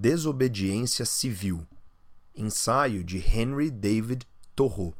desobediência 0.00 1.04
civil. 1.04 1.66
Ensaio 2.34 3.04
de 3.04 3.18
Henry 3.18 3.70
David 3.70 4.26
Thoreau. 4.56 4.94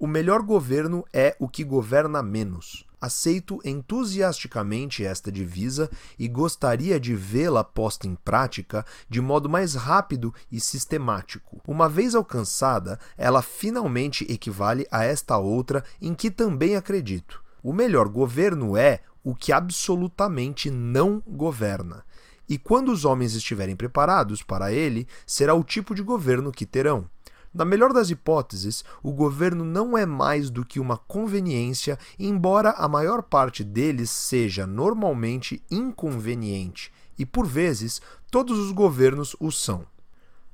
O 0.00 0.06
melhor 0.08 0.42
governo 0.42 1.04
é 1.12 1.36
o 1.38 1.48
que 1.48 1.62
governa 1.62 2.20
menos. 2.20 2.84
Aceito 3.00 3.60
entusiasticamente 3.64 5.04
esta 5.04 5.30
divisa 5.30 5.88
e 6.18 6.26
gostaria 6.26 6.98
de 6.98 7.14
vê-la 7.14 7.62
posta 7.62 8.08
em 8.08 8.16
prática 8.16 8.84
de 9.08 9.20
modo 9.20 9.48
mais 9.48 9.76
rápido 9.76 10.34
e 10.50 10.58
sistemático. 10.58 11.60
Uma 11.64 11.88
vez 11.88 12.16
alcançada, 12.16 12.98
ela 13.16 13.42
finalmente 13.42 14.26
equivale 14.28 14.88
a 14.90 15.04
esta 15.04 15.38
outra 15.38 15.84
em 16.02 16.14
que 16.14 16.32
também 16.32 16.74
acredito. 16.74 17.44
O 17.62 17.72
melhor 17.72 18.08
governo 18.08 18.76
é 18.76 19.02
o 19.22 19.36
que 19.36 19.52
absolutamente 19.52 20.68
não 20.68 21.22
governa. 21.28 22.04
E 22.50 22.58
quando 22.58 22.90
os 22.90 23.04
homens 23.04 23.36
estiverem 23.36 23.76
preparados 23.76 24.42
para 24.42 24.72
ele, 24.72 25.06
será 25.24 25.54
o 25.54 25.62
tipo 25.62 25.94
de 25.94 26.02
governo 26.02 26.50
que 26.50 26.66
terão. 26.66 27.08
Na 27.54 27.64
melhor 27.64 27.92
das 27.92 28.10
hipóteses, 28.10 28.84
o 29.04 29.12
governo 29.12 29.64
não 29.64 29.96
é 29.96 30.04
mais 30.04 30.50
do 30.50 30.64
que 30.64 30.80
uma 30.80 30.96
conveniência, 30.96 31.96
embora 32.18 32.70
a 32.70 32.88
maior 32.88 33.22
parte 33.22 33.62
deles 33.62 34.10
seja 34.10 34.66
normalmente 34.66 35.62
inconveniente, 35.70 36.92
e 37.16 37.24
por 37.24 37.46
vezes 37.46 38.02
todos 38.32 38.58
os 38.58 38.72
governos 38.72 39.36
o 39.38 39.52
são. 39.52 39.86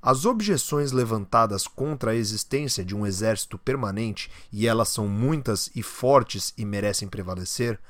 As 0.02 0.27
objeções 0.27 0.92
levantadas 0.92 1.66
contra 1.66 2.10
a 2.10 2.14
existência 2.14 2.84
de 2.84 2.94
um 2.94 3.06
exército 3.06 3.56
permanente, 3.56 4.30
e 4.52 4.66
elas 4.66 4.91
são 4.91 5.08
muitas 5.08 5.70
e 5.74 5.83
fortes 5.83 6.52
e 6.58 6.64
merecem 6.66 7.08
prevalecer, 7.08 7.80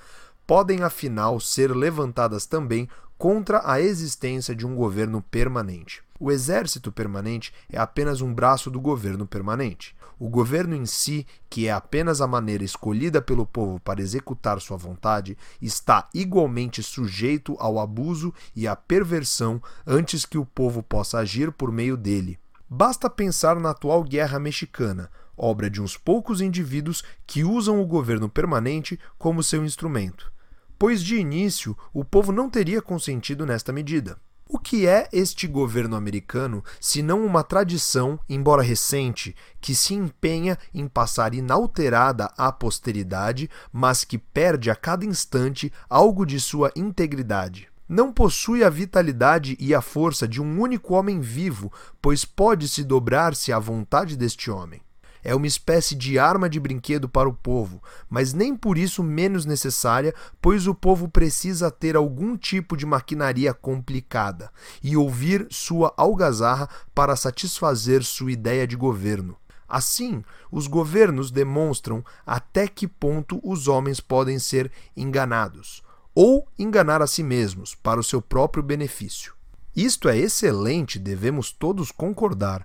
podem 0.46 0.82
afinal 0.82 1.41
ser 1.41 1.74
levantadas 1.74 2.46
também 2.46 2.88
contra 3.18 3.62
a 3.64 3.80
existência 3.80 4.54
de 4.54 4.66
um 4.66 4.74
governo 4.74 5.22
permanente. 5.22 6.02
O 6.18 6.30
exército 6.30 6.90
permanente 6.90 7.52
é 7.70 7.78
apenas 7.78 8.20
um 8.20 8.32
braço 8.32 8.70
do 8.70 8.80
governo 8.80 9.26
permanente. 9.26 9.95
O 10.18 10.30
governo 10.30 10.74
em 10.74 10.86
si, 10.86 11.26
que 11.50 11.68
é 11.68 11.72
apenas 11.72 12.22
a 12.22 12.26
maneira 12.26 12.64
escolhida 12.64 13.20
pelo 13.20 13.44
povo 13.44 13.78
para 13.78 14.00
executar 14.00 14.59
sua 14.60 14.78
vontade, 14.78 15.37
está 15.60 16.09
igualmente 16.14 16.82
sujeito 16.82 17.54
ao 17.59 17.78
abuso 17.78 18.32
e 18.54 18.66
à 18.66 18.74
perversão 18.74 19.62
antes 19.87 20.24
que 20.24 20.38
o 20.38 20.46
povo 20.46 20.82
possa 20.82 21.18
agir 21.18 21.52
por 21.52 21.70
meio 21.70 21.98
dele. 21.98 22.38
Basta 22.68 23.10
pensar 23.10 23.60
na 23.60 23.70
atual 23.70 24.02
guerra 24.02 24.38
mexicana, 24.38 25.10
obra 25.37 25.68
de 25.68 25.82
uns 25.82 25.98
poucos 25.98 26.40
indivíduos 26.40 27.04
que 27.26 27.44
usam 27.44 27.80
o 27.80 27.87
governo 27.87 28.28
permanente 28.28 28.98
como 29.18 29.42
seu 29.42 29.64
instrumento. 29.64 30.32
Pois 30.79 31.02
de 31.02 31.16
início 31.16 31.77
o 31.93 32.05
povo 32.05 32.30
não 32.30 32.51
teria 32.51 32.82
consentido 32.82 33.46
nesta 33.46 33.73
medida. 33.73 34.19
O 34.49 34.60
que 34.60 34.87
é 34.87 35.09
este 35.13 35.46
governo 35.49 35.96
americano 35.96 36.63
se 36.80 37.02
não 37.02 37.27
uma 37.27 37.43
tradição, 37.43 38.21
embora 38.29 38.63
recente, 38.63 39.35
que 39.60 39.74
se 39.74 39.95
empenha 39.95 40.57
em 40.73 40.87
passar 40.87 41.35
inalterada 41.35 42.33
à 42.37 42.52
posteridade, 42.52 43.51
mas 43.73 44.05
que 44.05 44.18
perde 44.18 44.71
a 44.71 44.77
cada 44.77 45.05
instante 45.05 45.73
algo 45.91 46.24
de 46.24 46.38
sua 46.38 46.71
integridade? 46.77 47.68
Não 47.88 48.13
possui 48.13 48.63
a 48.63 48.71
vitalidade 48.71 49.57
e 49.59 49.74
a 49.74 49.80
força 49.80 50.29
de 50.29 50.40
um 50.40 50.61
único 50.61 50.95
homem 50.95 51.21
vivo, 51.21 51.73
pois 52.01 52.24
pode 52.24 52.68
se 52.68 52.85
dobrar-se 52.85 53.52
à 53.52 53.59
vontade 53.59 54.16
deste 54.16 54.51
homem 54.51 54.80
é 55.27 55.35
uma 55.35 55.49
espécie 55.49 55.96
de 55.96 56.21
arma 56.21 56.49
de 56.49 56.60
brinquedo 56.60 57.09
para 57.09 57.29
o 57.29 57.35
povo, 57.35 57.82
mas 58.09 58.32
nem 58.32 58.55
por 58.55 58.79
isso 58.79 59.02
menos 59.02 59.45
necessária, 59.45 60.15
pois 60.41 60.68
o 60.68 60.74
povo 60.74 61.09
precisa 61.09 61.68
ter 61.68 61.96
algum 61.96 62.37
tipo 62.37 62.77
de 62.77 62.87
maquinaria 62.87 63.52
complicada 63.52 64.53
e 64.81 64.97
ouvir 64.97 65.44
sua 65.50 65.93
algazarra 65.97 66.69
para 66.95 67.17
satisfazer 67.17 68.05
sua 68.05 68.31
ideia 68.31 68.69
de 68.69 68.77
governo. 68.77 69.37
Assim, 69.69 70.23
os 70.49 70.69
governos 70.69 71.33
demonstram 71.33 72.05
até 72.25 72.69
que 72.69 72.87
ponto 72.87 73.41
os 73.43 73.67
homens 73.67 73.99
podem 73.99 74.39
ser 74.39 74.71
enganados, 74.97 75.83
ou 76.15 76.47
enganar 76.56 77.03
a 77.03 77.06
si 77.09 77.25
mesmos 77.25 77.75
para 77.75 77.99
o 77.99 78.05
seu 78.05 78.23
próprio 78.23 78.62
benefício. 78.62 79.34
Isto 79.75 80.09
é 80.09 80.17
excelente, 80.17 81.00
devemos 81.00 81.50
todos 81.50 81.91
concordar 81.91 82.65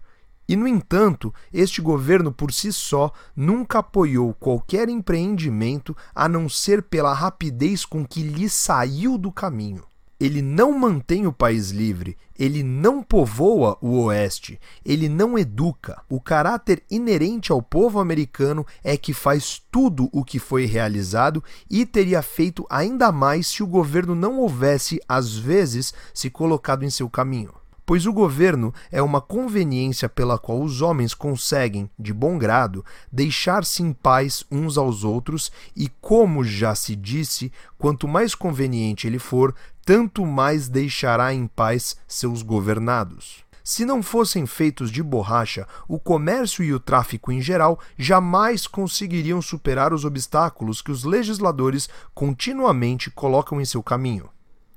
e, 0.52 0.56
no 0.58 0.68
entanto, 0.68 1.34
este 1.54 1.82
governo 1.82 2.30
por 2.30 2.52
si 2.52 2.74
só 2.74 3.14
nunca 3.34 3.80
apoiou 3.80 4.34
qualquer 4.34 4.90
empreendimento 4.90 5.96
a 6.14 6.28
não 6.28 6.50
ser 6.50 6.84
pela 6.84 7.14
rapidez 7.14 7.86
com 7.86 8.06
que 8.06 8.22
lhe 8.22 8.50
saiu 8.50 9.18
do 9.18 9.32
caminho. 9.32 9.86
Ele 10.20 10.42
não 10.42 10.78
mantém 10.78 11.26
o 11.26 11.32
país 11.32 11.70
livre, 11.70 12.18
ele 12.38 12.64
não 12.64 13.02
povoa 13.02 13.78
o 13.82 13.98
Oeste, 14.02 14.60
ele 14.86 15.08
não 15.08 15.40
educa. 15.40 16.04
O 16.10 16.20
caráter 16.20 16.84
inerente 16.92 17.50
ao 17.54 17.62
povo 17.62 17.98
americano 17.98 18.66
é 18.84 18.98
que 18.98 19.14
faz 19.14 19.64
tudo 19.72 20.10
o 20.12 20.22
que 20.22 20.38
foi 20.38 20.66
realizado 20.66 21.42
e 21.70 21.86
teria 21.86 22.22
feito 22.22 22.68
ainda 22.70 23.10
mais 23.10 23.48
se 23.48 23.64
o 23.64 23.68
governo 23.68 24.14
não 24.14 24.38
houvesse, 24.38 25.00
às 25.08 25.34
vezes, 25.34 25.94
se 26.14 26.30
colocado 26.30 26.84
em 26.84 26.90
seu 26.90 27.10
caminho 27.10 27.61
pois 27.86 28.06
o 28.06 28.14
governo 28.14 28.74
é 28.92 29.02
uma 29.02 29.22
conveniência 29.22 30.08
pela 30.08 30.38
qual 30.38 30.62
os 30.62 30.82
homens 30.82 31.14
conseguem, 31.14 31.90
de 31.98 32.14
bom 32.14 32.38
grado, 32.38 32.86
deixar-se 33.12 33.84
em 33.84 33.94
paz 33.94 34.44
uns 34.52 34.78
aos 34.78 35.04
outros, 35.04 35.52
e 35.76 35.90
como 36.00 36.44
já 36.44 36.76
se 36.76 36.96
disse, 36.96 37.52
quanto 37.78 38.08
mais 38.08 38.36
conveniente 38.36 39.08
ele 39.08 39.20
for, 39.20 39.54
tanto 39.86 40.26
mais 40.26 40.68
deixará 40.68 41.34
em 41.34 41.48
paz 41.48 41.98
seus 42.08 42.42
governados. 42.42 43.44
Se 43.64 43.86
não 43.86 44.02
fossem 44.02 44.46
feitos 44.46 44.92
de 44.92 45.04
borracha, 45.04 45.68
o 45.88 46.00
comércio 46.00 46.64
e 46.64 46.74
o 46.74 46.80
tráfico 46.80 47.32
em 47.32 47.42
geral 47.42 47.80
jamais 47.98 48.66
conseguiriam 48.66 49.42
superar 49.42 49.94
os 49.94 50.04
obstáculos 50.04 50.82
que 50.82 50.92
os 50.92 51.04
legisladores 51.04 51.88
continuamente 52.14 53.12
colocam 53.12 53.62
em 53.62 53.66
seu 53.66 53.84
caminho. 53.84 54.30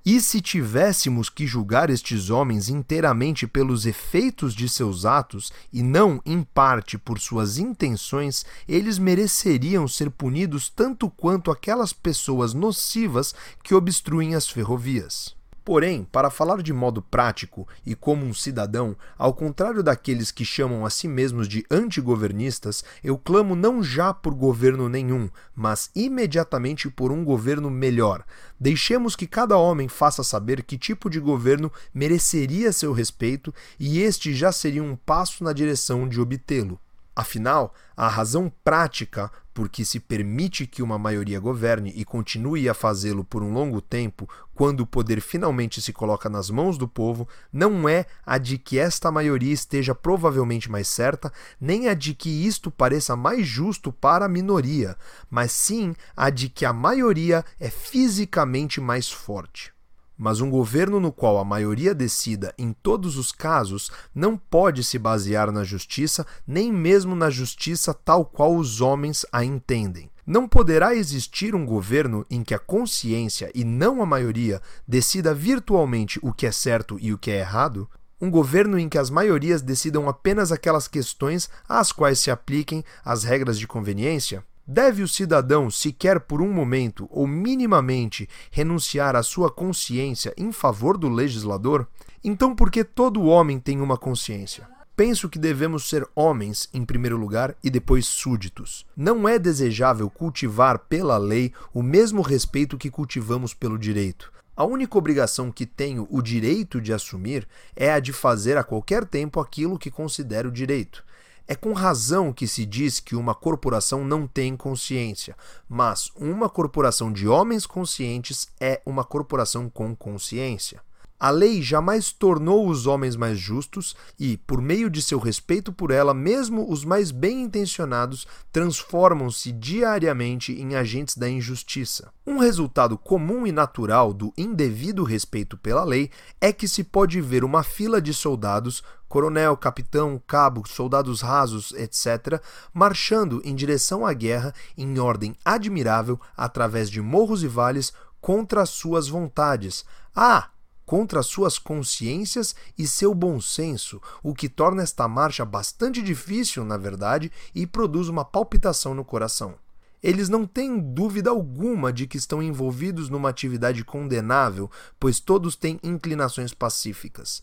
E 0.07 0.21
se 0.21 0.43
tivéssemos 0.43 1.31
que 1.31 1.47
julgar 1.47 1.89
estes 1.89 2.29
homens 2.29 2.69
inteiramente 2.69 3.47
pelos 3.47 3.87
efeitos 3.87 4.55
de 4.55 4.69
seus 4.69 5.07
atos 5.07 5.51
e 5.73 5.83
não 5.83 6.21
em 6.27 6.43
parte 6.43 6.99
por 6.99 7.19
suas 7.19 7.57
intenções, 7.57 8.45
eles 8.69 8.99
mereceriam 8.99 9.89
ser 9.89 10.11
punidos 10.11 10.69
tanto 10.69 11.09
quanto 11.09 11.51
aquelas 11.51 11.95
pessoas 11.95 12.53
nocivas 12.53 13.35
que 13.63 13.75
obstruem 13.75 14.35
as 14.35 14.47
ferrovias. 14.47 15.35
Porém, 15.65 16.05
para 16.05 16.29
falar 16.29 16.63
de 16.63 16.75
modo 16.75 17.01
prático 17.01 17.67
e 17.87 17.95
como 17.95 18.27
um 18.27 18.35
cidadão, 18.35 18.95
ao 19.17 19.33
contrário 19.33 19.83
daqueles 19.83 20.31
que 20.31 20.45
chamam 20.45 20.85
a 20.85 20.91
si 20.91 21.09
mesmos 21.09 21.49
de 21.49 21.65
antigovernistas, 21.71 22.85
eu 23.03 23.17
clamo 23.17 23.57
não 23.57 23.83
já 23.83 24.13
por 24.13 24.35
governo 24.35 24.91
nenhum, 24.91 25.31
mas 25.57 25.91
imediatamente 25.97 26.91
por 26.91 27.11
um 27.11 27.25
governo 27.25 27.71
melhor. 27.71 28.25
Deixemos 28.61 29.17
que 29.17 29.27
cada 29.27 29.57
homem 29.57 29.89
faça 29.89 30.23
saber 30.23 30.63
que 30.63 30.77
tipo 30.77 31.09
de 31.09 31.19
governo 31.19 31.73
mereceria 31.95 32.71
seu 32.71 32.93
respeito, 32.93 33.53
e 33.81 34.01
este 34.01 34.35
já 34.35 34.53
seria 34.53 34.83
um 34.83 34.95
passo 34.95 35.43
na 35.43 35.55
direção 35.55 36.07
de 36.07 36.21
obtê-lo. 36.21 36.79
Afinal, 37.17 37.73
a 37.97 38.09
razão 38.09 38.53
prática 38.65 39.31
por 39.55 39.69
que 39.69 39.85
se 39.85 40.01
permite 40.01 40.67
que 40.67 40.83
uma 40.83 40.99
maioria 40.99 41.39
governe 41.39 41.93
e 41.95 42.05
continue 42.05 42.69
a 42.69 42.75
fazê-lo 42.75 43.25
por 43.25 43.43
um 43.43 43.53
longo 43.53 43.81
tempo, 43.81 44.29
quando 44.53 44.81
o 44.81 44.87
poder 44.87 45.21
finalmente 45.21 45.81
se 45.81 45.93
coloca 45.93 46.29
nas 46.29 46.51
mãos 46.51 46.77
do 46.77 46.89
povo, 46.89 47.29
não 47.53 47.89
é 47.89 48.07
a 48.27 48.37
de 48.37 48.59
que 48.59 48.79
esta 48.79 49.11
maioria 49.11 49.53
esteja 49.53 49.95
provavelmente 49.95 50.71
mais 50.71 50.89
certa, 50.89 51.33
nem 51.61 51.89
a 51.89 51.95
de 51.95 52.15
que 52.15 52.29
isto 52.29 52.71
pareça 52.71 53.15
mais 53.15 53.47
justo 53.47 53.93
para 53.93 54.27
a 54.27 54.29
minoria, 54.29 54.97
mas 55.31 55.53
sim 55.53 55.95
a 56.17 56.31
de 56.31 56.49
que 56.49 56.65
a 56.65 56.73
maioria 56.73 57.45
é 57.61 57.71
fisicamente 57.71 58.81
mais 58.81 59.09
forte. 59.11 59.74
Mas 60.17 60.41
um 60.41 60.49
governo 60.49 61.01
no 61.01 61.11
qual 61.11 61.39
a 61.39 61.45
maioria 61.45 61.95
decida 61.95 62.55
em 62.57 62.73
todos 62.73 63.17
os 63.17 63.33
casos 63.33 63.91
não 64.15 64.37
pode 64.37 64.85
se 64.85 64.99
basear 64.99 65.51
na 65.51 65.65
justiça, 65.65 66.27
nem 66.47 66.73
mesmo 66.73 67.17
na 67.17 67.31
justiça 67.31 67.93
tal 67.93 68.25
qual 68.25 68.57
os 68.57 68.81
homens 68.81 69.27
a 69.33 69.45
entendem. 69.45 70.11
Não 70.27 70.49
poderá 70.49 70.95
existir 70.95 71.55
um 71.55 71.67
governo 71.67 72.25
em 72.31 72.43
que 72.43 72.55
a 72.55 72.59
consciência 72.59 73.51
e 73.55 73.63
não 73.63 74.01
a 74.03 74.07
maioria 74.07 74.63
decida 74.89 75.35
virtualmente 75.35 76.19
o 76.23 76.33
que 76.33 76.47
é 76.47 76.53
certo 76.53 76.97
e 76.99 77.13
o 77.13 77.19
que 77.19 77.31
é 77.31 77.41
errado? 77.41 77.89
Um 78.19 78.31
governo 78.31 78.79
em 78.79 78.89
que 78.89 78.97
as 78.97 79.11
maiorias 79.11 79.61
decidam 79.61 80.09
apenas 80.09 80.51
aquelas 80.51 80.89
questões 80.89 81.51
às 81.69 81.93
quais 81.93 82.21
se 82.21 82.31
apliquem 82.31 82.83
as 83.05 83.25
regras 83.25 83.59
de 83.59 83.67
conveniência? 83.67 84.43
Deve 84.67 85.03
o 85.03 85.09
cidadão, 85.09 85.71
sequer 85.71 86.21
por 86.21 86.41
um 86.41 86.51
momento 86.51 87.07
ou 87.11 87.27
minimamente, 87.27 88.27
renunciar 88.51 89.15
à 89.15 89.23
sua 89.23 89.51
consciência 89.51 90.33
em 90.39 90.51
favor 90.53 90.97
do 90.97 91.07
legislador? 91.07 91.87
Então, 92.23 92.57
por 92.57 92.71
que 92.71 92.83
todo 92.83 93.25
homem 93.25 93.61
tem 93.61 93.83
uma 93.83 93.99
consciência? 93.99 94.67
Penso 94.97 95.29
que 95.29 95.39
devemos 95.39 95.87
ser 95.87 96.09
homens 96.15 96.71
em 96.73 96.83
primeiro 96.83 97.19
lugar 97.19 97.55
e 97.63 97.69
depois 97.69 98.07
súditos. 98.07 98.87
Não 98.97 99.29
é 99.29 99.39
desejável 99.39 100.09
cultivar 100.09 100.79
pela 100.79 101.19
lei 101.19 101.53
o 101.75 101.83
mesmo 101.83 102.23
respeito 102.23 102.79
que 102.79 102.91
cultivamos 102.91 103.53
pelo 103.53 103.79
direito. 103.79 104.33
A 104.57 104.65
única 104.65 104.97
obrigação 104.97 105.51
que 105.51 105.67
tenho 105.67 106.07
o 106.09 106.23
direito 106.23 106.81
de 106.81 106.93
assumir 106.93 107.47
é 107.77 107.93
a 107.93 107.99
de 107.99 108.13
fazer 108.13 108.57
a 108.57 108.65
qualquer 108.65 109.05
tempo 109.05 109.41
aquilo 109.41 109.79
que 109.79 109.91
considero 109.91 110.51
direito. 110.51 111.05
É 111.47 111.55
com 111.55 111.75
razão 111.75 112.33
que 112.33 112.47
se 112.47 112.65
diz 112.65 113.01
que 113.01 113.15
uma 113.15 113.35
corporação 113.35 114.03
não 114.05 114.27
tem 114.27 114.57
consciência, 114.57 115.37
mas 115.69 116.11
uma 116.17 116.49
corporação 116.49 117.13
de 117.13 117.29
homens 117.29 117.67
conscientes 117.67 118.49
é 118.59 118.81
uma 118.87 119.05
corporação 119.05 119.69
com 119.69 119.95
consciência. 119.95 120.81
A 121.19 121.31
lei 121.31 121.63
jamais 121.63 122.13
tornou 122.13 122.69
os 122.69 122.87
homens 122.87 123.17
mais 123.17 123.39
justos 123.39 123.97
e, 124.19 124.37
por 124.37 124.61
meio 124.61 124.91
de 124.91 125.01
seu 125.01 125.19
respeito 125.19 125.73
por 125.73 125.91
ela, 125.91 126.13
mesmo 126.13 126.71
os 126.71 126.85
mais 126.85 127.11
bem 127.11 127.43
intencionados 127.43 128.27
transformam-se 128.53 129.53
diariamente 129.53 130.53
em 130.53 130.75
agentes 130.75 131.17
da 131.17 131.29
injustiça. 131.29 132.13
Um 132.27 132.39
resultado 132.39 132.99
comum 132.99 133.47
e 133.47 133.53
natural 133.53 134.13
do 134.13 134.33
indevido 134.37 135.05
respeito 135.05 135.57
pela 135.57 135.85
lei 135.85 136.11
é 136.41 136.53
que 136.53 136.67
se 136.67 136.83
pode 136.83 137.21
ver 137.21 137.45
uma 137.45 137.63
fila 137.63 138.03
de 138.03 138.13
soldados 138.13 138.83
coronel, 139.09 139.57
capitão, 139.57 140.21
cabo, 140.27 140.67
soldados 140.67 141.21
rasos, 141.21 141.73
etc., 141.75 142.43
marchando 142.73 143.41
em 143.45 143.55
direção 143.55 144.05
à 144.05 144.13
guerra 144.13 144.53
em 144.77 144.99
ordem 144.99 145.37
admirável 145.45 146.21
através 146.37 146.91
de 146.91 147.01
morros 147.01 147.45
e 147.45 147.47
vales 147.47 147.93
contra 148.21 148.67
suas 148.67 149.07
vontades. 149.07 149.85
Ah, 150.17 150.49
contra 150.85 151.23
suas 151.23 151.59
consciências 151.59 152.55
e 152.77 152.87
seu 152.87 153.15
bom 153.15 153.41
senso, 153.41 154.01
o 154.23 154.35
que 154.35 154.49
torna 154.49 154.83
esta 154.83 155.09
marcha 155.09 155.45
bastante 155.45 156.03
difícil, 156.03 156.65
na 156.65 156.77
verdade, 156.77 157.31
e 157.55 157.67
produz 157.67 158.09
uma 158.09 158.25
palpitação 158.25 158.95
no 158.95 159.05
coração. 159.05 159.55
Eles 160.03 160.29
não 160.29 160.47
têm 160.47 160.79
dúvida 160.79 161.31
alguma 161.31 161.91
de 161.91 162.07
que 162.07 162.19
estão 162.19 162.43
envolvidos 162.43 163.09
numa 163.09 163.31
atividade 163.31 163.83
condenável, 163.83 164.71
pois 165.01 165.19
todos 165.19 165.57
têm 165.57 165.81
inclinações 165.83 166.53
pacíficas. 166.53 167.43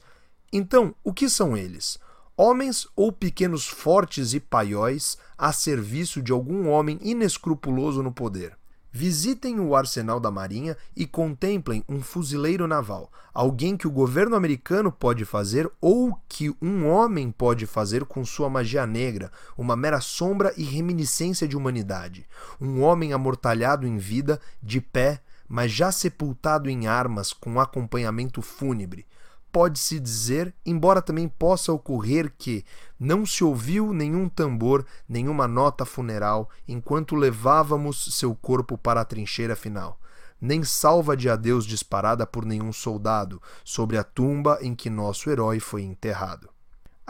Então, 0.53 0.93
o 1.03 1.11
que 1.11 1.27
são 1.27 1.57
eles? 1.57 1.97
Homens 2.37 2.87
ou 2.95 3.11
pequenos 3.11 3.67
fortes 3.67 4.33
e 4.35 4.39
paióis 4.39 5.17
a 5.35 5.51
serviço 5.51 6.21
de 6.21 6.31
algum 6.31 6.69
homem 6.69 6.99
inescrupuloso 7.01 8.03
no 8.03 8.11
poder. 8.11 8.55
Visitem 8.93 9.59
o 9.61 9.73
arsenal 9.73 10.19
da 10.19 10.29
Marinha 10.29 10.75
e 10.93 11.07
contemplem 11.07 11.81
um 11.87 12.01
fuzileiro 12.01 12.67
naval, 12.67 13.09
alguém 13.33 13.77
que 13.77 13.87
o 13.87 13.91
governo 13.91 14.35
americano 14.35 14.91
pode 14.91 15.23
fazer 15.23 15.71
ou 15.79 16.19
que 16.27 16.53
um 16.61 16.85
homem 16.87 17.31
pode 17.31 17.65
fazer 17.65 18.03
com 18.03 18.25
sua 18.25 18.49
magia 18.49 18.85
negra, 18.85 19.31
uma 19.57 19.77
mera 19.77 20.01
sombra 20.01 20.53
e 20.57 20.63
reminiscência 20.63 21.47
de 21.47 21.55
humanidade. 21.55 22.27
Um 22.59 22.81
homem 22.81 23.13
amortalhado 23.13 23.87
em 23.87 23.97
vida, 23.97 24.41
de 24.61 24.81
pé, 24.81 25.21
mas 25.47 25.71
já 25.71 25.89
sepultado 25.89 26.69
em 26.69 26.87
armas 26.87 27.31
com 27.31 27.61
acompanhamento 27.61 28.41
fúnebre 28.41 29.05
pode-se 29.51 29.99
dizer, 29.99 30.53
embora 30.65 31.01
também 31.01 31.27
possa 31.27 31.73
ocorrer 31.73 32.33
que 32.37 32.63
não 32.99 33.25
se 33.25 33.43
ouviu 33.43 33.93
nenhum 33.93 34.29
tambor, 34.29 34.85
nenhuma 35.07 35.47
nota 35.47 35.85
funeral, 35.85 36.49
enquanto 36.67 37.15
levávamos 37.15 38.15
seu 38.15 38.35
corpo 38.35 38.77
para 38.77 39.01
a 39.01 39.05
trincheira 39.05 39.55
final, 39.55 39.99
nem 40.39 40.63
salva 40.63 41.17
de 41.17 41.29
adeus 41.29 41.65
disparada 41.65 42.27
por 42.27 42.45
nenhum 42.45 42.71
soldado 42.71 43.41
sobre 43.63 43.97
a 43.97 44.03
tumba 44.03 44.59
em 44.61 44.75
que 44.75 44.89
nosso 44.89 45.29
herói 45.29 45.59
foi 45.59 45.81
enterrado. 45.81 46.50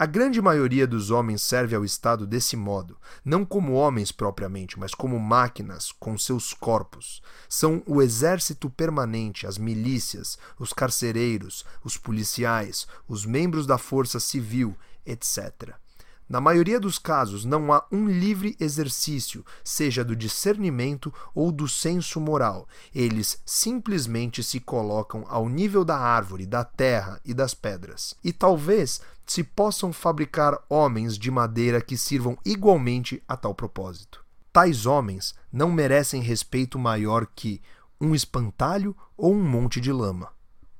A 0.02 0.06
grande 0.06 0.42
maioria 0.42 0.84
dos 0.84 1.12
homens 1.12 1.42
serve 1.42 1.76
ao 1.76 1.84
Estado 1.84 2.26
desse 2.26 2.56
modo, 2.56 2.98
não 3.24 3.44
como 3.44 3.74
homens 3.74 4.10
propriamente, 4.10 4.76
mas 4.76 4.96
como 4.96 5.16
máquinas 5.16 5.92
com 5.92 6.18
seus 6.18 6.52
corpos. 6.52 7.22
São 7.48 7.84
o 7.86 8.02
exército 8.02 8.68
permanente, 8.68 9.46
as 9.46 9.58
milícias, 9.58 10.36
os 10.58 10.72
carcereiros, 10.72 11.64
os 11.84 11.96
policiais, 11.96 12.84
os 13.06 13.24
membros 13.24 13.64
da 13.64 13.78
força 13.78 14.18
civil, 14.18 14.76
etc. 15.06 15.72
Na 16.28 16.40
maioria 16.40 16.80
dos 16.80 16.98
casos, 16.98 17.44
não 17.44 17.72
há 17.72 17.84
um 17.90 18.06
livre 18.06 18.56
exercício, 18.58 19.44
seja 19.62 20.04
do 20.04 20.16
discernimento 20.16 21.12
ou 21.34 21.52
do 21.52 21.68
senso 21.68 22.20
moral. 22.20 22.66
Eles 22.94 23.42
simplesmente 23.44 24.42
se 24.42 24.58
colocam 24.58 25.24
ao 25.28 25.48
nível 25.48 25.84
da 25.84 25.98
árvore, 25.98 26.46
da 26.46 26.64
terra 26.64 27.20
e 27.24 27.34
das 27.34 27.54
pedras. 27.54 28.16
E 28.24 28.32
talvez 28.32 29.00
se 29.26 29.42
possam 29.42 29.92
fabricar 29.92 30.58
homens 30.68 31.18
de 31.18 31.30
madeira 31.30 31.80
que 31.80 31.96
sirvam 31.96 32.38
igualmente 32.44 33.22
a 33.28 33.36
tal 33.36 33.54
propósito. 33.54 34.24
Tais 34.52 34.86
homens 34.86 35.34
não 35.52 35.70
merecem 35.70 36.20
respeito 36.20 36.78
maior 36.78 37.26
que 37.26 37.60
um 38.00 38.14
espantalho 38.14 38.96
ou 39.16 39.32
um 39.32 39.42
monte 39.42 39.80
de 39.80 39.92
lama. 39.92 40.30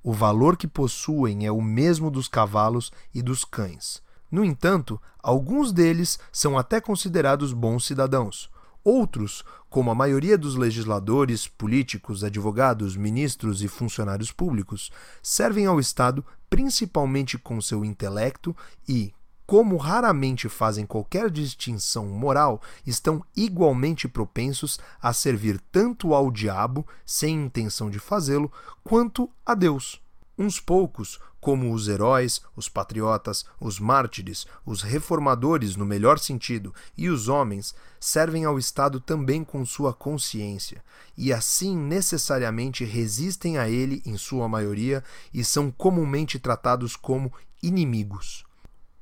O 0.02 0.12
valor 0.12 0.56
que 0.56 0.66
possuem 0.66 1.46
é 1.46 1.52
o 1.52 1.62
mesmo 1.62 2.10
dos 2.10 2.26
cavalos 2.26 2.90
e 3.14 3.22
dos 3.22 3.44
cães. 3.44 4.02
No 4.32 4.42
entanto, 4.42 4.98
alguns 5.22 5.72
deles 5.72 6.18
são 6.32 6.56
até 6.56 6.80
considerados 6.80 7.52
bons 7.52 7.84
cidadãos. 7.84 8.50
Outros, 8.82 9.44
como 9.68 9.90
a 9.90 9.94
maioria 9.94 10.38
dos 10.38 10.56
legisladores, 10.56 11.46
políticos, 11.46 12.24
advogados, 12.24 12.96
ministros 12.96 13.62
e 13.62 13.68
funcionários 13.68 14.32
públicos, 14.32 14.90
servem 15.22 15.66
ao 15.66 15.78
Estado 15.78 16.24
principalmente 16.48 17.38
com 17.38 17.60
seu 17.60 17.84
intelecto 17.84 18.56
e, 18.88 19.12
como 19.46 19.76
raramente 19.76 20.48
fazem 20.48 20.86
qualquer 20.86 21.30
distinção 21.30 22.06
moral, 22.06 22.60
estão 22.86 23.22
igualmente 23.36 24.08
propensos 24.08 24.80
a 25.00 25.12
servir 25.12 25.60
tanto 25.70 26.14
ao 26.14 26.30
diabo, 26.30 26.86
sem 27.04 27.44
intenção 27.44 27.90
de 27.90 27.98
fazê-lo, 27.98 28.50
quanto 28.82 29.30
a 29.44 29.54
Deus. 29.54 30.01
Uns 30.42 30.58
poucos, 30.58 31.20
como 31.40 31.72
os 31.72 31.86
heróis, 31.86 32.42
os 32.56 32.68
patriotas, 32.68 33.46
os 33.60 33.78
mártires, 33.78 34.44
os 34.66 34.82
reformadores 34.82 35.76
no 35.76 35.86
melhor 35.86 36.18
sentido 36.18 36.74
e 36.98 37.08
os 37.08 37.28
homens, 37.28 37.76
servem 38.00 38.44
ao 38.44 38.58
Estado 38.58 38.98
também 38.98 39.44
com 39.44 39.64
sua 39.64 39.94
consciência, 39.94 40.82
e 41.16 41.32
assim 41.32 41.76
necessariamente 41.76 42.84
resistem 42.84 43.56
a 43.56 43.68
ele 43.68 44.02
em 44.04 44.16
sua 44.16 44.48
maioria 44.48 45.04
e 45.32 45.44
são 45.44 45.70
comumente 45.70 46.40
tratados 46.40 46.96
como 46.96 47.32
inimigos. 47.62 48.44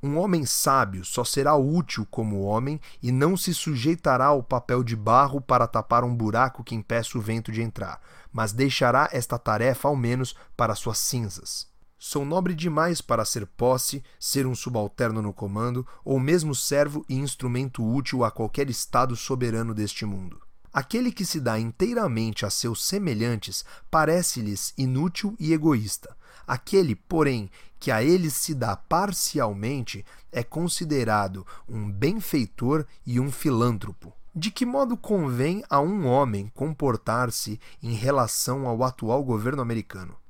Um 0.03 0.17
homem 0.17 0.47
sábio 0.47 1.05
só 1.05 1.25
será 1.25 1.55
útil 1.55 2.07
como 2.11 2.43
homem 2.43 2.81
e 3.03 3.13
não 3.13 3.37
se 3.37 3.53
sujeitará 3.53 4.27
ao 4.27 4.43
papel 4.43 4.83
de 4.83 4.97
barro 4.97 5.43
para 5.43 5.67
tapar 5.67 6.05
um 6.05 6.15
buraco 6.15 6.65
que 6.65 6.75
impeça 6.75 7.19
o 7.19 7.21
vento 7.21 7.53
de 7.53 7.61
entrar, 7.61 8.01
mas 8.33 8.53
deixará 8.53 9.11
esta 9.13 9.39
tarefa 9.39 9.89
ao 9.89 9.97
menos 9.97 10.35
para 10.57 10.75
suas 10.75 10.99
cinzas. 10.99 11.69
Sou 11.99 12.25
nobre 12.25 12.55
demais 12.55 13.03
para 13.03 13.27
ser 13.27 13.45
posse, 13.45 14.03
ser 14.19 14.47
um 14.47 14.55
subalterno 14.55 15.21
no 15.21 15.35
comando, 15.35 15.87
ou 16.03 16.19
mesmo 16.19 16.55
servo 16.55 17.05
e 17.07 17.15
instrumento 17.15 17.87
útil 17.87 18.25
a 18.25 18.31
qualquer 18.31 18.71
Estado 18.71 19.15
soberano 19.15 19.75
deste 19.75 20.07
mundo. 20.07 20.41
Aquele 20.73 21.13
que 21.13 21.27
se 21.27 21.39
dá 21.39 21.59
inteiramente 21.59 22.47
a 22.47 22.51
seus 22.51 22.87
semelhantes 22.87 23.67
parece-lhes 23.91 24.73
inútil 24.79 25.37
e 25.39 25.53
egoísta. 25.53 26.17
Aquele, 26.47 26.95
porém, 26.95 27.51
que 27.79 27.91
a 27.91 28.03
eles 28.03 28.35
se 28.35 28.55
dá 28.55 28.77
parcialmente 28.77 30.05
é 30.31 30.43
considerado 30.43 31.47
um 31.69 31.91
benfeitor 31.91 32.87
e 33.07 33.19
um 33.19 33.31
filântropo. 33.31 34.13
De 34.35 34.51
que 34.51 34.65
modo 34.65 34.97
convém 34.97 35.65
a 35.69 35.81
um 35.81 36.07
homem 36.07 36.51
comportar-se 36.55 37.59
em 37.83 37.95
relação 37.95 38.67
ao 38.67 38.85
atual 38.85 39.25
governo 39.25 39.61
americano? 39.61 40.21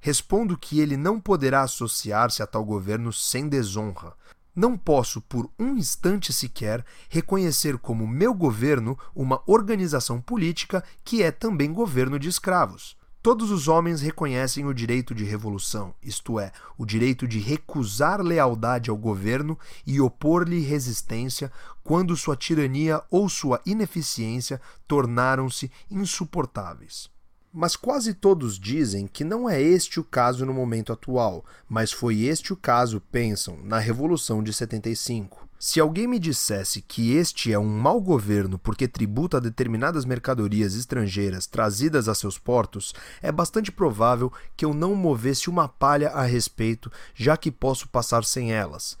respondo 0.00 0.56
que 0.56 0.80
ele 0.80 0.96
não 0.96 1.20
poderá 1.20 1.62
associar-se 1.62 2.42
a 2.42 2.46
tal 2.46 2.64
governo 2.64 3.12
sem 3.12 3.48
desonra. 3.48 4.14
Não 4.56 4.76
posso, 4.76 5.20
por 5.20 5.48
um 5.58 5.76
instante 5.76 6.32
sequer, 6.32 6.84
reconhecer 7.08 7.78
como 7.78 8.06
meu 8.06 8.34
governo 8.34 8.98
uma 9.14 9.42
organização 9.46 10.20
política 10.20 10.82
que 11.04 11.22
é 11.22 11.30
também 11.30 11.72
governo 11.72 12.18
de 12.18 12.28
escravos. 12.28 12.96
Todos 13.22 13.50
os 13.50 13.68
homens 13.68 14.00
reconhecem 14.00 14.64
o 14.64 14.72
direito 14.72 15.14
de 15.14 15.24
revolução, 15.24 15.94
isto 16.02 16.40
é, 16.40 16.50
o 16.78 16.86
direito 16.86 17.28
de 17.28 17.38
recusar 17.38 18.22
lealdade 18.22 18.88
ao 18.88 18.96
governo 18.96 19.58
e 19.86 20.00
opor-lhe 20.00 20.60
resistência 20.60 21.52
quando 21.84 22.16
sua 22.16 22.34
tirania 22.34 23.02
ou 23.10 23.28
sua 23.28 23.60
ineficiência 23.66 24.58
tornaram-se 24.88 25.70
insuportáveis. 25.90 27.10
Mas 27.52 27.76
quase 27.76 28.14
todos 28.14 28.58
dizem 28.58 29.06
que 29.06 29.22
não 29.22 29.50
é 29.50 29.60
este 29.60 30.00
o 30.00 30.04
caso 30.04 30.46
no 30.46 30.54
momento 30.54 30.90
atual, 30.90 31.44
mas 31.68 31.92
foi 31.92 32.22
este 32.22 32.54
o 32.54 32.56
caso, 32.56 33.02
pensam, 33.12 33.58
na 33.62 33.78
Revolução 33.78 34.42
de 34.42 34.50
75. 34.50 35.49
Se 35.62 35.78
alguém 35.78 36.06
me 36.06 36.18
dissesse 36.18 36.80
que 36.80 37.12
este 37.12 37.52
é 37.52 37.58
um 37.58 37.68
mau 37.68 38.00
governo 38.00 38.58
porque 38.58 38.88
tributa 38.88 39.38
determinadas 39.38 40.06
mercadorias 40.06 40.74
estrangeiras 40.74 41.46
trazidas 41.46 42.08
a 42.08 42.14
seus 42.14 42.38
portos, 42.38 42.94
é 43.20 43.30
bastante 43.30 43.70
provável 43.70 44.32
que 44.56 44.64
eu 44.64 44.72
não 44.72 44.94
movesse 44.94 45.50
uma 45.50 45.68
palha 45.68 46.08
a 46.12 46.22
respeito, 46.22 46.90
já 47.14 47.36
que 47.36 47.50
posso 47.50 47.86
passar 47.90 48.24
sem 48.24 48.50
elas. 48.50 48.96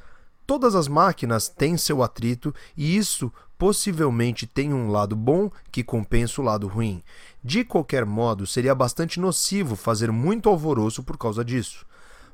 Todas 0.46 0.74
as 0.74 0.86
máquinas 0.86 1.48
têm 1.48 1.78
seu 1.78 2.02
atrito 2.02 2.54
e 2.76 2.94
isso 2.94 3.32
possivelmente 3.56 4.46
tem 4.46 4.74
um 4.74 4.90
lado 4.90 5.16
bom 5.16 5.50
que 5.72 5.82
compensa 5.82 6.42
o 6.42 6.44
lado 6.44 6.68
ruim. 6.68 7.02
De 7.42 7.64
qualquer 7.64 8.04
modo, 8.04 8.46
seria 8.46 8.74
bastante 8.74 9.18
nocivo 9.18 9.76
fazer 9.76 10.12
muito 10.12 10.46
alvoroço 10.46 11.02
por 11.02 11.16
causa 11.16 11.42
disso. 11.42 11.86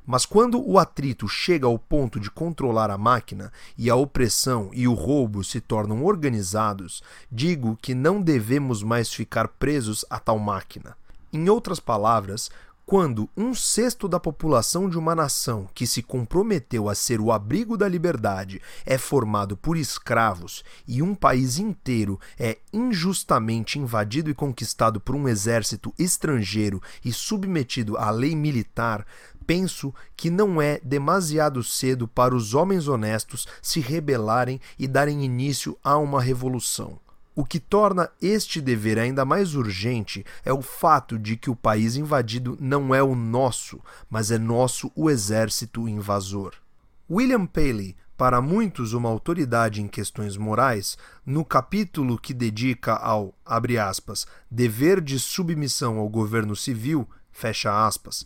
Mas 0.07 0.25
quando 0.25 0.65
o 0.65 0.79
atrito 0.79 1.27
chega 1.27 1.67
ao 1.67 1.77
ponto 1.77 2.17
de 2.17 2.31
controlar 2.31 2.89
a 2.89 2.97
máquina 2.97 3.51
e 3.77 3.89
a 3.89 3.95
opressão 3.97 4.69
e 4.71 4.87
o 4.87 4.93
roubo 4.93 5.43
se 5.43 5.59
tornam 5.59 6.05
organizados, 6.05 7.03
digo 7.29 7.77
que 7.81 7.93
não 7.93 8.21
devemos 8.21 8.81
mais 8.81 9.13
ficar 9.13 9.49
presos 9.49 10.05
a 10.09 10.17
tal 10.17 10.39
máquina. 10.39 10.95
Em 11.33 11.49
outras 11.49 11.81
palavras, 11.81 12.49
quando 12.85 13.29
um 13.35 13.53
sexto 13.53 14.07
da 14.07 14.17
população 14.17 14.89
de 14.89 14.97
uma 14.97 15.13
nação 15.13 15.67
que 15.73 15.85
se 15.85 16.01
comprometeu 16.01 16.87
a 16.87 16.95
ser 16.95 17.19
o 17.19 17.33
abrigo 17.33 17.77
da 17.77 17.85
liberdade 17.85 18.61
é 18.85 18.97
formado 18.97 19.57
por 19.57 19.75
escravos 19.75 20.63
e 20.87 21.01
um 21.01 21.13
país 21.13 21.59
inteiro 21.59 22.17
é 22.39 22.59
injustamente 22.71 23.77
invadido 23.77 24.29
e 24.29 24.33
conquistado 24.33 25.01
por 25.01 25.15
um 25.17 25.27
exército 25.27 25.93
estrangeiro 25.99 26.81
e 27.03 27.11
submetido 27.11 27.97
à 27.97 28.09
lei 28.09 28.33
militar, 28.33 29.05
penso 29.47 29.95
que 30.15 30.29
não 30.29 30.61
é 30.61 30.79
demasiado 30.83 31.63
cedo 31.63 32.07
para 32.07 32.35
os 32.35 32.53
homens 32.53 32.89
honestos 32.89 33.47
se 33.61 33.79
rebelarem 33.79 34.59
e 34.77 34.87
darem 34.87 35.23
início 35.23 35.77
a 35.81 35.97
uma 35.97 36.21
revolução. 36.21 36.99
O 37.33 37.45
que 37.45 37.59
torna 37.59 38.09
este 38.21 38.59
dever 38.59 38.99
ainda 38.99 39.23
mais 39.23 39.55
urgente 39.55 40.25
é 40.43 40.51
o 40.51 40.61
fato 40.61 41.17
de 41.17 41.37
que 41.37 41.49
o 41.49 41.55
país 41.55 41.95
invadido 41.95 42.57
não 42.59 42.93
é 42.93 43.01
o 43.01 43.15
nosso, 43.15 43.79
mas 44.09 44.31
é 44.31 44.37
nosso 44.37 44.91
o 44.95 45.09
exército 45.09 45.87
invasor. 45.87 46.55
William 47.09 47.45
Paley, 47.45 47.95
para 48.17 48.41
muitos 48.41 48.91
uma 48.91 49.07
autoridade 49.07 49.81
em 49.81 49.87
questões 49.87 50.35
morais, 50.35 50.97
no 51.23 51.45
capítulo 51.45 52.17
que 52.17 52.33
dedica 52.33 52.95
ao, 52.95 53.35
aspas, 53.45 54.25
dever 54.49 54.99
de 54.99 55.19
submissão 55.19 55.99
ao 55.99 56.09
governo 56.09 56.55
civil, 56.55 57.07
fecha 57.31 57.85
aspas, 57.85 58.25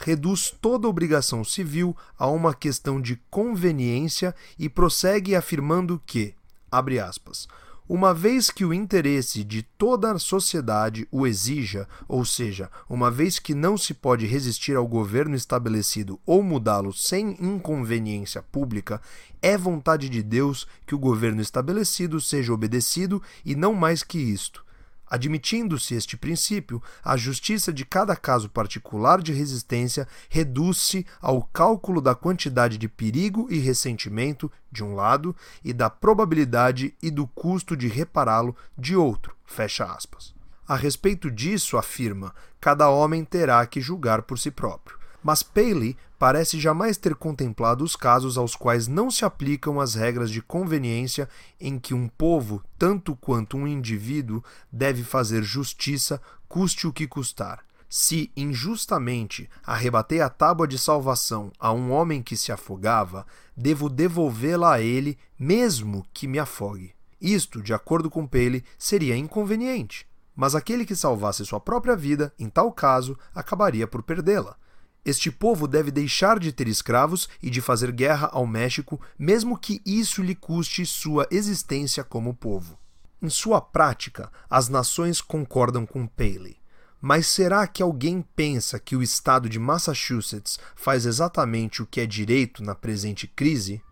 reduz 0.00 0.50
toda 0.50 0.88
obrigação 0.88 1.44
civil 1.44 1.96
a 2.18 2.26
uma 2.26 2.54
questão 2.54 3.00
de 3.00 3.20
conveniência 3.30 4.34
e 4.58 4.68
prossegue 4.68 5.34
afirmando 5.34 6.00
que, 6.06 6.34
abre 6.70 6.98
aspas, 6.98 7.46
uma 7.86 8.14
vez 8.14 8.50
que 8.50 8.64
o 8.64 8.72
interesse 8.72 9.42
de 9.42 9.62
toda 9.62 10.12
a 10.12 10.18
sociedade 10.18 11.08
o 11.10 11.26
exija, 11.26 11.88
ou 12.06 12.24
seja, 12.24 12.70
uma 12.88 13.10
vez 13.10 13.40
que 13.40 13.52
não 13.52 13.76
se 13.76 13.92
pode 13.92 14.26
resistir 14.26 14.76
ao 14.76 14.86
governo 14.86 15.34
estabelecido 15.34 16.20
ou 16.24 16.40
mudá-lo 16.40 16.92
sem 16.92 17.36
inconveniência 17.40 18.42
pública, 18.42 19.02
é 19.42 19.58
vontade 19.58 20.08
de 20.08 20.22
Deus 20.22 20.68
que 20.86 20.94
o 20.94 20.98
governo 21.00 21.42
estabelecido 21.42 22.20
seja 22.20 22.52
obedecido 22.52 23.20
e 23.44 23.56
não 23.56 23.74
mais 23.74 24.04
que 24.04 24.18
isto. 24.18 24.64
Admitindo-se 25.10 25.96
este 25.96 26.16
princípio, 26.16 26.80
a 27.02 27.16
justiça 27.16 27.72
de 27.72 27.84
cada 27.84 28.14
caso 28.14 28.48
particular 28.48 29.20
de 29.20 29.32
resistência 29.32 30.06
reduz-se 30.28 31.04
ao 31.20 31.42
cálculo 31.42 32.00
da 32.00 32.14
quantidade 32.14 32.78
de 32.78 32.88
perigo 32.88 33.48
e 33.50 33.58
ressentimento, 33.58 34.50
de 34.70 34.84
um 34.84 34.94
lado, 34.94 35.34
e 35.64 35.72
da 35.72 35.90
probabilidade 35.90 36.94
e 37.02 37.10
do 37.10 37.26
custo 37.26 37.76
de 37.76 37.88
repará-lo, 37.88 38.54
de 38.78 38.94
outro. 38.94 39.34
Fecha 39.44 39.84
aspas. 39.84 40.32
A 40.68 40.76
respeito 40.76 41.28
disso, 41.28 41.76
afirma, 41.76 42.32
cada 42.60 42.88
homem 42.88 43.24
terá 43.24 43.66
que 43.66 43.80
julgar 43.80 44.22
por 44.22 44.38
si 44.38 44.52
próprio. 44.52 44.99
Mas 45.22 45.42
Paley 45.42 45.96
parece 46.18 46.58
jamais 46.58 46.96
ter 46.96 47.14
contemplado 47.14 47.84
os 47.84 47.96
casos 47.96 48.36
aos 48.38 48.54
quais 48.54 48.86
não 48.86 49.10
se 49.10 49.24
aplicam 49.24 49.80
as 49.80 49.94
regras 49.94 50.30
de 50.30 50.42
conveniência 50.42 51.28
em 51.60 51.78
que 51.78 51.94
um 51.94 52.08
povo, 52.08 52.62
tanto 52.78 53.14
quanto 53.16 53.56
um 53.56 53.66
indivíduo, 53.66 54.42
deve 54.72 55.02
fazer 55.02 55.42
justiça, 55.42 56.20
custe 56.48 56.86
o 56.86 56.92
que 56.92 57.06
custar. 57.06 57.64
Se 57.88 58.30
injustamente 58.36 59.50
arrebatei 59.64 60.20
a 60.20 60.28
tábua 60.28 60.68
de 60.68 60.78
salvação 60.78 61.50
a 61.58 61.72
um 61.72 61.90
homem 61.90 62.22
que 62.22 62.36
se 62.36 62.52
afogava, 62.52 63.26
devo 63.56 63.88
devolvê-la 63.88 64.74
a 64.74 64.80
ele, 64.80 65.18
mesmo 65.38 66.06
que 66.14 66.28
me 66.28 66.38
afogue. 66.38 66.94
Isto, 67.20 67.60
de 67.60 67.74
acordo 67.74 68.08
com 68.08 68.26
Paley, 68.26 68.64
seria 68.78 69.16
inconveniente. 69.16 70.08
Mas 70.36 70.54
aquele 70.54 70.86
que 70.86 70.94
salvasse 70.94 71.44
sua 71.44 71.60
própria 71.60 71.96
vida, 71.96 72.32
em 72.38 72.48
tal 72.48 72.72
caso, 72.72 73.18
acabaria 73.34 73.86
por 73.86 74.02
perdê-la. 74.02 74.56
Este 75.04 75.30
povo 75.30 75.66
deve 75.66 75.90
deixar 75.90 76.38
de 76.38 76.52
ter 76.52 76.68
escravos 76.68 77.28
e 77.42 77.48
de 77.48 77.60
fazer 77.60 77.90
guerra 77.90 78.28
ao 78.32 78.46
México, 78.46 79.00
mesmo 79.18 79.56
que 79.58 79.80
isso 79.84 80.22
lhe 80.22 80.34
custe 80.34 80.84
sua 80.84 81.26
existência 81.30 82.04
como 82.04 82.34
povo. 82.34 82.78
Em 83.22 83.28
sua 83.28 83.60
prática, 83.60 84.30
as 84.48 84.68
nações 84.68 85.20
concordam 85.20 85.84
com 85.84 86.06
Paley. 86.06 86.56
Mas 87.00 87.26
será 87.26 87.66
que 87.66 87.82
alguém 87.82 88.20
pensa 88.36 88.78
que 88.78 88.94
o 88.94 89.02
estado 89.02 89.48
de 89.48 89.58
Massachusetts 89.58 90.58
faz 90.76 91.06
exatamente 91.06 91.82
o 91.82 91.86
que 91.86 92.00
é 92.00 92.06
direito 92.06 92.62
na 92.62 92.74
presente 92.74 93.26
crise? 93.26 93.82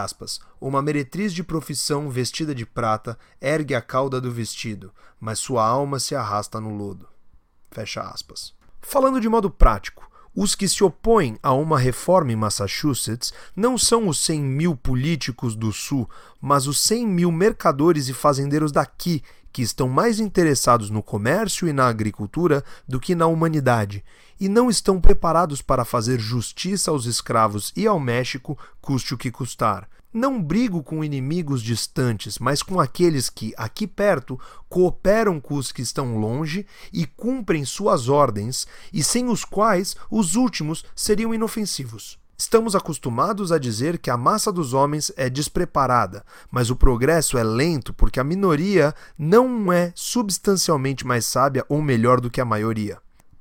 Aspas, 0.00 0.38
uma 0.60 0.80
meretriz 0.80 1.34
de 1.34 1.42
profissão 1.42 2.08
vestida 2.08 2.54
de 2.54 2.64
prata 2.64 3.18
ergue 3.40 3.74
a 3.74 3.82
cauda 3.82 4.20
do 4.20 4.30
vestido, 4.30 4.92
mas 5.18 5.40
sua 5.40 5.66
alma 5.66 5.98
se 5.98 6.14
arrasta 6.14 6.60
no 6.60 6.70
lodo. 6.70 7.08
Fecha 7.72 8.00
aspas. 8.02 8.54
Falando 8.80 9.20
de 9.20 9.28
modo 9.28 9.50
prático, 9.50 10.05
os 10.36 10.54
que 10.54 10.68
se 10.68 10.84
opõem 10.84 11.38
a 11.42 11.54
uma 11.54 11.78
reforma 11.78 12.30
em 12.30 12.36
Massachusetts 12.36 13.32
não 13.56 13.78
são 13.78 14.06
os 14.06 14.22
100 14.22 14.42
mil 14.42 14.76
políticos 14.76 15.56
do 15.56 15.72
Sul, 15.72 16.08
mas 16.38 16.66
os 16.66 16.78
100 16.78 17.06
mil 17.06 17.32
mercadores 17.32 18.08
e 18.08 18.12
fazendeiros 18.12 18.70
daqui 18.70 19.22
que 19.50 19.62
estão 19.62 19.88
mais 19.88 20.20
interessados 20.20 20.90
no 20.90 21.02
comércio 21.02 21.66
e 21.66 21.72
na 21.72 21.88
agricultura 21.88 22.62
do 22.86 23.00
que 23.00 23.14
na 23.14 23.26
humanidade, 23.26 24.04
e 24.38 24.50
não 24.50 24.68
estão 24.68 25.00
preparados 25.00 25.62
para 25.62 25.82
fazer 25.82 26.20
justiça 26.20 26.90
aos 26.90 27.06
escravos 27.06 27.72
e 27.74 27.86
ao 27.86 27.98
México, 27.98 28.58
custe 28.82 29.14
o 29.14 29.16
que 29.16 29.30
custar. 29.30 29.88
Não 30.16 30.42
brigo 30.42 30.82
com 30.82 31.04
inimigos 31.04 31.62
distantes, 31.62 32.38
mas 32.38 32.62
com 32.62 32.80
aqueles 32.80 33.28
que, 33.28 33.52
aqui 33.54 33.86
perto, 33.86 34.40
cooperam 34.66 35.38
com 35.38 35.56
os 35.56 35.70
que 35.70 35.82
estão 35.82 36.16
longe 36.16 36.64
e 36.90 37.04
cumprem 37.04 37.66
suas 37.66 38.08
ordens, 38.08 38.66
e 38.90 39.04
sem 39.04 39.28
os 39.28 39.44
quais 39.44 39.94
os 40.10 40.34
últimos 40.34 40.86
seriam 40.94 41.34
inofensivos. 41.34 42.18
Estamos 42.34 42.74
acostumados 42.74 43.52
a 43.52 43.58
dizer 43.58 43.98
que 43.98 44.08
a 44.08 44.16
massa 44.16 44.50
dos 44.50 44.72
homens 44.72 45.12
é 45.18 45.28
despreparada, 45.28 46.24
mas 46.50 46.70
o 46.70 46.76
progresso 46.76 47.36
é 47.36 47.44
lento 47.44 47.92
porque 47.92 48.18
a 48.18 48.24
minoria 48.24 48.94
não 49.18 49.70
é 49.70 49.92
substancialmente 49.94 51.06
mais 51.06 51.26
sábia 51.26 51.62
ou 51.68 51.82
melhor 51.82 52.22
do 52.22 52.30
que 52.30 52.40
a 52.40 52.44
maioria. 52.46 52.96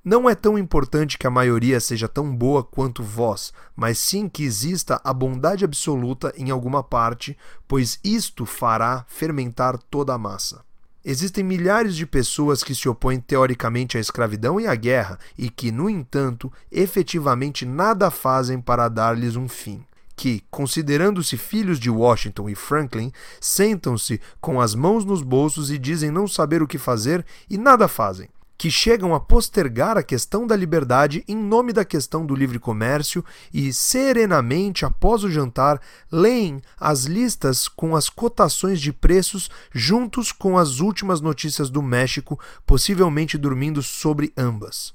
Não 0.05 0.29
é 0.29 0.35
tão 0.35 0.55
importante 0.55 1.17
que 1.17 1.25
a 1.25 1.31
maioria 1.31 1.79
seja 1.79 2.07
tão 2.07 2.31
boa 2.31 2.63
quanto 2.63 3.01
vós, 3.01 3.51
mas 3.75 3.97
sim 3.97 4.29
que 4.29 4.43
exista 4.43 5.01
a 5.03 5.11
bondade 5.11 5.65
absoluta 5.65 6.31
em 6.37 6.51
alguma 6.51 6.83
parte, 6.83 7.35
pois 7.67 7.99
isto 8.03 8.45
fará 8.45 9.03
fermentar 9.07 9.79
toda 9.89 10.13
a 10.13 10.17
massa. 10.19 10.63
Existem 11.03 11.43
milhares 11.43 11.95
de 11.95 12.05
pessoas 12.05 12.63
que 12.63 12.75
se 12.75 12.87
opõem 12.87 13.19
teoricamente 13.19 13.97
à 13.97 13.99
escravidão 13.99 14.59
e 14.59 14.67
à 14.67 14.75
guerra 14.75 15.17
e 15.35 15.49
que, 15.49 15.71
no 15.71 15.89
entanto, 15.89 16.53
efetivamente 16.71 17.65
nada 17.65 18.11
fazem 18.11 18.61
para 18.61 18.87
dar-lhes 18.87 19.35
um 19.35 19.47
fim 19.47 19.83
que, 20.15 20.43
considerando-se 20.51 21.35
filhos 21.35 21.79
de 21.79 21.89
Washington 21.89 22.47
e 22.47 22.55
Franklin, 22.55 23.11
sentam-se 23.41 24.21
com 24.39 24.61
as 24.61 24.73
mãos 24.75 25.03
nos 25.03 25.23
bolsos 25.23 25.71
e 25.71 25.79
dizem 25.79 26.11
não 26.11 26.27
saber 26.27 26.61
o 26.61 26.67
que 26.67 26.77
fazer 26.77 27.25
e 27.49 27.57
nada 27.57 27.87
fazem 27.87 28.29
que 28.57 28.71
chegam 28.71 29.13
a 29.13 29.19
postergar 29.19 29.97
a 29.97 30.03
questão 30.03 30.47
da 30.47 30.55
liberdade 30.55 31.23
em 31.27 31.35
nome 31.35 31.73
da 31.73 31.83
questão 31.83 32.25
do 32.25 32.33
livre 32.35 32.57
comércio 32.57 33.23
e, 33.53 33.71
serenamente 33.73 34.85
após 34.85 35.23
o 35.23 35.29
jantar, 35.29 35.79
leem 36.11 36.61
as 36.79 37.03
listas 37.03 37.67
com 37.67 37.95
as 37.95 38.09
cotações 38.09 38.79
de 38.79 38.93
preços 38.93 39.49
juntos 39.73 40.31
com 40.31 40.57
as 40.57 40.79
últimas 40.79 41.21
notícias 41.21 41.69
do 41.69 41.81
México, 41.81 42.39
possivelmente 42.65 43.37
dormindo 43.37 43.83
sobre 43.83 44.31
ambas. 44.37 44.93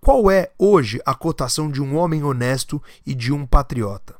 Qual 0.00 0.30
é 0.30 0.50
hoje 0.58 1.00
a 1.04 1.14
cotação 1.14 1.70
de 1.70 1.82
um 1.82 1.96
homem 1.96 2.22
honesto 2.22 2.82
e 3.04 3.14
de 3.14 3.32
um 3.32 3.44
patriota? 3.44 4.15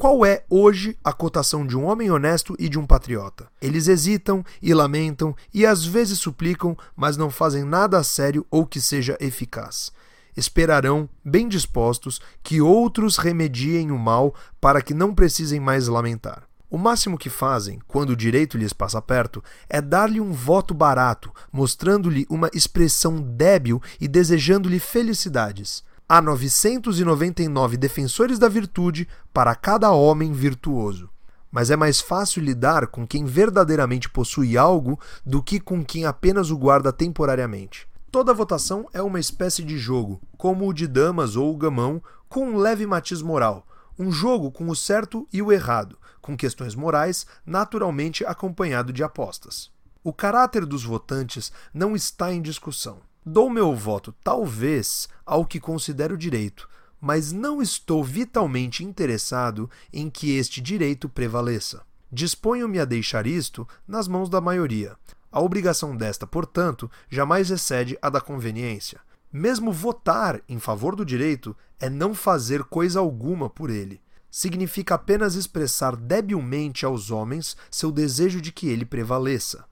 Qual 0.00 0.24
é 0.24 0.44
hoje 0.48 0.96
a 1.02 1.12
cotação 1.12 1.66
de 1.66 1.76
um 1.76 1.84
homem 1.84 2.08
honesto 2.08 2.54
e 2.56 2.68
de 2.68 2.78
um 2.78 2.86
patriota? 2.86 3.48
Eles 3.60 3.88
hesitam 3.88 4.44
e 4.62 4.72
lamentam 4.72 5.34
e 5.52 5.66
às 5.66 5.84
vezes 5.84 6.20
suplicam, 6.20 6.78
mas 6.94 7.16
não 7.16 7.30
fazem 7.30 7.64
nada 7.64 7.98
a 7.98 8.04
sério 8.04 8.46
ou 8.48 8.64
que 8.64 8.80
seja 8.80 9.18
eficaz. 9.18 9.90
Esperarão, 10.36 11.08
bem 11.24 11.48
dispostos, 11.48 12.20
que 12.44 12.60
outros 12.60 13.16
remediem 13.16 13.90
o 13.90 13.98
mal 13.98 14.32
para 14.60 14.80
que 14.80 14.94
não 14.94 15.12
precisem 15.12 15.58
mais 15.58 15.88
lamentar. 15.88 16.44
O 16.70 16.78
máximo 16.78 17.18
que 17.18 17.28
fazem, 17.28 17.80
quando 17.88 18.10
o 18.10 18.16
direito 18.16 18.56
lhes 18.56 18.72
passa 18.72 19.02
perto, 19.02 19.42
é 19.68 19.80
dar-lhe 19.80 20.20
um 20.20 20.32
voto 20.32 20.74
barato, 20.74 21.32
mostrando-lhe 21.50 22.24
uma 22.30 22.48
expressão 22.54 23.20
débil 23.20 23.82
e 24.00 24.06
desejando-lhe 24.06 24.78
felicidades. 24.78 25.82
Há 26.10 26.22
999 26.22 27.76
defensores 27.76 28.38
da 28.38 28.48
virtude 28.48 29.06
para 29.30 29.54
cada 29.54 29.90
homem 29.90 30.32
virtuoso. 30.32 31.10
mas 31.50 31.70
é 31.70 31.76
mais 31.76 32.00
fácil 32.00 32.42
lidar 32.42 32.86
com 32.86 33.06
quem 33.06 33.26
verdadeiramente 33.26 34.08
possui 34.08 34.56
algo 34.56 34.98
do 35.24 35.42
que 35.42 35.60
com 35.60 35.84
quem 35.84 36.06
apenas 36.06 36.50
o 36.50 36.56
guarda 36.56 36.92
temporariamente. 36.92 37.86
Toda 38.10 38.32
votação 38.32 38.88
é 38.92 39.02
uma 39.02 39.20
espécie 39.20 39.62
de 39.62 39.76
jogo, 39.76 40.18
como 40.38 40.66
o 40.66 40.72
de 40.72 40.86
damas 40.86 41.36
ou 41.36 41.52
o 41.52 41.56
gamão, 41.56 42.02
com 42.26 42.52
um 42.52 42.56
leve 42.56 42.86
matiz 42.86 43.20
moral, 43.20 43.66
um 43.98 44.10
jogo 44.10 44.50
com 44.50 44.68
o 44.70 44.76
certo 44.76 45.28
e 45.30 45.42
o 45.42 45.52
errado, 45.52 45.98
com 46.22 46.36
questões 46.36 46.74
morais, 46.74 47.26
naturalmente 47.44 48.24
acompanhado 48.24 48.94
de 48.94 49.02
apostas. 49.02 49.70
O 50.02 50.12
caráter 50.12 50.64
dos 50.64 50.84
votantes 50.84 51.52
não 51.72 51.94
está 51.94 52.32
em 52.32 52.40
discussão. 52.40 53.07
Dou 53.30 53.50
meu 53.50 53.76
voto, 53.76 54.14
talvez, 54.24 55.06
ao 55.26 55.44
que 55.44 55.60
considero 55.60 56.16
direito, 56.16 56.66
mas 56.98 57.30
não 57.30 57.60
estou 57.60 58.02
vitalmente 58.02 58.82
interessado 58.82 59.68
em 59.92 60.08
que 60.08 60.38
este 60.38 60.62
direito 60.62 61.10
prevaleça. 61.10 61.82
Disponho-me 62.10 62.80
a 62.80 62.86
deixar 62.86 63.26
isto 63.26 63.68
nas 63.86 64.08
mãos 64.08 64.30
da 64.30 64.40
maioria. 64.40 64.96
A 65.30 65.42
obrigação 65.42 65.94
desta, 65.94 66.26
portanto, 66.26 66.90
jamais 67.10 67.50
excede 67.50 67.98
a 68.00 68.08
da 68.08 68.18
conveniência. 68.18 68.98
Mesmo 69.30 69.72
votar 69.72 70.40
em 70.48 70.58
favor 70.58 70.96
do 70.96 71.04
direito 71.04 71.54
é 71.78 71.90
não 71.90 72.14
fazer 72.14 72.64
coisa 72.64 72.98
alguma 72.98 73.50
por 73.50 73.68
ele. 73.68 74.00
Significa 74.30 74.94
apenas 74.94 75.34
expressar 75.34 75.94
debilmente 75.94 76.86
aos 76.86 77.10
homens 77.10 77.58
seu 77.70 77.92
desejo 77.92 78.40
de 78.40 78.50
que 78.50 78.68
ele 78.68 78.86
prevaleça. 78.86 79.66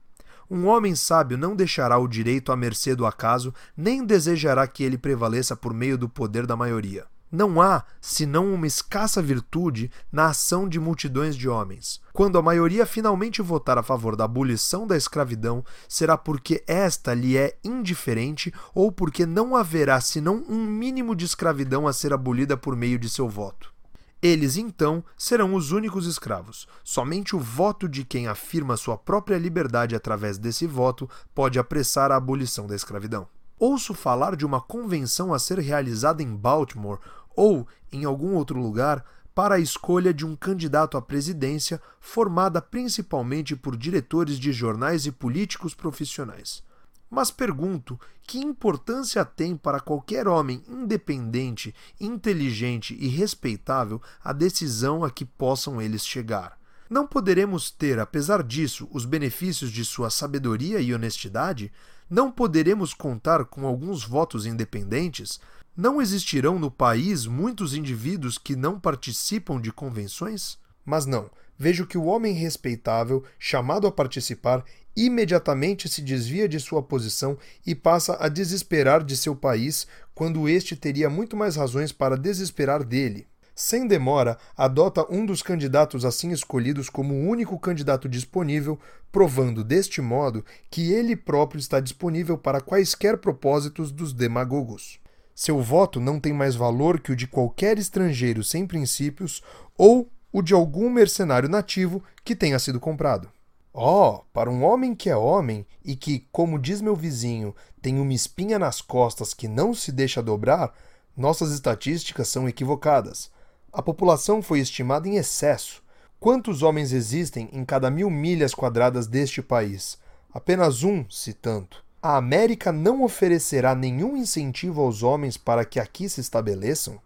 Um 0.49 0.67
homem 0.67 0.95
sábio 0.95 1.37
não 1.37 1.55
deixará 1.55 1.97
o 1.97 2.07
direito 2.07 2.53
à 2.53 2.55
mercê 2.55 2.95
do 2.95 3.05
acaso, 3.05 3.53
nem 3.75 4.05
desejará 4.05 4.65
que 4.65 4.81
ele 4.81 4.97
prevaleça 4.97 5.57
por 5.57 5.73
meio 5.73 5.97
do 5.97 6.07
poder 6.07 6.47
da 6.47 6.55
maioria. 6.55 7.05
Não 7.29 7.61
há 7.61 7.83
senão 7.99 8.53
uma 8.53 8.65
escassa 8.65 9.21
virtude 9.21 9.91
na 10.09 10.27
ação 10.27 10.69
de 10.69 10.79
multidões 10.79 11.35
de 11.35 11.49
homens. 11.49 11.99
Quando 12.13 12.37
a 12.37 12.41
maioria 12.41 12.85
finalmente 12.85 13.41
votar 13.41 13.77
a 13.77 13.83
favor 13.83 14.15
da 14.15 14.23
abolição 14.23 14.87
da 14.87 14.95
escravidão, 14.95 15.65
será 15.89 16.17
porque 16.17 16.63
esta 16.65 17.13
lhe 17.13 17.35
é 17.35 17.57
indiferente 17.61 18.53
ou 18.73 18.89
porque 18.89 19.25
não 19.25 19.57
haverá 19.57 19.99
senão 19.99 20.45
um 20.47 20.65
mínimo 20.65 21.13
de 21.13 21.25
escravidão 21.25 21.85
a 21.85 21.91
ser 21.91 22.13
abolida 22.13 22.55
por 22.55 22.77
meio 22.77 22.97
de 22.97 23.09
seu 23.09 23.27
voto. 23.27 23.76
Eles 24.21 24.57
então 24.57 25.03
serão 25.15 25.53
os 25.53 25.71
únicos 25.71 26.07
escravos. 26.07 26.67
Somente 26.83 27.35
o 27.35 27.39
voto 27.39 27.87
de 27.87 28.03
quem 28.03 28.27
afirma 28.27 28.75
sua 28.75 28.97
própria 28.97 29.37
liberdade 29.37 29.95
através 29.95 30.37
desse 30.37 30.65
voto 30.65 31.07
pode 31.35 31.59
apressar 31.59 32.11
a 32.11 32.15
abolição 32.15 32.65
da 32.65 32.75
escravidão. 32.75 33.27
Ouço 33.59 33.93
falar 33.93 34.35
de 34.35 34.45
uma 34.45 34.59
convenção 34.59 35.33
a 35.33 35.39
ser 35.39 35.59
realizada 35.59 36.23
em 36.23 36.35
Baltimore 36.35 36.99
ou 37.35 37.67
em 37.91 38.05
algum 38.05 38.33
outro 38.33 38.59
lugar 38.59 39.05
para 39.35 39.55
a 39.55 39.59
escolha 39.59 40.11
de 40.11 40.25
um 40.25 40.35
candidato 40.35 40.97
à 40.97 41.01
presidência 41.01 41.79
formada 41.99 42.59
principalmente 42.59 43.55
por 43.55 43.77
diretores 43.77 44.39
de 44.39 44.51
jornais 44.51 45.05
e 45.05 45.11
políticos 45.11 45.75
profissionais. 45.75 46.63
Mas 47.09 47.31
pergunto: 47.31 47.99
que 48.23 48.39
importância 48.39 49.23
tem 49.23 49.55
para 49.55 49.79
qualquer 49.79 50.27
homem 50.27 50.61
independente, 50.67 51.73
inteligente 51.99 52.95
e 52.99 53.07
respeitável 53.07 54.01
a 54.23 54.33
decisão 54.33 55.03
a 55.03 55.09
que 55.09 55.23
possam 55.23 55.81
eles 55.81 56.05
chegar? 56.05 56.57
Não 56.89 57.05
poderemos 57.05 57.69
ter, 57.69 57.99
apesar 57.99 58.43
disso, 58.43 58.87
os 58.91 59.05
benefícios 59.05 59.71
de 59.71 59.83
sua 59.83 60.09
sabedoria 60.09 60.79
e 60.79 60.93
honestidade? 60.93 61.71
Não 62.09 62.31
poderemos 62.31 62.93
contar 62.93 63.43
com 63.45 63.65
alguns 63.65 64.05
votos 64.05 64.45
independentes? 64.45 65.39
Não 65.75 66.01
existirão 66.01 66.57
no 66.57 66.71
país 66.71 67.25
muitos 67.25 67.73
indivíduos 67.73 68.37
que 68.37 68.55
não 68.55 68.79
participam 68.79 69.59
de 69.59 69.71
convenções? 69.71 70.57
Mas 70.85 71.05
não, 71.05 71.29
vejo 71.57 71.85
que 71.85 71.97
o 71.97 72.05
homem 72.05 72.33
respeitável, 72.33 73.23
chamado 73.37 73.85
a 73.85 73.91
participar, 73.91 74.63
imediatamente 74.97 75.87
se 75.87 76.01
desvia 76.01 76.49
de 76.49 76.59
sua 76.59 76.81
posição 76.81 77.37
e 77.63 77.75
passa 77.75 78.17
a 78.19 78.27
desesperar 78.27 79.03
de 79.03 79.15
seu 79.15 79.35
país, 79.35 79.85
quando 80.15 80.49
este 80.49 80.75
teria 80.75 81.07
muito 81.07 81.37
mais 81.37 81.55
razões 81.55 81.91
para 81.91 82.17
desesperar 82.17 82.83
dele. 82.83 83.27
Sem 83.55 83.87
demora, 83.87 84.37
adota 84.55 85.05
um 85.09 85.25
dos 85.25 85.41
candidatos 85.41 86.03
assim 86.03 86.31
escolhidos 86.31 86.89
como 86.89 87.13
o 87.13 87.27
único 87.27 87.57
candidato 87.59 88.09
disponível, 88.09 88.79
provando 89.11 89.63
deste 89.63 90.01
modo 90.01 90.43
que 90.69 90.91
ele 90.91 91.15
próprio 91.15 91.59
está 91.59 91.79
disponível 91.79 92.37
para 92.37 92.61
quaisquer 92.61 93.17
propósitos 93.17 93.91
dos 93.91 94.13
demagogos. 94.13 94.99
Seu 95.35 95.61
voto 95.61 95.99
não 95.99 96.19
tem 96.19 96.33
mais 96.33 96.55
valor 96.55 96.99
que 96.99 97.11
o 97.11 97.15
de 97.15 97.27
qualquer 97.27 97.77
estrangeiro 97.77 98.43
sem 98.43 98.65
princípios 98.65 99.43
ou 99.77 100.09
o 100.31 100.41
de 100.41 100.53
algum 100.53 100.89
mercenário 100.89 101.47
nativo 101.47 102.03
que 102.23 102.35
tenha 102.35 102.57
sido 102.57 102.79
comprado. 102.79 103.31
Oh, 103.79 104.23
para 104.33 104.49
um 104.49 104.63
homem 104.63 104.95
que 104.95 105.07
é 105.07 105.15
homem 105.15 105.63
e 105.85 105.95
que, 105.95 106.25
como 106.31 106.57
diz 106.57 106.81
meu 106.81 106.95
vizinho, 106.95 107.55
tem 107.79 107.99
uma 107.99 108.11
espinha 108.11 108.57
nas 108.57 108.81
costas 108.81 109.35
que 109.35 109.47
não 109.47 109.71
se 109.71 109.91
deixa 109.91 110.19
dobrar, 110.19 110.73
nossas 111.15 111.51
estatísticas 111.51 112.27
são 112.27 112.49
equivocadas. 112.49 113.29
A 113.71 113.83
população 113.83 114.41
foi 114.41 114.61
estimada 114.61 115.07
em 115.07 115.17
excesso. 115.17 115.83
Quantos 116.19 116.63
homens 116.63 116.91
existem 116.91 117.49
em 117.53 117.63
cada 117.63 117.91
mil 117.91 118.09
milhas 118.09 118.51
quadradas 118.51 119.05
deste 119.05 119.43
país? 119.43 119.99
Apenas 120.33 120.81
um, 120.81 121.07
se 121.07 121.31
tanto. 121.31 121.85
A 122.01 122.17
América 122.17 122.71
não 122.71 123.03
oferecerá 123.03 123.75
nenhum 123.75 124.17
incentivo 124.17 124.81
aos 124.81 125.03
homens 125.03 125.37
para 125.37 125.63
que 125.63 125.79
aqui 125.79 126.09
se 126.09 126.19
estabeleçam? 126.19 126.99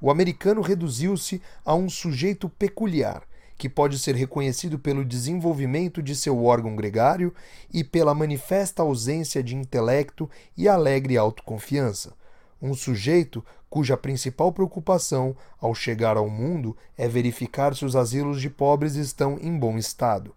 O 0.00 0.10
americano 0.10 0.62
reduziu-se 0.62 1.42
a 1.62 1.74
um 1.74 1.90
sujeito 1.90 2.48
peculiar 2.48 3.28
que 3.60 3.68
pode 3.68 3.98
ser 3.98 4.14
reconhecido 4.14 4.78
pelo 4.78 5.04
desenvolvimento 5.04 6.02
de 6.02 6.16
seu 6.16 6.46
órgão 6.46 6.74
gregário 6.74 7.30
e 7.70 7.84
pela 7.84 8.14
manifesta 8.14 8.80
ausência 8.80 9.42
de 9.42 9.54
intelecto 9.54 10.30
e 10.56 10.66
alegre 10.66 11.18
autoconfiança. 11.18 12.14
Um 12.62 12.72
sujeito 12.72 13.44
cuja 13.68 13.98
principal 13.98 14.50
preocupação 14.50 15.36
ao 15.60 15.74
chegar 15.74 16.16
ao 16.16 16.30
mundo 16.30 16.74
é 16.96 17.06
verificar 17.06 17.76
se 17.76 17.84
os 17.84 17.94
asilos 17.94 18.40
de 18.40 18.48
pobres 18.48 18.94
estão 18.94 19.38
em 19.38 19.58
bom 19.58 19.76
estado, 19.76 20.34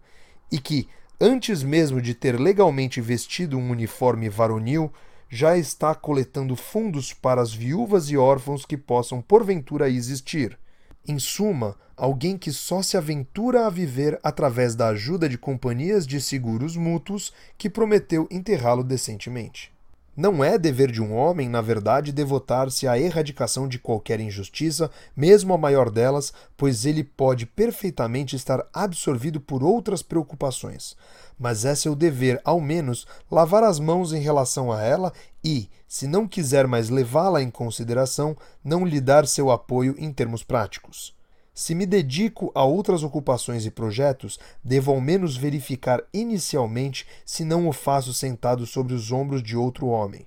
e 0.52 0.58
que, 0.58 0.86
antes 1.18 1.62
mesmo 1.62 2.02
de 2.02 2.12
ter 2.12 2.38
legalmente 2.38 3.00
vestido 3.00 3.56
um 3.56 3.70
uniforme 3.70 4.28
varonil, 4.28 4.92
já 5.30 5.56
está 5.56 5.94
coletando 5.94 6.54
fundos 6.56 7.14
para 7.14 7.40
as 7.40 7.54
viúvas 7.54 8.10
e 8.10 8.18
órfãos 8.18 8.66
que 8.66 8.76
possam 8.76 9.22
porventura 9.22 9.88
existir. 9.88 10.58
Em 11.06 11.18
suma, 11.18 11.76
alguém 11.96 12.38
que 12.38 12.50
só 12.50 12.82
se 12.82 12.96
aventura 12.96 13.66
a 13.66 13.70
viver 13.70 14.18
através 14.22 14.74
da 14.74 14.88
ajuda 14.88 15.28
de 15.28 15.36
companhias 15.36 16.06
de 16.06 16.20
seguros 16.20 16.76
mútuos 16.76 17.32
que 17.58 17.68
prometeu 17.68 18.26
enterrá-lo 18.30 18.82
decentemente. 18.82 19.72
Não 20.16 20.44
é 20.44 20.56
dever 20.56 20.92
de 20.92 21.02
um 21.02 21.12
homem, 21.12 21.48
na 21.48 21.60
verdade, 21.60 22.12
devotar-se 22.12 22.86
à 22.86 22.96
erradicação 22.98 23.66
de 23.66 23.80
qualquer 23.80 24.20
injustiça, 24.20 24.90
mesmo 25.16 25.52
a 25.52 25.58
maior 25.58 25.90
delas, 25.90 26.32
pois 26.56 26.86
ele 26.86 27.02
pode 27.02 27.46
perfeitamente 27.46 28.36
estar 28.36 28.64
absorvido 28.72 29.40
por 29.40 29.62
outras 29.62 30.02
preocupações 30.02 30.96
mas 31.38 31.64
é 31.64 31.74
seu 31.74 31.94
dever, 31.94 32.40
ao 32.44 32.60
menos, 32.60 33.06
lavar 33.30 33.62
as 33.64 33.78
mãos 33.78 34.12
em 34.12 34.20
relação 34.20 34.72
a 34.72 34.82
ela 34.82 35.12
e, 35.42 35.68
se 35.94 36.08
não 36.08 36.26
quiser 36.26 36.66
mais 36.66 36.88
levá-la 36.88 37.40
em 37.40 37.48
consideração, 37.48 38.36
não 38.64 38.84
lhe 38.84 39.00
dar 39.00 39.28
seu 39.28 39.48
apoio 39.48 39.94
em 39.96 40.12
termos 40.12 40.42
práticos. 40.42 41.14
Se 41.54 41.72
me 41.72 41.86
dedico 41.86 42.50
a 42.52 42.64
outras 42.64 43.04
ocupações 43.04 43.64
e 43.64 43.70
projetos, 43.70 44.36
devo 44.64 44.90
ao 44.90 45.00
menos 45.00 45.36
verificar 45.36 46.02
inicialmente 46.12 47.06
se 47.24 47.44
não 47.44 47.68
o 47.68 47.72
faço 47.72 48.12
sentado 48.12 48.66
sobre 48.66 48.92
os 48.92 49.12
ombros 49.12 49.40
de 49.40 49.56
outro 49.56 49.86
homem. 49.86 50.26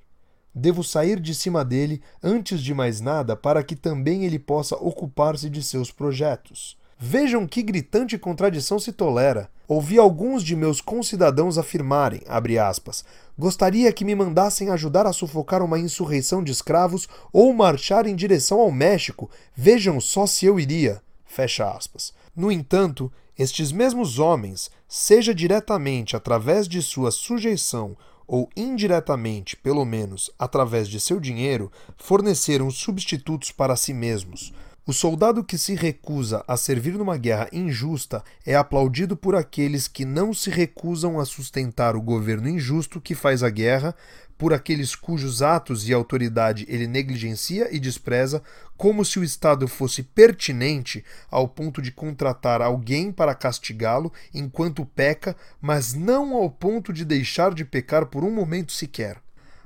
Devo 0.55 0.85
sair 0.85 1.19
de 1.19 1.35
cima 1.35 1.65
dele 1.65 2.01
antes 2.23 2.61
de 2.61 2.73
mais 2.73 3.01
nada 3.01 3.35
para 3.35 3.61
que 3.61 3.75
também 3.75 4.23
ele 4.23 4.39
possa 4.39 4.77
ocupar-se 4.77 5.49
de 5.49 5.61
seus 5.61 5.91
projetos. 5.91 6.76
Vejam 6.99 7.45
que 7.45 7.61
gritante 7.61 8.17
contradição 8.17 8.79
se 8.79 8.91
tolera. 8.91 9.51
Ouvi 9.67 9.99
alguns 9.99 10.41
de 10.41 10.55
meus 10.55 10.81
concidadãos 10.81 11.59
afirmarem, 11.59 12.23
aspas, 12.59 13.05
gostaria 13.37 13.93
que 13.93 14.03
me 14.03 14.15
mandassem 14.15 14.71
ajudar 14.71 15.05
a 15.05 15.13
sufocar 15.13 15.61
uma 15.61 15.77
insurreição 15.77 16.43
de 16.43 16.51
escravos 16.51 17.07
ou 17.31 17.53
marchar 17.53 18.07
em 18.07 18.15
direção 18.15 18.59
ao 18.59 18.71
México. 18.71 19.29
Vejam 19.55 20.01
só 20.01 20.25
se 20.25 20.47
eu 20.47 20.59
iria. 20.59 20.99
Fecha 21.23 21.69
aspas. 21.69 22.13
No 22.35 22.51
entanto, 22.51 23.11
estes 23.37 23.71
mesmos 23.71 24.17
homens, 24.17 24.71
seja 24.87 25.35
diretamente 25.35 26.15
através 26.15 26.67
de 26.67 26.81
sua 26.81 27.11
sujeição 27.11 27.95
ou 28.25 28.49
indiretamente, 28.57 29.55
pelo 29.55 29.85
menos, 29.85 30.31
através 30.39 30.87
de 30.87 30.99
seu 30.99 31.19
dinheiro, 31.19 31.71
forneceram 31.95 32.71
substitutos 32.71 33.51
para 33.51 33.75
si 33.75 33.93
mesmos 33.93 34.51
O 34.87 34.93
soldado 34.93 35.43
que 35.43 35.57
se 35.57 35.75
recusa 35.75 36.45
a 36.47 36.55
servir 36.55 36.93
numa 36.93 37.17
guerra 37.17 37.49
injusta 37.51 38.23
é 38.45 38.55
aplaudido 38.55 39.17
por 39.17 39.35
aqueles 39.35 39.85
que 39.85 40.05
não 40.05 40.33
se 40.33 40.49
recusam 40.49 41.19
a 41.19 41.25
sustentar 41.25 41.93
o 41.97 42.01
governo 42.01 42.47
injusto 42.47 43.01
que 43.01 43.13
faz 43.13 43.43
a 43.43 43.49
guerra, 43.49 43.93
por 44.37 44.53
aqueles 44.53 44.95
cujos 44.95 45.41
atos 45.41 45.89
e 45.89 45.93
autoridade 45.93 46.65
ele 46.69 46.87
negligencia 46.87 47.67
e 47.69 47.81
despreza, 47.81 48.41
como 48.77 49.03
se 49.03 49.19
o 49.19 49.25
Estado 49.25 49.67
fosse 49.67 50.01
pertinente 50.01 51.03
ao 51.29 51.49
ponto 51.49 51.81
de 51.81 51.91
contratar 51.91 52.61
alguém 52.61 53.11
para 53.11 53.35
castigá-lo 53.35 54.13
enquanto 54.33 54.85
peca, 54.85 55.35
mas 55.59 55.93
não 55.93 56.33
ao 56.33 56.49
ponto 56.49 56.93
de 56.93 57.03
deixar 57.03 57.53
de 57.53 57.65
pecar 57.65 58.05
por 58.05 58.23
um 58.23 58.31
momento 58.31 58.71
sequer. 58.71 59.21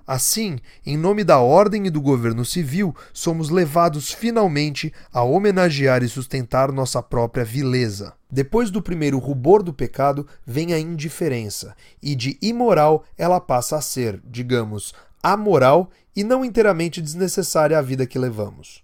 Assim, 0.05 0.57
em 0.85 0.97
nome 0.97 1.23
da 1.23 1.39
ordem 1.39 1.87
e 1.87 1.89
do 1.89 2.01
governo 2.01 2.43
civil, 2.43 2.95
somos 3.13 3.49
levados 3.49 4.11
finalmente 4.11 4.93
a 5.13 5.23
homenagear 5.23 6.03
e 6.03 6.09
sustentar 6.09 6.71
nossa 6.71 7.01
própria 7.01 7.45
vileza. 7.45 8.13
Depois 8.29 8.71
do 8.71 8.81
primeiro 8.81 9.19
rubor 9.19 9.61
do 9.61 9.73
pecado 9.73 10.27
vem 10.45 10.73
a 10.73 10.79
indiferença, 10.79 11.75
e 12.01 12.15
de 12.15 12.37
imoral 12.41 13.03
ela 13.17 13.39
passa 13.39 13.77
a 13.77 13.81
ser, 13.81 14.21
digamos, 14.25 14.93
amoral 15.21 15.89
e 16.15 16.23
não 16.23 16.43
inteiramente 16.43 17.01
desnecessária 17.01 17.77
à 17.77 17.81
vida 17.81 18.07
que 18.07 18.17
levamos. 18.17 18.83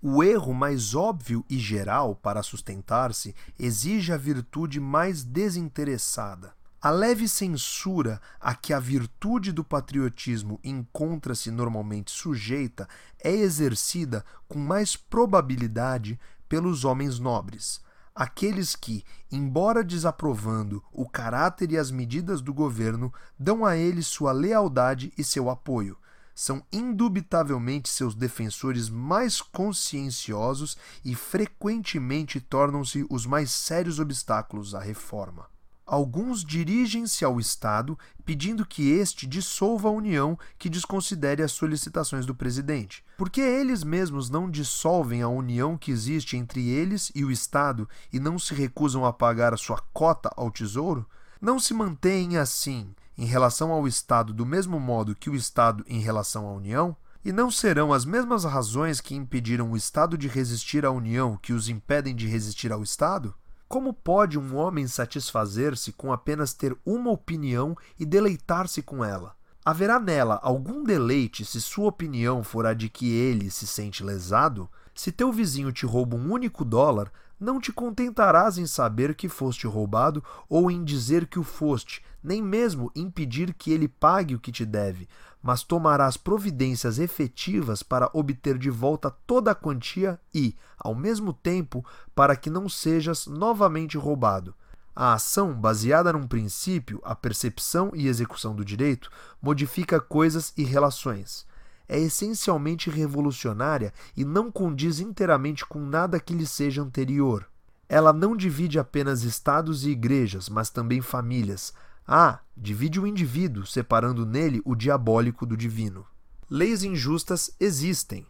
O 0.00 0.22
erro 0.22 0.54
mais 0.54 0.94
óbvio 0.94 1.44
e 1.50 1.58
geral 1.58 2.14
para 2.14 2.42
sustentar-se 2.42 3.34
exige 3.58 4.12
a 4.12 4.16
virtude 4.16 4.78
mais 4.78 5.24
desinteressada. 5.24 6.52
A 6.80 6.90
leve 6.90 7.28
censura 7.28 8.20
a 8.40 8.54
que 8.54 8.72
a 8.72 8.78
virtude 8.78 9.50
do 9.50 9.64
patriotismo 9.64 10.60
encontra-se 10.62 11.50
normalmente 11.50 12.12
sujeita 12.12 12.88
é 13.18 13.32
exercida 13.32 14.24
com 14.46 14.60
mais 14.60 14.94
probabilidade 14.94 16.20
pelos 16.48 16.84
homens 16.84 17.18
nobres, 17.18 17.80
aqueles 18.14 18.76
que, 18.76 19.04
embora 19.28 19.82
desaprovando 19.82 20.80
o 20.92 21.08
caráter 21.08 21.72
e 21.72 21.76
as 21.76 21.90
medidas 21.90 22.40
do 22.40 22.54
governo, 22.54 23.12
dão 23.36 23.66
a 23.66 23.76
ele 23.76 24.00
sua 24.00 24.30
lealdade 24.30 25.12
e 25.18 25.24
seu 25.24 25.50
apoio. 25.50 25.98
São 26.32 26.62
indubitavelmente 26.72 27.88
seus 27.88 28.14
defensores 28.14 28.88
mais 28.88 29.42
conscienciosos 29.42 30.76
e 31.04 31.16
frequentemente 31.16 32.40
tornam-se 32.40 33.04
os 33.10 33.26
mais 33.26 33.50
sérios 33.50 33.98
obstáculos 33.98 34.76
à 34.76 34.80
reforma 34.80 35.46
alguns 35.88 36.44
dirigem-se 36.44 37.24
ao 37.24 37.40
Estado 37.40 37.98
pedindo 38.24 38.66
que 38.66 38.90
este 38.90 39.26
dissolva 39.26 39.88
a 39.88 39.90
União 39.90 40.38
que 40.58 40.68
desconsidere 40.68 41.42
as 41.42 41.52
solicitações 41.52 42.26
do 42.26 42.34
presidente. 42.34 43.02
Porque 43.16 43.40
eles 43.40 43.82
mesmos 43.82 44.28
não 44.28 44.50
dissolvem 44.50 45.22
a 45.22 45.28
união 45.28 45.78
que 45.78 45.90
existe 45.90 46.36
entre 46.36 46.68
eles 46.68 47.10
e 47.14 47.24
o 47.24 47.30
Estado 47.30 47.88
e 48.12 48.20
não 48.20 48.38
se 48.38 48.54
recusam 48.54 49.06
a 49.06 49.12
pagar 49.12 49.54
a 49.54 49.56
sua 49.56 49.82
cota 49.92 50.30
ao 50.36 50.50
Tesouro? 50.50 51.08
Não 51.40 51.58
se 51.58 51.72
mantêm 51.72 52.36
assim 52.36 52.94
em 53.16 53.24
relação 53.24 53.72
ao 53.72 53.88
Estado 53.88 54.34
do 54.34 54.44
mesmo 54.44 54.78
modo 54.78 55.14
que 55.14 55.30
o 55.30 55.34
Estado 55.34 55.82
em 55.88 56.00
relação 56.00 56.46
à 56.46 56.52
União? 56.52 56.94
E 57.24 57.32
não 57.32 57.50
serão 57.50 57.92
as 57.92 58.04
mesmas 58.04 58.44
razões 58.44 59.00
que 59.00 59.14
impediram 59.14 59.72
o 59.72 59.76
Estado 59.76 60.16
de 60.16 60.28
resistir 60.28 60.84
à 60.84 60.90
União 60.90 61.36
que 61.36 61.52
os 61.52 61.68
impedem 61.68 62.14
de 62.14 62.26
resistir 62.26 62.72
ao 62.72 62.82
Estado? 62.82 63.34
Como 63.68 63.92
pode 63.92 64.38
um 64.38 64.56
homem 64.56 64.86
satisfazer-se 64.86 65.92
com 65.92 66.10
apenas 66.10 66.54
ter 66.54 66.74
uma 66.86 67.10
opinião 67.10 67.76
e 68.00 68.06
deleitar-se 68.06 68.80
com 68.80 69.04
ela? 69.04 69.36
Haverá 69.62 70.00
nela 70.00 70.40
algum 70.42 70.82
deleite 70.82 71.44
se 71.44 71.60
sua 71.60 71.88
opinião 71.88 72.42
for 72.42 72.64
a 72.64 72.72
de 72.72 72.88
que 72.88 73.12
ele 73.12 73.50
se 73.50 73.66
sente 73.66 74.02
lesado? 74.02 74.70
Se 74.94 75.12
teu 75.12 75.30
vizinho 75.30 75.70
te 75.70 75.84
rouba 75.84 76.16
um 76.16 76.32
único 76.32 76.64
dólar, 76.64 77.12
não 77.38 77.60
te 77.60 77.70
contentarás 77.70 78.56
em 78.56 78.66
saber 78.66 79.14
que 79.14 79.28
foste 79.28 79.66
roubado 79.66 80.24
ou 80.48 80.70
em 80.70 80.82
dizer 80.82 81.26
que 81.26 81.38
o 81.38 81.44
foste, 81.44 82.02
nem 82.24 82.42
mesmo 82.42 82.90
impedir 82.96 83.52
que 83.52 83.70
ele 83.70 83.86
pague 83.86 84.34
o 84.34 84.40
que 84.40 84.50
te 84.50 84.64
deve, 84.64 85.06
mas 85.42 85.62
tomarás 85.62 86.16
providências 86.16 86.98
efetivas 86.98 87.82
para 87.82 88.10
obter 88.12 88.58
de 88.58 88.70
volta 88.70 89.10
toda 89.26 89.52
a 89.52 89.54
quantia 89.54 90.20
e, 90.34 90.56
ao 90.78 90.94
mesmo 90.94 91.32
tempo, 91.32 91.84
para 92.14 92.36
que 92.36 92.50
não 92.50 92.68
sejas 92.68 93.26
novamente 93.26 93.96
roubado. 93.96 94.54
A 94.94 95.12
ação, 95.12 95.54
baseada 95.54 96.12
num 96.12 96.26
princípio, 96.26 97.00
a 97.04 97.14
percepção 97.14 97.92
e 97.94 98.08
execução 98.08 98.54
do 98.54 98.64
direito, 98.64 99.08
modifica 99.40 100.00
coisas 100.00 100.52
e 100.56 100.64
relações. 100.64 101.46
É 101.88 101.98
essencialmente 101.98 102.90
revolucionária 102.90 103.94
e 104.16 104.24
não 104.24 104.50
condiz 104.50 104.98
inteiramente 104.98 105.64
com 105.64 105.78
nada 105.78 106.18
que 106.18 106.34
lhe 106.34 106.46
seja 106.46 106.82
anterior. 106.82 107.48
Ela 107.88 108.12
não 108.12 108.36
divide 108.36 108.78
apenas 108.78 109.22
estados 109.22 109.86
e 109.86 109.90
igrejas, 109.90 110.48
mas 110.48 110.68
também 110.68 111.00
famílias, 111.00 111.72
a 112.08 112.40
divide 112.56 112.98
o 112.98 113.06
indivíduo, 113.06 113.66
separando 113.66 114.24
nele 114.24 114.62
o 114.64 114.74
diabólico 114.74 115.44
do 115.44 115.54
divino. 115.54 116.06
Leis 116.48 116.82
injustas 116.82 117.54
existem. 117.60 118.26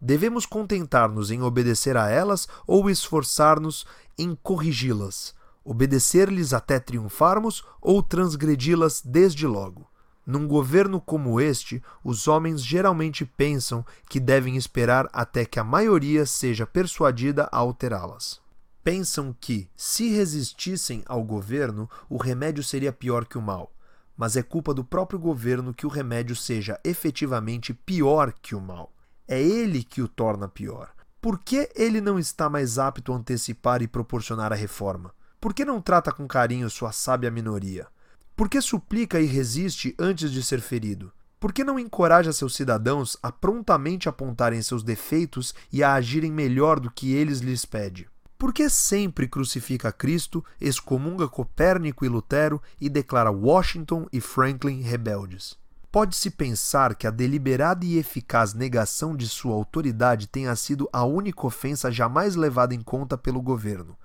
Devemos 0.00 0.46
contentar-nos 0.46 1.30
em 1.30 1.42
obedecer 1.42 1.96
a 1.96 2.08
elas 2.08 2.48
ou 2.66 2.88
esforçar-nos 2.88 3.86
em 4.16 4.34
corrigi-las, 4.34 5.34
obedecer-lhes 5.62 6.54
até 6.54 6.80
triunfarmos 6.80 7.62
ou 7.82 8.02
transgredi-las 8.02 9.02
desde 9.04 9.46
logo. 9.46 9.86
Num 10.26 10.48
governo 10.48 11.00
como 11.00 11.40
este, 11.40 11.82
os 12.02 12.26
homens 12.26 12.64
geralmente 12.64 13.26
pensam 13.26 13.84
que 14.08 14.18
devem 14.18 14.56
esperar 14.56 15.08
até 15.12 15.44
que 15.44 15.58
a 15.58 15.64
maioria 15.64 16.24
seja 16.24 16.66
persuadida 16.66 17.48
a 17.52 17.58
alterá-las 17.58 18.40
pensam 18.82 19.34
que, 19.38 19.68
se 19.76 20.08
resistissem 20.10 21.02
ao 21.06 21.22
governo, 21.22 21.88
o 22.08 22.16
remédio 22.16 22.62
seria 22.62 22.92
pior 22.92 23.24
que 23.24 23.38
o 23.38 23.42
mal. 23.42 23.72
Mas 24.16 24.36
é 24.36 24.42
culpa 24.42 24.74
do 24.74 24.84
próprio 24.84 25.18
governo 25.18 25.74
que 25.74 25.86
o 25.86 25.90
remédio 25.90 26.34
seja 26.34 26.80
efetivamente 26.82 27.72
pior 27.72 28.32
que 28.32 28.54
o 28.54 28.60
mal. 28.60 28.92
É 29.26 29.40
ele 29.40 29.84
que 29.84 30.02
o 30.02 30.08
torna 30.08 30.48
pior. 30.48 30.90
Por 31.20 31.38
que 31.38 31.68
ele 31.74 32.00
não 32.00 32.18
está 32.18 32.48
mais 32.48 32.78
apto 32.78 33.12
a 33.12 33.16
antecipar 33.16 33.82
e 33.82 33.88
proporcionar 33.88 34.52
a 34.52 34.56
reforma? 34.56 35.12
Por 35.40 35.52
que 35.52 35.64
não 35.64 35.80
trata 35.80 36.10
com 36.10 36.26
carinho 36.26 36.70
sua 36.70 36.92
sábia 36.92 37.30
minoria? 37.30 37.86
Por 38.34 38.48
que 38.48 38.60
suplica 38.60 39.20
e 39.20 39.26
resiste 39.26 39.94
antes 39.98 40.30
de 40.30 40.42
ser 40.42 40.60
ferido? 40.60 41.12
Por 41.40 41.52
que 41.52 41.62
não 41.62 41.78
encoraja 41.78 42.32
seus 42.32 42.54
cidadãos 42.56 43.16
a 43.22 43.30
prontamente 43.30 44.08
apontarem 44.08 44.62
seus 44.62 44.82
defeitos 44.82 45.54
e 45.72 45.82
a 45.82 45.94
agirem 45.94 46.32
melhor 46.32 46.80
do 46.80 46.90
que 46.90 47.12
eles 47.12 47.40
lhes 47.40 47.64
pede? 47.64 48.08
Por 48.38 48.52
que 48.52 48.70
sempre 48.70 49.26
crucifica 49.26 49.90
Cristo, 49.90 50.44
excomunga 50.60 51.26
Copérnico 51.26 52.04
e 52.04 52.08
Lutero 52.08 52.62
e 52.80 52.88
declara 52.88 53.32
Washington 53.32 54.06
e 54.12 54.20
Franklin 54.20 54.80
rebeldes? 54.80 55.56
Pode-se 55.90 56.30
pensar 56.30 56.94
que 56.94 57.08
a 57.08 57.10
deliberada 57.10 57.84
e 57.84 57.98
eficaz 57.98 58.54
negação 58.54 59.16
de 59.16 59.28
sua 59.28 59.54
autoridade 59.54 60.28
tenha 60.28 60.54
sido 60.54 60.88
a 60.92 61.04
única 61.04 61.44
ofensa 61.48 61.90
jamais 61.90 62.36
levada 62.36 62.72
em 62.72 62.80
conta 62.80 63.18
pelo 63.18 63.42
governo. 63.42 63.98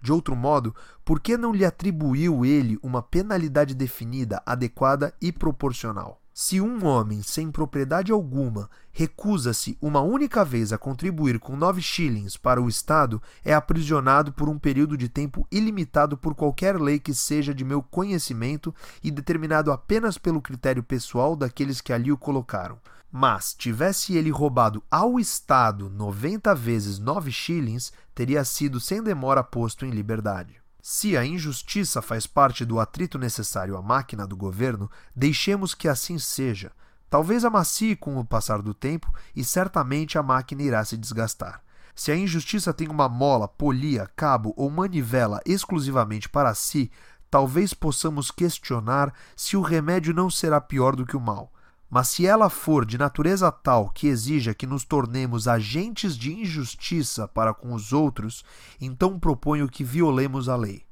De 0.00 0.12
outro 0.12 0.36
modo, 0.36 0.72
por 1.04 1.18
que 1.18 1.36
não 1.36 1.52
lhe 1.52 1.64
atribuiu 1.64 2.44
ele 2.44 2.78
uma 2.84 3.02
penalidade 3.02 3.74
definida, 3.74 4.40
adequada 4.46 5.12
e 5.20 5.32
proporcional? 5.32 6.19
Se 6.32 6.60
um 6.60 6.86
homem 6.86 7.22
sem 7.22 7.50
propriedade 7.50 8.12
alguma 8.12 8.70
recusa-se 8.92 9.76
uma 9.80 10.00
única 10.00 10.44
vez 10.44 10.72
a 10.72 10.78
contribuir 10.78 11.38
com 11.38 11.56
nove 11.56 11.82
shillings 11.82 12.36
para 12.36 12.62
o 12.62 12.68
Estado, 12.68 13.20
é 13.44 13.52
aprisionado 13.52 14.32
por 14.32 14.48
um 14.48 14.58
período 14.58 14.96
de 14.96 15.08
tempo 15.08 15.46
ilimitado 15.50 16.16
por 16.16 16.34
qualquer 16.34 16.80
lei 16.80 16.98
que 16.98 17.12
seja 17.12 17.52
de 17.52 17.64
meu 17.64 17.82
conhecimento 17.82 18.74
e 19.02 19.10
determinado 19.10 19.72
apenas 19.72 20.18
pelo 20.18 20.40
critério 20.40 20.82
pessoal 20.82 21.34
daqueles 21.34 21.80
que 21.80 21.92
ali 21.92 22.12
o 22.12 22.18
colocaram. 22.18 22.78
Mas, 23.12 23.52
tivesse 23.52 24.14
ele 24.16 24.30
roubado 24.30 24.82
ao 24.88 25.18
Estado 25.18 25.90
noventa 25.90 26.54
vezes 26.54 27.00
nove 27.00 27.32
shillings, 27.32 27.92
teria 28.14 28.44
sido 28.44 28.78
sem 28.78 29.02
demora 29.02 29.42
posto 29.42 29.84
em 29.84 29.90
liberdade. 29.90 30.59
Se 30.82 31.16
a 31.16 31.24
injustiça 31.24 32.00
faz 32.00 32.26
parte 32.26 32.64
do 32.64 32.80
atrito 32.80 33.18
necessário 33.18 33.76
à 33.76 33.82
máquina 33.82 34.26
do 34.26 34.36
governo, 34.36 34.90
deixemos 35.14 35.74
que 35.74 35.88
assim 35.88 36.18
seja. 36.18 36.72
Talvez 37.10 37.44
amacie 37.44 37.94
com 37.96 38.18
o 38.18 38.24
passar 38.24 38.62
do 38.62 38.72
tempo 38.72 39.12
e 39.34 39.44
certamente 39.44 40.16
a 40.16 40.22
máquina 40.22 40.62
irá 40.62 40.84
se 40.84 40.96
desgastar. 40.96 41.62
Se 41.94 42.10
a 42.10 42.16
injustiça 42.16 42.72
tem 42.72 42.88
uma 42.88 43.08
mola, 43.08 43.46
polia, 43.46 44.08
cabo 44.16 44.54
ou 44.56 44.70
manivela 44.70 45.40
exclusivamente 45.44 46.28
para 46.28 46.54
si, 46.54 46.90
talvez 47.30 47.74
possamos 47.74 48.30
questionar 48.30 49.12
se 49.36 49.56
o 49.56 49.60
remédio 49.60 50.14
não 50.14 50.30
será 50.30 50.60
pior 50.60 50.96
do 50.96 51.04
que 51.04 51.16
o 51.16 51.20
mal. 51.20 51.52
Mas 51.90 52.08
se 52.08 52.24
ela 52.24 52.48
for 52.48 52.86
de 52.86 52.96
natureza 52.96 53.50
tal 53.50 53.90
que 53.90 54.06
exija 54.06 54.54
que 54.54 54.66
nos 54.66 54.84
tornemos 54.84 55.48
agentes 55.48 56.16
de 56.16 56.32
injustiça 56.32 57.26
para 57.26 57.52
com 57.52 57.74
os 57.74 57.92
outros, 57.92 58.44
então 58.80 59.18
proponho 59.18 59.68
que 59.68 59.82
violemos 59.82 60.48
a 60.48 60.54
lei. 60.54 60.84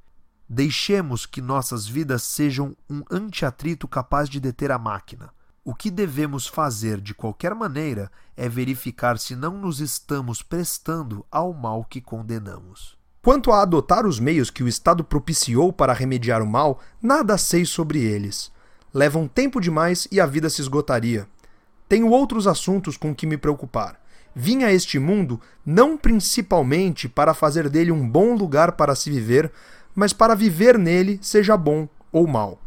Deixemos 0.49 1.25
que 1.25 1.41
nossas 1.41 1.87
vidas 1.87 2.25
sejam 2.25 2.77
um 2.91 3.03
antiatrito 3.11 3.87
capaz 3.87 4.29
de 4.29 4.41
deter 4.41 4.73
a 4.73 4.79
máquina. 4.79 5.31
O 5.65 5.75
que 5.75 5.91
devemos 5.91 6.47
fazer 6.47 7.01
de 7.01 7.15
qualquer 7.15 7.55
maneira 7.55 8.11
é 8.37 8.49
verificar 8.49 9.19
se 9.19 9.37
não 9.37 9.59
nos 9.59 9.81
estamos 9.81 10.43
prestando 10.43 11.25
ao 11.31 11.53
mal 11.53 11.85
que 11.85 12.01
condenamos. 12.01 12.97
Quanto 13.23 13.53
a 13.53 13.61
adotar 13.61 14.07
os 14.07 14.19
meios 14.19 14.51
que 14.51 14.63
o 14.63 14.69
Estado 14.69 15.05
propiciou 15.05 15.73
para 15.73 15.93
remediar 15.93 16.43
o 16.43 16.47
mal, 16.47 16.81
nada 17.01 17.37
sei 17.37 17.67
sobre 17.67 18.01
eles. 18.01 18.51
Levam 18.93 19.29
tempo 19.29 19.61
demais 19.61 20.09
e 20.11 20.21
a 20.21 20.27
vida 20.27 20.49
se 20.49 20.61
esgotaria. 20.61 21.27
Tenho 21.89 22.09
outros 22.11 22.47
assuntos 22.47 22.97
com 22.97 23.15
que 23.15 23.27
me 23.27 23.37
preocupar. 23.37 24.01
Vim 24.35 24.63
a 24.63 24.73
este 24.73 24.99
mundo 24.99 25.41
não 25.65 25.97
principalmente 25.97 27.09
para 27.09 27.35
fazer 27.35 27.69
dele 27.69 27.91
um 27.91 28.09
bom 28.09 28.35
lugar 28.35 28.73
para 28.73 28.95
se 28.95 29.11
viver, 29.11 29.51
mas 29.95 30.13
para 30.13 30.35
viver 30.35 30.79
nele, 30.79 31.19
seja 31.21 31.57
bom 31.57 31.89
ou 32.13 32.27
mal. 32.27 32.61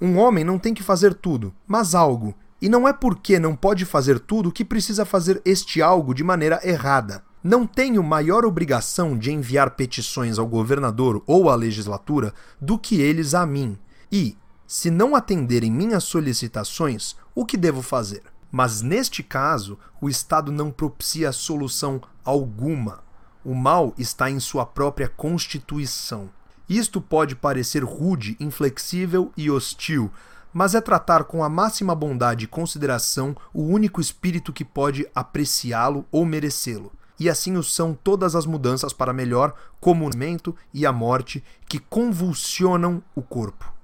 Um 0.00 0.18
homem 0.18 0.44
não 0.44 0.58
tem 0.58 0.74
que 0.74 0.82
fazer 0.82 1.14
tudo, 1.14 1.54
mas 1.66 1.94
algo, 1.94 2.34
e 2.60 2.68
não 2.68 2.86
é 2.86 2.92
porque 2.92 3.38
não 3.38 3.56
pode 3.56 3.84
fazer 3.84 4.20
tudo 4.20 4.52
que 4.52 4.64
precisa 4.64 5.04
fazer 5.04 5.40
este 5.44 5.82
algo 5.82 6.14
de 6.14 6.22
maneira 6.22 6.60
errada. 6.62 7.22
Não 7.42 7.66
tenho 7.66 8.02
maior 8.02 8.44
obrigação 8.44 9.16
de 9.16 9.30
enviar 9.30 9.70
petições 9.70 10.38
ao 10.38 10.46
governador 10.46 11.22
ou 11.26 11.48
à 11.48 11.54
legislatura 11.54 12.34
do 12.60 12.78
que 12.78 13.00
eles 13.00 13.34
a 13.34 13.46
mim. 13.46 13.78
E, 14.10 14.36
se 14.66 14.90
não 14.90 15.14
atenderem 15.14 15.70
minhas 15.70 16.04
solicitações, 16.04 17.14
o 17.34 17.46
que 17.46 17.56
devo 17.56 17.82
fazer? 17.82 18.22
Mas 18.50 18.82
neste 18.82 19.22
caso, 19.22 19.78
o 20.00 20.08
Estado 20.08 20.50
não 20.50 20.70
propicia 20.70 21.30
solução 21.30 22.00
alguma. 22.24 23.04
O 23.44 23.54
mal 23.54 23.94
está 23.96 24.28
em 24.28 24.40
sua 24.40 24.66
própria 24.66 25.08
constituição. 25.08 26.28
Isto 26.68 27.00
pode 27.00 27.36
parecer 27.36 27.84
rude, 27.84 28.36
inflexível 28.40 29.30
e 29.36 29.48
hostil, 29.48 30.10
mas 30.52 30.74
é 30.74 30.80
tratar 30.80 31.24
com 31.24 31.44
a 31.44 31.48
máxima 31.48 31.94
bondade 31.94 32.44
e 32.44 32.48
consideração 32.48 33.36
o 33.54 33.62
único 33.62 34.00
espírito 34.00 34.52
que 34.52 34.64
pode 34.64 35.06
apreciá-lo 35.14 36.04
ou 36.10 36.24
merecê-lo. 36.24 36.90
E 37.20 37.30
assim 37.30 37.56
o 37.56 37.62
são 37.62 37.94
todas 37.94 38.34
as 38.34 38.46
mudanças 38.46 38.92
para 38.92 39.12
melhor, 39.12 39.54
como 39.80 40.04
o 40.04 40.10
momento 40.10 40.56
e 40.74 40.84
a 40.84 40.92
morte 40.92 41.42
que 41.68 41.78
convulsionam 41.78 43.02
o 43.14 43.22
corpo. 43.22 43.75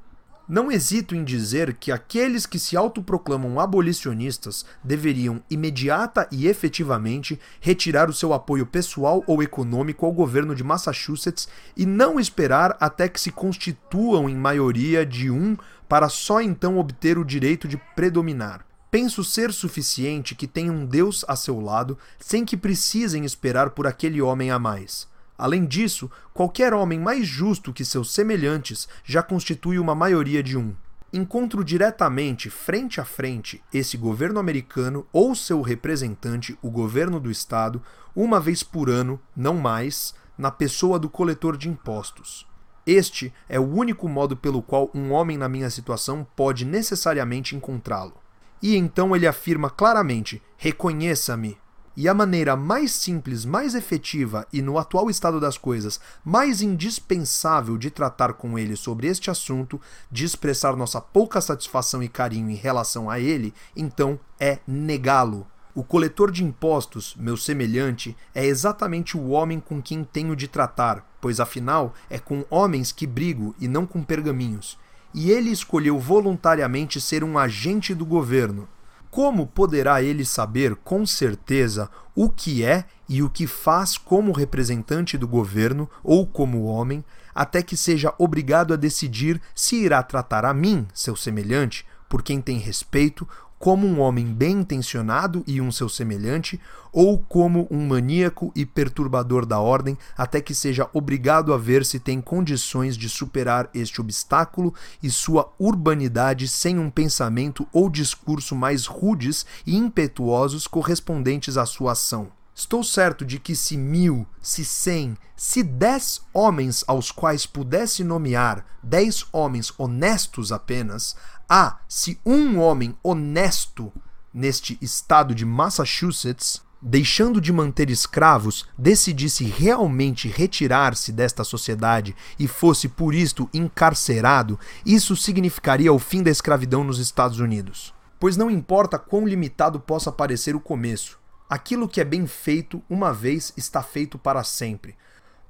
Não 0.49 0.73
hesito 0.73 1.15
em 1.15 1.23
dizer 1.23 1.75
que 1.75 1.93
aqueles 1.93 2.47
que 2.47 2.59
se 2.59 2.77
autoproclamam 2.77 3.61
abolicionistas 3.61 4.67
deveriam 4.83 5.41
imediata 5.49 6.29
e 6.33 6.49
efetivamente 6.49 7.39
retirar 7.61 8.11
o 8.11 8.13
seu 8.13 8.33
apoio 8.33 8.67
pessoal 8.67 9.23
ou 9.29 9.41
econômico 9.41 10.05
ao 10.05 10.13
governo 10.13 10.55
de 10.55 10.65
Massachusetts 10.65 11.49
e 11.77 11.87
não 11.87 12.19
esperar 12.19 12.77
até 12.81 13.09
que 13.09 13.21
se 13.21 13.31
constituam 13.31 14.29
em 14.29 14.37
maioria 14.37 15.07
de 15.07 15.31
um 15.31 15.57
para 15.89 16.09
só 16.09 16.41
então 16.41 16.77
obter 16.77 17.19
o 17.19 17.25
direito 17.25 17.69
de 17.69 17.77
predominar. 17.95 18.67
Penso 18.91 19.23
ser 19.23 19.53
suficiente 19.53 20.35
que 20.35 20.49
tenham 20.49 20.85
Deus 20.85 21.25
a 21.29 21.37
seu 21.37 21.61
lado 21.61 21.97
sem 22.19 22.45
que 22.45 22.57
precisem 22.57 23.25
esperar 23.25 23.71
por 23.71 23.87
aquele 23.87 24.21
homem 24.21 24.51
a 24.51 24.59
mais. 24.59 25.12
Além 25.37 25.65
disso, 25.65 26.11
qualquer 26.33 26.73
homem 26.75 26.99
mais 26.99 27.27
justo 27.27 27.73
que 27.73 27.85
seus 27.85 28.13
semelhantes 28.13 28.89
já 29.05 29.23
constitui 29.23 29.79
uma 29.79 29.95
maioria 29.95 30.43
de 30.43 30.57
um. 30.57 30.75
Encontro 31.13 31.63
diretamente, 31.63 32.49
frente 32.49 33.01
a 33.01 33.05
frente, 33.05 33.63
esse 33.73 33.97
governo 33.97 34.41
americano 34.41 35.07
ou 35.13 35.35
seu 35.35 35.61
representante, 35.61 36.57
o 36.63 36.71
governo 36.71 37.21
do 37.21 37.31
Estado, 37.31 37.83
uma 38.17 38.41
vez 38.41 38.63
por 38.63 38.89
ano, 38.89 39.21
não 39.37 39.55
mais, 39.55 40.15
na 40.39 40.51
pessoa 40.51 40.99
do 40.99 41.11
coletor 41.11 41.57
de 41.57 41.69
impostos. 41.69 42.47
Este 42.87 43.33
é 43.49 43.61
o 43.61 43.69
único 43.69 44.09
modo 44.09 44.37
pelo 44.37 44.63
qual 44.63 44.91
um 44.95 45.13
homem 45.13 45.37
na 45.37 45.49
minha 45.49 45.71
situação 45.71 46.27
pode 46.35 46.65
necessariamente 46.65 47.55
encontrá-lo. 47.55 48.15
E 48.63 48.77
então 48.77 49.15
ele 49.15 49.27
afirma 49.27 49.69
claramente: 49.69 50.43
reconheça-me. 50.57 51.59
E 51.95 52.09
a 52.09 52.15
maneira 52.15 52.57
mais 52.57 52.93
simples, 52.93 53.45
mais 53.45 53.75
efetiva 53.75 54.47
e, 54.51 54.63
no 54.63 54.79
atual 54.79 55.11
estado 55.11 55.39
das 55.39 55.59
coisas, 55.59 56.01
mais 56.25 56.63
indispensável 56.63 57.77
de 57.77 57.91
tratar 57.91 58.33
com 58.33 58.59
ele 58.59 58.77
sobre 58.77 59.09
este 59.09 59.31
assunto, 59.31 59.79
de 60.11 60.25
expressar 60.25 60.75
nossa 60.75 61.03
pouca 61.03 61.41
satisfação 61.41 62.03
e 62.03 62.09
carinho 62.09 62.49
em 62.49 62.55
relação 62.55 63.11
a 63.11 63.21
ele, 63.21 63.53
então 63.77 64.19
é 64.41 64.59
negá-lo. 64.67 65.47
O 65.75 65.83
coletor 65.83 66.31
de 66.31 66.45
impostos, 66.45 67.15
meu 67.19 67.37
semelhante, 67.37 68.17
é 68.35 68.45
exatamente 68.45 69.17
o 69.17 69.29
homem 69.29 69.61
com 69.61 69.81
quem 69.81 70.05
tenho 70.05 70.37
de 70.37 70.47
tratar, 70.47 71.07
pois 71.21 71.41
afinal 71.41 71.95
é 72.11 72.19
com 72.19 72.45
homens 72.51 72.93
que 72.93 73.07
brigo 73.07 73.55
e 73.59 73.69
não 73.69 73.87
com 73.87 74.03
pergaminhos. 74.03 74.79
E 75.15 75.31
ele 75.31 75.51
escolheu 75.51 75.99
voluntariamente 75.99 77.01
ser 77.01 77.23
um 77.23 77.39
agente 77.39 77.95
do 77.95 78.05
governo. 78.05 78.69
Como 79.13 79.47
poderá 79.47 80.03
ele 80.03 80.25
saber 80.25 80.75
com 80.75 81.05
certeza 81.05 81.91
o 82.15 82.31
que 82.31 82.65
é 82.65 82.87
e 83.07 83.23
o 83.23 83.29
que 83.29 83.47
faz 83.47 83.99
como 83.99 84.33
representante 84.33 85.19
do 85.19 85.29
governo 85.29 85.87
ou 86.03 86.27
como 86.27 86.65
homem, 86.65 87.05
até 87.35 87.63
que 87.63 87.77
seja 87.77 88.15
obrigado 88.17 88.73
a 88.73 88.77
decidir 88.77 89.39
se 89.55 89.77
irá 89.77 90.03
tratar 90.03 90.47
a 90.47 90.55
mim, 90.55 90.87
seu 90.95 91.15
semelhante, 91.15 91.85
por 92.09 92.23
quem 92.23 92.41
tem 92.41 92.57
respeito, 92.57 93.29
como 93.63 93.87
um 93.87 94.01
homem 94.01 94.27
bem 94.27 94.59
intencionado 94.59 95.45
e 95.47 95.61
um 95.61 95.71
seu 95.71 95.89
semelhante, 95.89 96.61
ou 96.93 97.17
como 97.17 97.69
um 97.71 97.87
maníaco 97.87 98.51
e 98.57 98.67
perturbador 98.67 99.47
da 99.47 99.61
ordem, 99.61 99.97
até 100.19 100.41
que 100.41 100.53
seja 100.53 100.91
obrigado 100.93 101.55
a 101.55 101.57
ver 101.57 101.87
se 101.87 102.01
tem 102.01 102.21
condições 102.21 102.97
de 102.97 103.09
superar 103.09 103.71
este 103.73 104.01
obstáculo 104.01 104.75
e 105.01 105.09
sua 105.09 105.49
urbanidade 105.61 106.49
sem 106.49 106.77
um 106.77 106.91
pensamento 106.91 107.65
ou 107.73 107.89
discurso 107.89 108.57
mais 108.57 108.87
rudes 108.87 109.47
e 109.65 109.77
impetuosos 109.77 110.67
correspondentes 110.67 111.57
à 111.57 111.65
sua 111.65 111.93
ação. 111.93 112.42
Estou 112.55 112.85
certo 112.85 113.25
de 113.25 113.39
que 113.39 113.57
se 113.57 113.77
mil, 113.79 114.27
se 114.41 114.65
cem, 114.65 115.17
se 115.35 115.63
dez 115.63 116.21
homens 116.35 116.85
aos 116.87 117.11
quais 117.11 117.47
pudesse 117.47 118.05
nomear, 118.05 118.67
dez 118.83 119.25
homens 119.33 119.73
honestos 119.79 120.53
apenas, 120.53 121.17
há 121.49 121.79
se 121.89 122.21
um 122.27 122.59
homem 122.61 122.95
honesto 123.03 123.91
neste 124.33 124.79
estado 124.83 125.35
de 125.35 125.47
Massachusetts, 125.47 126.63
deixando 126.81 127.41
de 127.41 127.53
manter 127.53 127.89
escravos, 127.89 128.67
decidisse 128.77 129.45
realmente 129.45 130.29
retirar-se 130.29 131.11
desta 131.11 131.45
sociedade 131.45 132.15
e 132.39 132.47
fosse 132.47 132.87
por 132.89 133.15
isto 133.15 133.49
encarcerado, 133.55 134.59
isso 134.85 135.17
significaria 135.17 135.93
o 135.93 135.99
fim 135.99 136.23
da 136.23 136.31
escravidão 136.31 136.85
nos 136.85 136.99
Estados 136.99 137.39
Unidos. 137.39 137.95
Pois 138.21 138.37
não 138.37 138.51
importa 138.51 138.99
quão 138.99 139.27
limitado 139.27 139.81
possa 139.81 140.13
parecer 140.13 140.55
o 140.55 140.61
começo, 140.61 141.22
Aquilo 141.53 141.87
que 141.87 142.01
é 142.01 142.05
bem 142.05 142.27
feito 142.27 142.83
uma 142.89 143.13
vez 143.13 143.53
está 143.59 143.83
feito 143.83 144.19
para 144.19 144.43
sempre. 144.43 144.97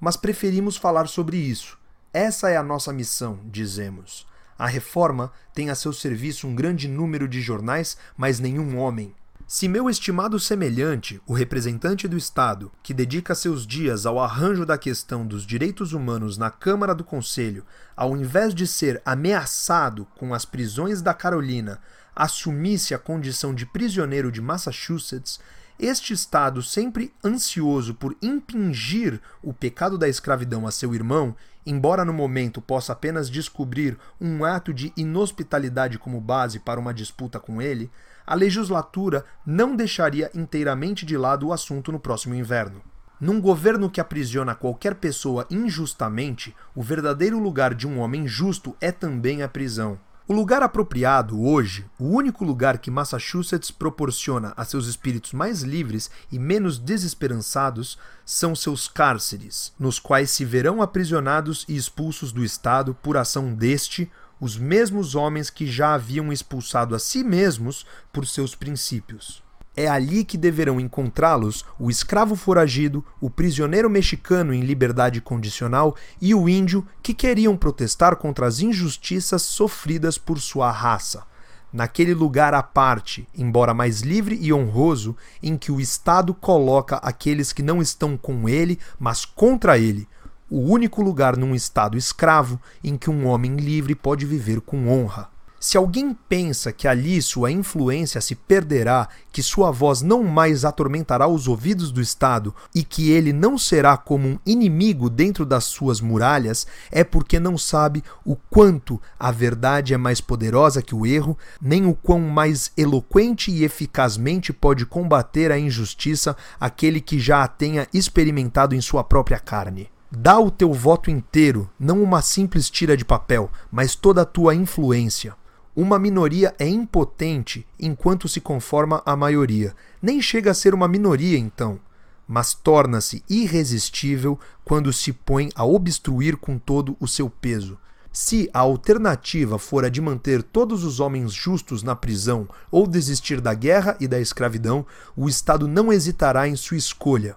Mas 0.00 0.16
preferimos 0.16 0.76
falar 0.76 1.06
sobre 1.06 1.36
isso. 1.36 1.78
Essa 2.12 2.50
é 2.50 2.56
a 2.56 2.62
nossa 2.64 2.92
missão, 2.92 3.38
dizemos. 3.44 4.26
A 4.58 4.66
reforma 4.66 5.30
tem 5.54 5.70
a 5.70 5.76
seu 5.76 5.92
serviço 5.92 6.48
um 6.48 6.56
grande 6.56 6.88
número 6.88 7.28
de 7.28 7.40
jornais, 7.40 7.96
mas 8.16 8.40
nenhum 8.40 8.78
homem. 8.78 9.14
Se 9.46 9.68
meu 9.68 9.88
estimado 9.88 10.40
semelhante, 10.40 11.22
o 11.24 11.34
representante 11.34 12.08
do 12.08 12.16
Estado, 12.16 12.72
que 12.82 12.92
dedica 12.92 13.32
seus 13.32 13.64
dias 13.64 14.04
ao 14.04 14.18
arranjo 14.18 14.66
da 14.66 14.76
questão 14.76 15.24
dos 15.24 15.46
direitos 15.46 15.92
humanos 15.92 16.36
na 16.36 16.50
Câmara 16.50 16.96
do 16.96 17.04
Conselho, 17.04 17.64
ao 17.96 18.16
invés 18.16 18.52
de 18.52 18.66
ser 18.66 19.00
ameaçado 19.04 20.04
com 20.18 20.34
as 20.34 20.44
prisões 20.44 21.00
da 21.00 21.14
Carolina, 21.14 21.80
assumisse 22.12 22.92
a 22.92 22.98
condição 22.98 23.54
de 23.54 23.64
prisioneiro 23.64 24.32
de 24.32 24.40
Massachusetts, 24.40 25.38
este 25.83 26.12
Estado, 26.12 26.62
sempre 26.62 27.12
ansioso 27.25 27.92
por 27.92 28.16
impingir 28.23 29.21
o 29.42 29.53
pecado 29.53 29.99
da 29.99 30.09
escravidão 30.09 30.64
a 30.64 30.71
seu 30.71 30.95
irmão, 30.95 31.35
embora 31.66 32.05
no 32.05 32.12
momento 32.12 32.62
possa 32.62 32.92
apenas 32.92 33.29
descobrir 33.29 33.99
um 34.21 34.45
ato 34.45 34.73
de 34.73 34.92
inhospitalidade 34.97 35.99
como 35.99 36.21
base 36.21 36.61
para 36.61 36.79
uma 36.79 36.95
disputa 36.95 37.40
com 37.40 37.61
ele, 37.61 37.90
a 38.25 38.37
legislatura 38.37 39.25
não 39.45 39.75
deixaria 39.75 40.31
inteiramente 40.33 41.05
de 41.05 41.16
lado 41.16 41.49
o 41.49 41.53
assunto 41.53 41.90
no 41.90 41.99
próximo 41.99 42.37
inverno. 42.37 42.81
Num 43.21 43.40
governo 43.40 43.90
que 43.90 44.01
aprisiona 44.01 44.55
qualquer 44.55 44.95
pessoa 44.95 45.47
injustamente, 45.51 46.55
o 46.77 46.83
verdadeiro 46.83 47.40
lugar 47.40 47.75
de 47.75 47.88
um 47.88 47.99
homem 47.99 48.29
justo 48.29 48.77
é 48.81 48.92
também 48.92 49.42
a 49.42 49.49
prisão. 49.49 49.99
O 50.28 50.32
lugar 50.32 50.62
apropriado 50.62 51.42
hoje, 51.42 51.85
o 51.98 52.04
único 52.04 52.44
lugar 52.44 52.78
que 52.78 52.92
Massachusetts 52.92 53.72
proporciona 53.72 54.52
a 54.56 54.64
seus 54.64 54.87
espíritos 54.87 55.32
mais 55.32 55.62
livres 55.62 56.08
e 56.30 56.38
menos 56.38 56.78
desesperançados, 56.78 57.98
são 58.24 58.54
seus 58.54 58.87
cárceres, 58.87 59.72
nos 59.76 59.98
quais 59.98 60.30
se 60.30 60.44
verão 60.44 60.80
aprisionados 60.80 61.64
e 61.68 61.76
expulsos 61.76 62.30
do 62.30 62.44
Estado 62.44 62.94
por 63.02 63.16
ação 63.16 63.52
deste 63.52 64.08
os 64.40 64.56
mesmos 64.56 65.16
homens 65.16 65.50
que 65.50 65.66
já 65.66 65.94
haviam 65.94 66.32
expulsado 66.32 66.94
a 66.94 67.00
si 67.00 67.24
mesmos 67.24 67.85
por 68.12 68.24
seus 68.24 68.54
princípios. 68.54 69.42
É 69.74 69.88
ali 69.88 70.22
que 70.22 70.37
deverão 70.37 70.78
encontrá-los 70.78 71.64
o 71.78 71.88
escravo 71.88 72.37
foragido, 72.37 73.04
o 73.20 73.30
prisioneiro 73.30 73.88
mexicano 73.88 74.52
em 74.52 74.61
liberdade 74.61 75.20
condicional 75.20 75.96
e 76.20 76.35
o 76.35 76.46
índio 76.46 76.87
que 77.02 77.14
queriam 77.14 77.56
protestar 77.56 78.16
contra 78.16 78.46
as 78.46 78.61
injustiças 78.61 79.42
sofridas 79.42 80.18
por 80.18 80.38
sua 80.38 80.70
raça. 80.70 81.24
naquele 81.72 82.12
lugar 82.12 82.52
à 82.52 82.62
parte, 82.62 83.26
embora 83.35 83.72
mais 83.72 84.02
livre 84.02 84.38
e 84.38 84.52
honroso, 84.52 85.16
em 85.42 85.56
que 85.56 85.72
o 85.72 85.80
Estado 85.80 86.35
coloca 86.35 86.96
aqueles 86.96 87.50
que 87.50 87.62
não 87.62 87.80
estão 87.80 88.14
com 88.14 88.46
ele, 88.46 88.78
mas 89.00 89.24
contra 89.24 89.78
ele, 89.78 90.06
o 90.50 90.61
único 90.61 91.00
lugar 91.00 91.35
num 91.35 91.54
Estado 91.54 91.96
escravo 91.96 92.61
em 92.85 92.94
que 92.94 93.08
um 93.08 93.26
homem 93.26 93.56
livre 93.56 93.94
pode 93.94 94.26
viver 94.26 94.61
com 94.61 94.87
honra. 94.87 95.32
Se 95.62 95.77
alguém 95.77 96.12
pensa 96.29 96.72
que 96.72 96.88
ali 96.88 97.22
sua 97.22 97.48
influência 97.53 98.20
se 98.20 98.35
perderá, 98.35 99.09
que 99.31 99.40
sua 99.44 99.70
voz 99.70 100.03
não 100.03 100.25
mais 100.25 100.64
atormentará 100.64 101.29
os 101.29 101.46
ouvidos 101.46 101.92
do 101.92 102.01
Estado 102.01 102.53
e 102.75 102.83
que 102.83 103.12
ele 103.12 103.33
não 103.33 103.57
será 103.57 103.96
como 103.96 104.27
um 104.27 104.38
inimigo 104.44 105.09
dentro 105.09 105.46
das 105.46 105.62
suas 105.62 106.01
muralhas, 106.01 106.66
é 106.90 107.05
porque 107.05 107.38
não 107.38 107.57
sabe 107.57 108.03
o 108.25 108.35
quanto 108.35 109.01
a 109.16 109.31
verdade 109.31 109.94
é 109.94 109.96
mais 109.96 110.20
poderosa 110.20 110.83
que 110.83 110.96
o 110.96 111.07
erro, 111.07 111.38
nem 111.61 111.87
o 111.87 111.94
quão 111.94 112.18
mais 112.18 112.72
eloquente 112.77 113.53
e 113.53 113.62
eficazmente 113.62 114.53
pode 114.53 114.85
combater 114.85 115.53
a 115.53 115.59
injustiça 115.61 116.37
aquele 116.59 117.01
que 117.01 117.20
já 117.20 117.44
a 117.44 117.46
tenha 117.46 117.87
experimentado 117.94 118.75
em 118.75 118.81
sua 118.81 119.05
própria 119.05 119.38
carne. 119.38 119.88
Dá 120.11 120.40
o 120.40 120.51
teu 120.51 120.72
voto 120.72 121.09
inteiro, 121.09 121.70
não 121.79 122.03
uma 122.03 122.20
simples 122.20 122.68
tira 122.68 122.96
de 122.96 123.05
papel, 123.05 123.48
mas 123.70 123.94
toda 123.94 124.22
a 124.22 124.27
tua 124.27 124.57
influência. 124.57 125.40
Uma 125.74 125.98
minoria 125.98 126.54
é 126.58 126.68
impotente 126.68 127.66
enquanto 127.80 128.28
se 128.28 128.42
conforma 128.42 129.02
à 129.06 129.16
maioria. 129.16 129.74
Nem 130.02 130.20
chega 130.20 130.50
a 130.50 130.54
ser 130.54 130.74
uma 130.74 130.87
minoria, 130.87 131.38
então, 131.38 131.80
mas 132.28 132.52
torna-se 132.52 133.24
irresistível 133.28 134.38
quando 134.64 134.92
se 134.92 135.14
põe 135.14 135.48
a 135.54 135.64
obstruir 135.64 136.37
com 136.37 136.58
todo 136.58 136.94
o 137.00 137.08
seu 137.08 137.30
peso. 137.30 137.78
Se 138.12 138.50
a 138.52 138.58
alternativa 138.58 139.58
for 139.58 139.87
a 139.87 139.88
de 139.88 140.02
manter 140.02 140.42
todos 140.42 140.85
os 140.85 141.00
homens 141.00 141.32
justos 141.32 141.82
na 141.82 141.96
prisão 141.96 142.46
ou 142.70 142.87
desistir 142.87 143.40
da 143.40 143.54
guerra 143.54 143.96
e 143.98 144.06
da 144.06 144.20
escravidão, 144.20 144.85
o 145.16 145.26
Estado 145.26 145.66
não 145.66 145.90
hesitará 145.90 146.46
em 146.46 146.54
sua 146.54 146.76
escolha. 146.76 147.35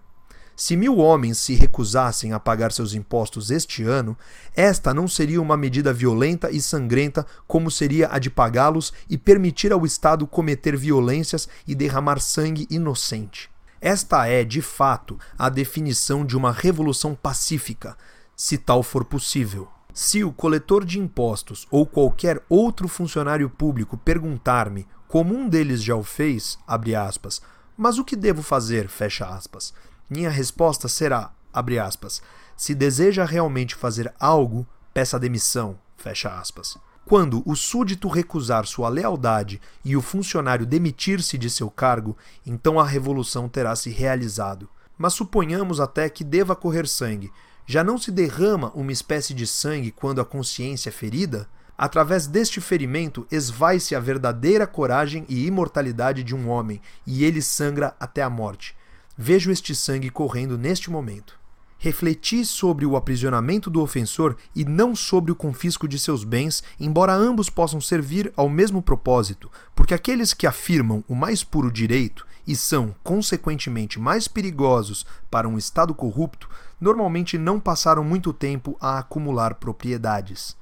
Se 0.56 0.78
mil 0.78 1.00
homens 1.00 1.38
se 1.38 1.54
recusassem 1.54 2.32
a 2.32 2.40
pagar 2.40 2.72
seus 2.72 2.94
impostos 2.94 3.52
este 3.52 3.84
ano, 3.84 4.18
esta 4.56 4.94
não 4.94 5.06
seria 5.06 5.42
uma 5.42 5.58
medida 5.58 5.92
violenta 5.92 6.50
e 6.50 6.62
sangrenta 6.62 7.26
como 7.46 7.70
seria 7.70 8.08
a 8.10 8.18
de 8.20 8.30
pagá-los 8.30 8.94
e 9.10 9.18
permitir 9.18 9.74
ao 9.74 9.86
Estado 9.86 10.26
cometer 10.26 10.78
violências 10.78 11.50
e 11.68 11.76
derramar 11.76 12.22
sangue 12.22 12.66
inocente. 12.70 13.50
Esta 13.82 14.28
é, 14.28 14.46
de 14.46 14.62
fato, 14.62 15.20
a 15.38 15.50
definição 15.50 16.26
de 16.26 16.38
uma 16.38 16.54
revolução 16.54 17.14
pacífica, 17.14 17.98
se 18.34 18.58
tal 18.58 18.82
for 18.82 19.04
possível. 19.04 19.68
Se 19.94 20.24
o 20.24 20.32
coletor 20.32 20.86
de 20.86 21.00
impostos 21.00 21.68
ou 21.70 21.86
qualquer 21.86 22.42
outro 22.48 22.88
funcionário 22.88 23.50
público 23.50 23.98
perguntar-me, 23.98 24.88
como 25.08 25.36
um 25.36 25.50
deles 25.50 25.84
já 25.84 25.96
o 25.96 26.04
fez, 26.04 26.58
aspas, 26.66 27.42
mas 27.78 27.98
o 27.98 28.06
que 28.06 28.16
devo 28.16 28.42
fazer, 28.42 28.88
minha 30.10 30.30
resposta 30.30 30.88
será, 30.88 31.32
abre 31.54 31.80
aspas, 31.80 32.22
se 32.56 32.74
deseja 32.76 33.26
realmente 33.26 33.76
fazer 33.76 34.14
algo, 34.20 34.68
peça 34.94 35.20
demissão, 35.20 35.78
fecha 35.98 36.30
aspas. 36.30 36.78
Quando 37.06 37.44
o 37.46 37.56
súdito 37.56 38.08
recusar 38.08 38.66
sua 38.66 38.90
lealdade 38.90 39.62
e 39.84 39.96
o 39.96 40.02
funcionário 40.02 40.66
demitir-se 40.66 41.38
de 41.38 41.50
seu 41.50 41.70
cargo, 41.70 42.18
então 42.46 42.80
a 42.80 42.86
revolução 42.86 43.48
terá 43.48 43.76
se 43.76 43.92
realizado. 43.92 44.68
Mas 44.98 45.14
suponhamos 45.14 45.80
até 45.80 46.10
que 46.10 46.24
deva 46.24 46.56
correr 46.56 46.88
sangue. 46.88 47.32
Já 47.66 47.84
não 47.84 47.98
se 47.98 48.12
derrama 48.12 48.72
uma 48.74 48.92
espécie 48.92 49.34
de 49.34 49.46
sangue 49.46 49.92
quando 49.92 50.20
a 50.20 50.26
consciência 50.26 50.90
é 50.90 50.92
ferida? 50.92 51.48
Através 51.78 52.26
deste 52.26 52.62
ferimento 52.62 53.28
esvai-se 53.30 53.94
a 53.94 54.00
verdadeira 54.00 54.66
coragem 54.66 55.26
e 55.28 55.46
imortalidade 55.46 56.24
de 56.24 56.34
um 56.34 56.50
homem, 56.50 56.82
e 57.06 57.24
ele 57.24 57.42
sangra 57.42 57.96
até 58.00 58.24
a 58.24 58.30
morte. 58.30 58.76
Vejo 59.18 59.50
este 59.50 59.74
sangue 59.74 60.10
correndo 60.10 60.58
neste 60.58 60.92
momento. 60.92 61.40
Refleti 61.78 62.44
sobre 62.44 62.86
o 62.86 62.98
aprisionamento 62.98 63.70
do 63.70 63.82
ofensor 63.82 64.36
e 64.54 64.66
não 64.66 64.94
sobre 64.94 65.32
o 65.32 65.36
confisco 65.36 65.88
de 65.88 65.98
seus 65.98 66.26
bens, 66.26 66.62
embora 66.78 67.14
ambos 67.14 67.50
possam 67.50 67.80
servir 67.80 68.34
ao 68.36 68.50
mesmo 68.50 68.82
propósito, 68.82 69.50
porque 69.74 69.94
aqueles 69.94 70.34
que 70.34 70.46
afirmam 70.46 71.02
o 71.08 71.16
mais 71.16 71.46
puro 71.46 71.72
direito 71.72 72.28
e 72.46 72.58
são, 72.58 72.94
consequentemente, 73.04 74.00
mais 74.00 74.28
perigosos 74.28 75.06
para 75.32 75.48
um 75.48 75.58
Estado 75.58 75.96
corrupto, 75.96 76.50
normalmente 76.80 77.38
não 77.38 77.58
passaram 77.58 78.04
muito 78.04 78.34
tempo 78.34 78.76
a 78.82 79.00
acumular 79.00 79.56
propriedades. 79.56 80.58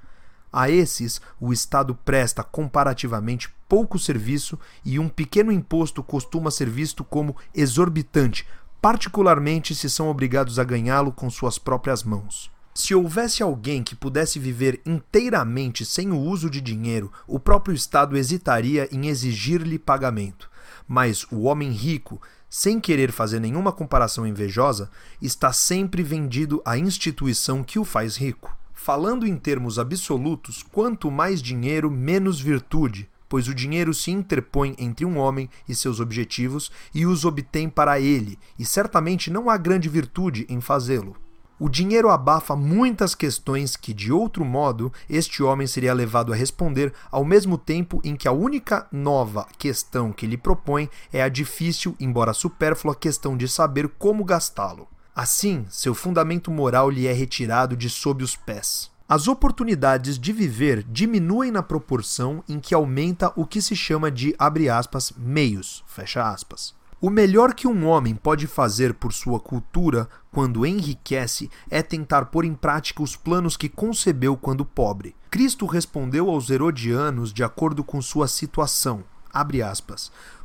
A 0.55 0.69
esses, 0.69 1.19
o 1.41 1.51
Estado 1.51 1.95
presta 2.05 2.43
comparativamente 2.43 3.49
pouco 3.67 3.97
serviço 3.97 4.59
e 4.85 4.99
um 4.99 5.09
pequeno 5.09 5.51
imposto 5.51 6.03
costuma 6.03 6.51
ser 6.51 6.69
visto 6.69 7.03
como 7.03 7.35
exorbitante, 7.55 8.47
particularmente 8.79 9.73
se 9.73 9.89
são 9.89 10.09
obrigados 10.09 10.59
a 10.59 10.63
ganhá-lo 10.63 11.11
com 11.11 11.27
suas 11.27 11.57
próprias 11.57 12.03
mãos. 12.03 12.51
Se 12.75 12.93
houvesse 12.93 13.41
alguém 13.41 13.81
que 13.81 13.95
pudesse 13.95 14.37
viver 14.37 14.79
inteiramente 14.85 15.83
sem 15.83 16.11
o 16.11 16.19
uso 16.19 16.51
de 16.51 16.61
dinheiro, 16.61 17.11
o 17.25 17.39
próprio 17.39 17.73
Estado 17.73 18.15
hesitaria 18.15 18.87
em 18.91 19.07
exigir-lhe 19.07 19.79
pagamento. 19.79 20.51
Mas 20.87 21.25
o 21.31 21.43
homem 21.43 21.71
rico, 21.71 22.21
sem 22.47 22.79
querer 22.79 23.11
fazer 23.11 23.39
nenhuma 23.39 23.71
comparação 23.71 24.27
invejosa, 24.27 24.91
está 25.19 25.51
sempre 25.51 26.03
vendido 26.03 26.61
à 26.63 26.77
instituição 26.77 27.63
que 27.63 27.79
o 27.79 27.83
faz 27.85 28.17
rico. 28.17 28.55
Falando 28.84 29.26
em 29.26 29.38
termos 29.38 29.80
absolutos, 29.80 30.62
quanto 30.62 31.10
mais 31.10 31.41
dinheiro, 31.41 31.89
menos 31.89 32.41
virtude, 32.41 33.10
pois 33.30 33.48
o 33.48 33.56
dinheiro 33.56 33.93
se 33.93 34.12
interpõe 34.12 34.76
entre 34.78 35.06
um 35.06 35.17
homem 35.17 35.50
e 35.69 35.74
seus 35.74 36.02
objetivos 36.02 36.69
e 36.93 37.06
os 37.06 37.24
obtém 37.24 37.69
para 37.69 37.98
ele, 37.98 38.38
e 38.60 38.65
certamente 38.65 39.32
não 39.32 39.50
há 39.50 39.56
grande 39.56 39.88
virtude 39.88 40.46
em 40.50 40.60
fazê-lo. 40.60 41.15
O 41.58 41.69
dinheiro 41.69 42.10
abafa 42.10 42.58
muitas 42.58 43.15
questões 43.15 43.78
que, 43.78 43.93
de 43.93 44.12
outro 44.12 44.43
modo, 44.43 44.91
este 45.10 45.41
homem 45.41 45.65
seria 45.65 45.93
levado 45.93 46.34
a 46.34 46.36
responder, 46.36 46.91
ao 47.10 47.24
mesmo 47.24 47.58
tempo 47.58 48.02
em 48.04 48.17
que 48.17 48.28
a 48.28 48.34
única 48.34 48.86
nova 48.91 49.48
questão 49.58 50.12
que 50.12 50.28
lhe 50.28 50.36
propõe 50.36 50.89
é 51.13 51.24
a 51.24 51.30
difícil, 51.30 51.96
embora 52.02 52.34
supérflua, 52.34 52.93
questão 52.93 53.38
de 53.38 53.48
saber 53.48 53.88
como 53.98 54.26
gastá-lo. 54.26 54.89
Assim, 55.15 55.65
seu 55.69 55.93
fundamento 55.93 56.49
moral 56.49 56.89
lhe 56.89 57.06
é 57.06 57.13
retirado 57.13 57.78
de 57.78 57.88
sob 57.88 58.23
os 58.23 58.36
pés. 58.36 58.91
As 59.08 59.28
oportunidades 59.28 60.17
de 60.17 60.34
viver 60.34 60.84
diminuem 60.89 61.52
na 61.52 61.62
proporção 61.62 62.43
em 62.49 62.60
que 62.60 62.73
aumenta 62.73 63.32
o 63.36 63.45
que 63.45 63.62
se 63.62 63.76
chama 63.76 64.10
de 64.10 64.36
aspas, 64.71 65.13
meios. 65.15 65.84
Aspas. 66.15 66.73
O 66.99 67.12
melhor 67.12 67.54
que 67.54 67.67
um 67.67 67.86
homem 67.86 68.15
pode 68.15 68.47
fazer 68.47 68.95
por 68.95 69.13
sua 69.13 69.39
cultura 69.39 70.10
quando 70.32 70.65
enriquece 70.65 71.52
é 71.69 71.84
tentar 71.84 72.26
pôr 72.26 72.43
em 72.43 72.56
prática 72.56 73.04
os 73.04 73.15
planos 73.15 73.56
que 73.56 73.69
concebeu 73.69 74.36
quando 74.36 74.65
pobre. 74.65 75.15
Cristo 75.30 75.67
respondeu 75.67 76.28
aos 76.28 76.49
herodianos 76.49 77.32
de 77.32 77.43
acordo 77.43 77.84
com 77.84 78.02
sua 78.02 78.28
situação. 78.28 79.04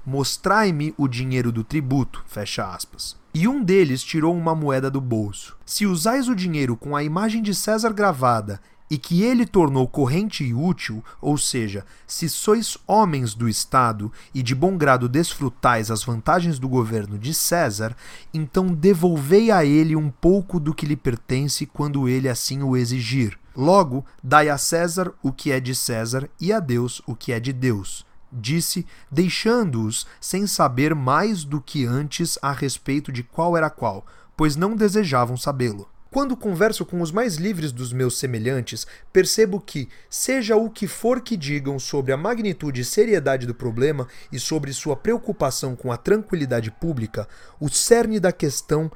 Mostrai-me 0.05 0.93
o 0.99 1.09
dinheiro 1.09 1.51
do 1.51 1.65
tributo. 1.65 2.23
Fecha 2.27 2.67
aspas 2.67 3.18
e 3.35 3.47
um 3.47 3.63
deles 3.63 4.03
tirou 4.03 4.37
uma 4.37 4.55
moeda 4.55 4.91
do 4.91 5.01
bolso. 5.01 5.57
Se 5.65 5.87
usais 5.87 6.29
o 6.29 6.35
dinheiro 6.35 6.77
com 6.77 6.97
a 6.97 7.03
imagem 7.03 7.43
de 7.43 7.55
César 7.55 7.93
gravada 7.93 8.61
e 8.91 8.97
que 8.97 9.23
ele 9.23 9.45
tornou 9.45 9.87
corrente 9.87 10.43
e 10.43 10.55
útil, 10.55 11.05
ou 11.21 11.37
seja, 11.37 11.85
se 12.07 12.29
sois 12.29 12.79
homens 12.87 13.35
do 13.35 13.49
Estado 13.49 14.11
e 14.35 14.43
de 14.43 14.55
bom 14.55 14.79
grado 14.79 15.09
desfrutais 15.09 15.91
as 15.91 16.03
vantagens 16.03 16.59
do 16.59 16.69
governo 16.69 17.19
de 17.19 17.35
César, 17.35 17.95
então 18.33 18.69
devolvei 18.69 19.51
a 19.51 19.65
ele 19.65 19.95
um 19.95 20.09
pouco 20.09 20.59
do 20.59 20.75
que 20.75 20.87
lhe 20.87 20.97
pertence 20.97 21.67
quando 21.67 22.09
ele 22.09 22.29
assim 22.29 22.63
o 22.63 22.77
exigir. 22.77 23.39
Logo, 23.55 24.05
dai 24.23 24.49
a 24.49 24.57
César 24.57 25.13
o 25.23 25.33
que 25.33 25.53
é 25.53 25.61
de 25.61 25.75
César 25.75 26.29
e 26.41 26.53
a 26.53 26.61
Deus 26.61 27.03
o 27.07 27.15
que 27.15 27.33
é 27.33 27.41
de 27.41 27.53
Deus 27.53 28.08
disse, 28.33 28.87
deixando-os 29.11 30.07
sem 30.21 30.47
saber 30.47 30.95
mais 30.95 31.45
do 31.45 31.61
que 31.61 31.85
antes 31.85 32.39
a 32.43 32.53
respeito 32.53 33.11
de 33.11 33.23
qual 33.23 33.57
era 33.57 33.71
qual, 33.71 34.05
pois 34.37 34.57
não 34.57 34.77
desejavam 34.77 35.37
sabê-lo. 35.37 35.89
Quando 36.11 36.37
converso 36.37 36.87
com 36.87 37.03
os 37.03 37.13
mais 37.13 37.37
livres 37.37 37.71
dos 37.71 37.93
meus 37.93 38.19
semelhantes, 38.19 38.87
percebo 39.13 39.61
que, 39.61 39.89
seja 40.09 40.57
o 40.57 40.71
que 40.71 40.87
for 40.87 41.21
que 41.21 41.37
digam 41.37 41.79
sobre 41.79 42.13
a 42.13 42.17
magnitude 42.17 42.81
e 42.81 42.85
seriedade 42.85 43.47
do 43.47 43.55
problema 43.55 44.09
e 44.33 44.39
sobre 44.39 44.73
sua 44.73 44.97
preocupação 44.97 45.77
com 45.77 45.93
a 45.93 45.99
tranquilidade 45.99 46.71
pública, 46.71 47.29
o 47.61 47.69
cerne 47.69 48.19
da 48.19 48.33
questão 48.33 48.91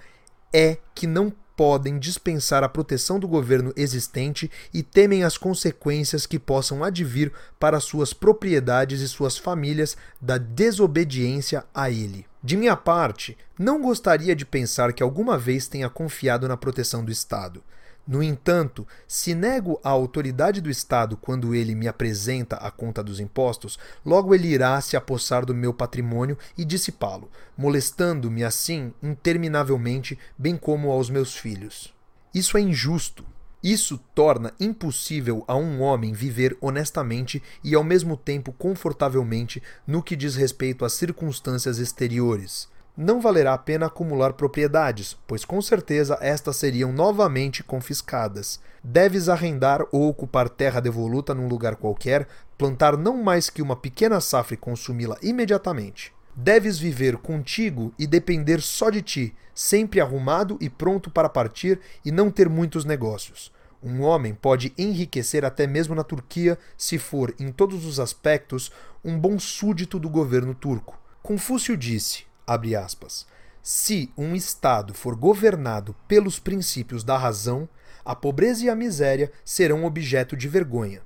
é 0.54 0.78
que 0.94 1.06
não 1.06 1.32
podem 1.56 1.98
dispensar 1.98 2.64
a 2.64 2.68
proteção 2.68 3.18
do 3.18 3.28
governo 3.28 3.72
existente 3.76 4.50
e 4.72 4.82
temem 4.82 5.24
as 5.24 5.36
consequências 5.36 6.26
que 6.26 6.38
possam 6.38 6.82
advir 6.82 7.32
para 7.58 7.80
suas 7.80 8.12
propriedades 8.12 9.00
e 9.00 9.08
suas 9.08 9.36
famílias 9.36 9.96
da 10.20 10.38
desobediência 10.38 11.64
a 11.74 11.90
ele. 11.90 12.26
De 12.42 12.56
minha 12.56 12.76
parte, 12.76 13.36
não 13.58 13.80
gostaria 13.80 14.34
de 14.34 14.44
pensar 14.44 14.92
que 14.92 15.02
alguma 15.02 15.38
vez 15.38 15.68
tenha 15.68 15.88
confiado 15.88 16.48
na 16.48 16.56
proteção 16.56 17.04
do 17.04 17.12
Estado. 17.12 17.62
No 18.06 18.20
entanto, 18.20 18.86
se 19.06 19.32
nego 19.32 19.80
a 19.82 19.88
autoridade 19.88 20.60
do 20.60 20.68
Estado 20.68 21.16
quando 21.16 21.54
ele 21.54 21.74
me 21.74 21.86
apresenta 21.86 22.56
a 22.56 22.68
conta 22.70 23.02
dos 23.02 23.20
impostos, 23.20 23.78
logo 24.04 24.34
ele 24.34 24.48
irá 24.48 24.80
se 24.80 24.96
apossar 24.96 25.46
do 25.46 25.54
meu 25.54 25.72
patrimônio 25.72 26.36
e 26.58 26.64
dissipá-lo, 26.64 27.30
molestando-me 27.56 28.42
assim 28.42 28.92
interminavelmente, 29.00 30.18
bem 30.36 30.56
como 30.56 30.90
aos 30.90 31.08
meus 31.08 31.36
filhos. 31.36 31.94
Isso 32.34 32.58
é 32.58 32.60
injusto. 32.60 33.24
Isso 33.62 33.96
torna 34.12 34.52
impossível 34.58 35.44
a 35.46 35.54
um 35.54 35.80
homem 35.82 36.12
viver 36.12 36.56
honestamente 36.60 37.40
e 37.62 37.76
ao 37.76 37.84
mesmo 37.84 38.16
tempo 38.16 38.52
confortavelmente 38.52 39.62
no 39.86 40.02
que 40.02 40.16
diz 40.16 40.34
respeito 40.34 40.84
às 40.84 40.94
circunstâncias 40.94 41.78
exteriores 41.78 42.71
não 42.96 43.20
valerá 43.20 43.54
a 43.54 43.58
pena 43.58 43.86
acumular 43.86 44.34
propriedades, 44.34 45.16
pois 45.26 45.44
com 45.44 45.60
certeza 45.62 46.18
estas 46.20 46.56
seriam 46.56 46.92
novamente 46.92 47.62
confiscadas. 47.62 48.60
Deves 48.84 49.28
arrendar 49.28 49.82
ou 49.90 50.08
ocupar 50.08 50.48
terra 50.48 50.80
devoluta 50.80 51.34
num 51.34 51.48
lugar 51.48 51.76
qualquer, 51.76 52.28
plantar 52.58 52.96
não 52.96 53.22
mais 53.22 53.48
que 53.48 53.62
uma 53.62 53.76
pequena 53.76 54.20
safra 54.20 54.54
e 54.54 54.58
consumi-la 54.58 55.16
imediatamente. 55.22 56.12
Deves 56.34 56.78
viver 56.78 57.16
contigo 57.16 57.92
e 57.98 58.06
depender 58.06 58.60
só 58.60 58.90
de 58.90 59.02
ti, 59.02 59.36
sempre 59.54 60.00
arrumado 60.00 60.56
e 60.60 60.68
pronto 60.68 61.10
para 61.10 61.28
partir 61.28 61.80
e 62.04 62.10
não 62.10 62.30
ter 62.30 62.48
muitos 62.48 62.84
negócios. 62.84 63.52
Um 63.82 64.02
homem 64.02 64.32
pode 64.34 64.72
enriquecer 64.78 65.44
até 65.44 65.66
mesmo 65.66 65.94
na 65.94 66.04
Turquia 66.04 66.58
se 66.76 66.98
for, 66.98 67.34
em 67.38 67.50
todos 67.50 67.84
os 67.84 67.98
aspectos, 67.98 68.70
um 69.04 69.18
bom 69.18 69.38
súdito 69.38 69.98
do 69.98 70.08
governo 70.08 70.54
turco. 70.54 70.98
Confúcio 71.22 71.76
disse: 71.76 72.24
abre 72.52 72.76
aspas, 72.76 73.26
se 73.62 74.12
um 74.16 74.34
Estado 74.34 74.92
for 74.92 75.14
governado 75.14 75.94
pelos 76.08 76.38
princípios 76.38 77.04
da 77.04 77.16
razão, 77.16 77.68
a 78.04 78.14
pobreza 78.14 78.64
e 78.64 78.70
a 78.70 78.74
miséria 78.74 79.30
serão 79.44 79.84
objeto 79.84 80.36
de 80.36 80.48
vergonha. 80.48 81.02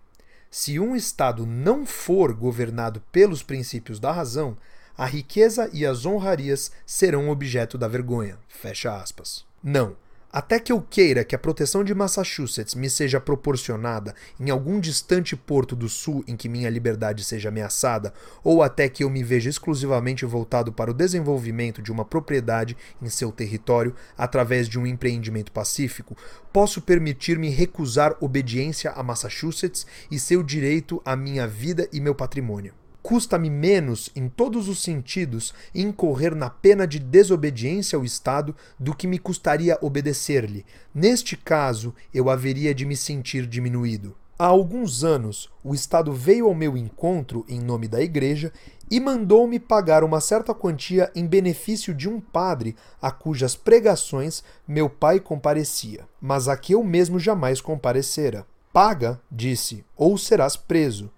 Se 0.51 0.81
um 0.81 0.97
Estado 0.97 1.45
não 1.45 1.85
for 1.85 2.33
governado 2.33 3.03
pelos 3.13 3.43
princípios 3.43 4.01
da 4.01 4.11
razão, 4.11 4.57
a 4.97 5.05
riqueza 5.05 5.69
e 5.73 5.85
as 5.85 6.07
honrarias 6.07 6.73
serão 6.87 7.29
objeto 7.29 7.77
da 7.77 7.87
vergonha. 7.87 8.39
Fecha 8.49 8.97
aspas. 8.97 9.45
Não, 9.63 9.95
até 10.37 10.61
que 10.61 10.71
eu 10.71 10.83
queira 10.83 11.25
que 11.25 11.35
a 11.35 11.39
proteção 11.39 11.83
de 11.83 11.95
Massachusetts 11.95 12.75
me 12.75 12.91
seja 12.91 13.19
proporcionada 13.19 14.15
em 14.39 14.51
algum 14.51 14.79
distante 14.79 15.35
porto 15.35 15.75
do 15.75 15.89
sul 15.89 16.23
em 16.29 16.37
que 16.37 16.47
minha 16.47 16.69
liberdade 16.69 17.25
seja 17.25 17.49
ameaçada, 17.49 18.13
ou 18.45 18.63
até 18.63 18.87
que 18.87 19.03
eu 19.03 19.09
me 19.09 19.25
veja 19.25 19.49
exclusivamente 19.49 20.27
voltado 20.27 20.71
para 20.71 20.91
o 20.91 20.95
desenvolvimento 20.95 21.81
de 21.81 21.91
uma 21.91 22.05
propriedade 22.05 22.77
em 23.01 23.09
seu 23.09 23.33
território 23.33 23.95
através 24.15 24.69
de 24.69 24.79
um 24.79 24.87
empreendimento 24.87 25.51
pacífico, 25.51 26.15
posso 26.53 26.83
permitir-me 26.83 27.49
recusar 27.49 28.15
obediência 28.21 28.91
a 28.91 29.03
Massachusetts 29.03 29.87
e 30.11 30.19
seu 30.19 30.43
direito 30.43 31.01
à 31.03 31.17
minha 31.17 31.49
vida 31.49 31.89
e 31.91 31.99
meu 31.99 32.15
patrimônio 32.15 32.75
custa-me 33.07 33.49
menos, 33.49 34.11
em 34.17 34.29
todos 34.29 34.69
os 34.69 34.83
sentidos, 34.83 35.55
incorrer 35.73 36.35
na 36.35 36.51
pena 36.51 36.89
de 36.89 36.99
desobediência 36.99 37.97
ao 37.97 38.05
Estado 38.05 38.53
do 38.81 38.97
que 38.97 39.07
me 39.07 39.17
custaria 39.17 39.79
obedecer-lhe. 39.81 40.67
Neste 40.93 41.37
caso, 41.37 41.95
eu 42.13 42.29
haveria 42.29 42.75
de 42.75 42.85
me 42.85 42.97
sentir 42.97 43.47
diminuído. 43.47 44.17
Há 44.37 44.47
alguns 44.47 45.05
anos, 45.05 45.49
o 45.63 45.73
Estado 45.73 46.13
veio 46.13 46.49
ao 46.49 46.55
meu 46.55 46.77
encontro 46.77 47.47
em 47.49 47.61
nome 47.61 47.87
da 47.87 48.03
Igreja 48.03 48.53
e 48.91 48.99
mandou-me 48.99 49.61
pagar 49.61 50.03
uma 50.03 50.21
certa 50.21 50.53
quantia 50.53 51.09
em 51.15 51.29
benefício 51.29 51.95
de 51.95 52.09
um 52.09 52.21
padre 52.21 52.75
a 53.01 53.13
cujas 53.13 53.55
pregações 53.55 54.43
meu 54.67 54.91
pai 54.91 55.21
comparecia, 55.21 56.09
mas 56.21 56.49
a 56.49 56.57
que 56.57 56.73
eu 56.73 56.83
mesmo 56.83 57.21
jamais 57.21 57.61
comparecera. 57.61 58.45
Paga, 58.73 59.21
disse, 59.31 59.85
ou 59.97 60.19
serás 60.19 60.57
preso. 60.57 61.09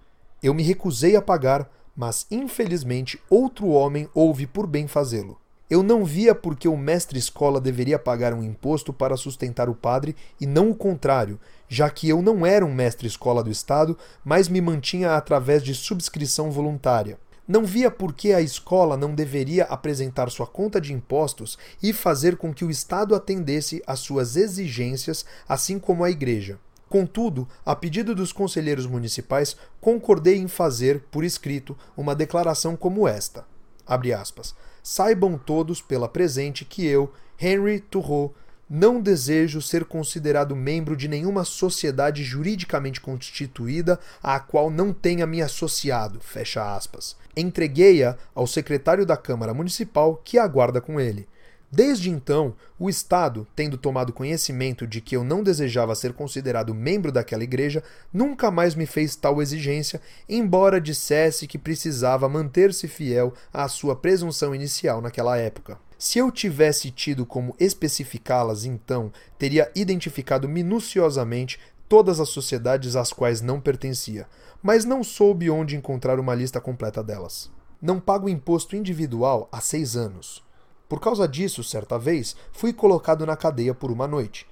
Eu 0.43 0.53
me 0.55 0.62
recusei 0.62 1.16
a 1.16 1.22
pagar, 1.22 1.68
mas 1.99 2.24
infelizmente 2.30 3.20
outro 3.28 3.66
homem 3.66 4.09
houve 4.14 4.46
por 4.46 4.68
bem 4.68 4.86
fazê-lo. 4.86 5.36
Eu 5.68 5.82
não 5.82 6.05
via 6.05 6.32
por 6.32 6.57
que 6.57 6.68
o 6.68 6.76
mestre-escola 6.76 7.61
deveria 7.61 7.99
pagar 7.99 8.32
um 8.32 8.42
imposto 8.42 8.92
para 8.92 9.16
sustentar 9.16 9.68
o 9.68 9.74
padre 9.74 10.14
e 10.40 10.46
não 10.46 10.70
o 10.70 10.74
contrário, 10.76 11.40
já 11.68 11.90
que 11.90 12.09
eu 12.09 12.22
não 12.22 12.46
era 12.46 12.64
um 12.64 12.72
mestre-escola 12.72 13.42
do 13.42 13.51
Estado, 13.51 13.99
mas 14.24 14.49
me 14.49 14.61
mantinha 14.61 15.16
através 15.16 15.62
de 15.62 15.74
subscrição 15.74 16.53
voluntária. 16.53 17.18
Não 17.46 17.64
via 17.64 17.90
por 17.90 18.12
que 18.12 18.32
a 18.32 18.40
escola 18.40 18.96
não 18.96 19.14
deveria 19.14 19.64
apresentar 19.64 20.30
sua 20.30 20.46
conta 20.46 20.80
de 20.80 20.92
impostos 20.92 21.59
e 21.82 21.92
fazer 21.92 22.36
com 22.36 22.55
que 22.55 22.64
o 22.64 22.70
Estado 22.70 23.14
atendesse 23.14 23.82
às 23.86 23.99
suas 23.99 24.36
exigências, 24.36 25.24
assim 25.49 25.78
como 25.78 26.05
a 26.05 26.11
Igreja. 26.11 26.61
Contudo, 26.89 27.47
a 27.64 27.76
pedido 27.76 28.14
dos 28.14 28.32
conselheiros 28.32 28.86
municipais, 28.86 29.57
concordei 29.80 30.36
em 30.39 30.49
fazer, 30.49 31.01
por 31.11 31.22
escrito, 31.22 31.76
uma 31.97 32.14
declaração 32.14 32.76
como 32.76 33.07
esta: 33.07 33.45
aspas, 33.86 34.55
Saibam 34.82 35.36
todos 35.36 35.82
pela 35.82 36.09
presente 36.09 36.64
que 36.64 36.86
eu, 36.86 37.12
Henry 37.39 37.80
Turreau, 37.80 38.34
não 38.70 39.01
desejo 39.01 39.62
ser 39.62 39.84
considerado 39.84 40.55
membro 40.55 40.97
de 40.97 41.09
nenhuma 41.09 41.45
sociedade 41.45 42.22
juridicamente 42.22 43.01
constituída 43.01 43.99
à 44.22 44.39
qual 44.39 44.70
não 44.70 44.93
tenha 44.93 45.26
me 45.26 45.41
associado. 45.41 46.20
Fecha 46.20 46.74
aspas. 46.74 47.16
Entreguei-a 47.36 48.16
ao 48.34 48.47
secretário 48.47 49.07
da 49.07 49.16
Câmara 49.16 49.55
Municipal 49.55 50.20
que 50.22 50.39
aguarda 50.39 50.80
com 50.80 51.01
ele. 51.01 51.26
Desde 51.71 52.09
então, 52.09 52.55
o 52.79 52.89
Estado, 52.89 53.47
tendo 53.55 53.77
tomado 53.77 54.12
conhecimento 54.12 54.87
de 54.87 55.03
que 55.03 55.14
eu 55.14 55.23
não 55.23 55.43
desejava 55.43 55.95
ser 55.95 56.14
considerado 56.14 56.75
membro 56.75 57.12
daquela 57.12 57.45
igreja, 57.45 57.83
nunca 58.11 58.51
mais 58.51 58.75
me 58.75 58.87
fez 58.87 59.14
tal 59.14 59.43
exigência, 59.43 60.01
embora 60.27 60.81
dissesse 60.81 61.47
que 61.47 61.59
precisava 61.59 62.27
manter-se 62.27 62.89
fiel 62.89 63.35
à 63.53 63.69
sua 63.69 63.95
presunção 63.95 64.55
inicial 64.55 65.03
naquela 65.03 65.37
época. 65.37 65.79
Se 65.99 66.19
eu 66.19 66.31
tivesse 66.31 66.91
tido 66.91 67.27
como 67.27 67.55
especificá-las, 67.59 68.64
então 68.64 69.12
teria 69.37 69.71
identificado 69.75 70.49
minuciosamente 70.49 71.59
todas 71.87 72.19
as 72.19 72.31
sociedades 72.31 72.97
às 72.97 73.12
quais 73.12 73.43
não 73.43 73.61
pertencia, 73.61 74.27
mas 74.62 74.87
não 74.87 75.05
soube 75.05 75.51
onde 75.51 75.77
encontrar 75.77 76.19
uma 76.19 76.35
lista 76.35 76.61
completa 76.61 77.03
delas. 77.03 77.51
Não 77.81 78.01
pago 78.01 78.29
imposto 78.29 78.75
individual 78.75 79.49
há 79.53 79.61
seis 79.61 79.97
anos. 79.97 80.47
Por 80.89 81.01
causa 81.01 81.28
disso, 81.28 81.62
certa 81.62 81.99
vez, 81.99 82.34
fui 82.51 82.72
colocado 82.72 83.26
na 83.26 83.36
cadeia 83.36 83.74
por 83.74 83.91
uma 83.91 84.07
noite. 84.07 84.47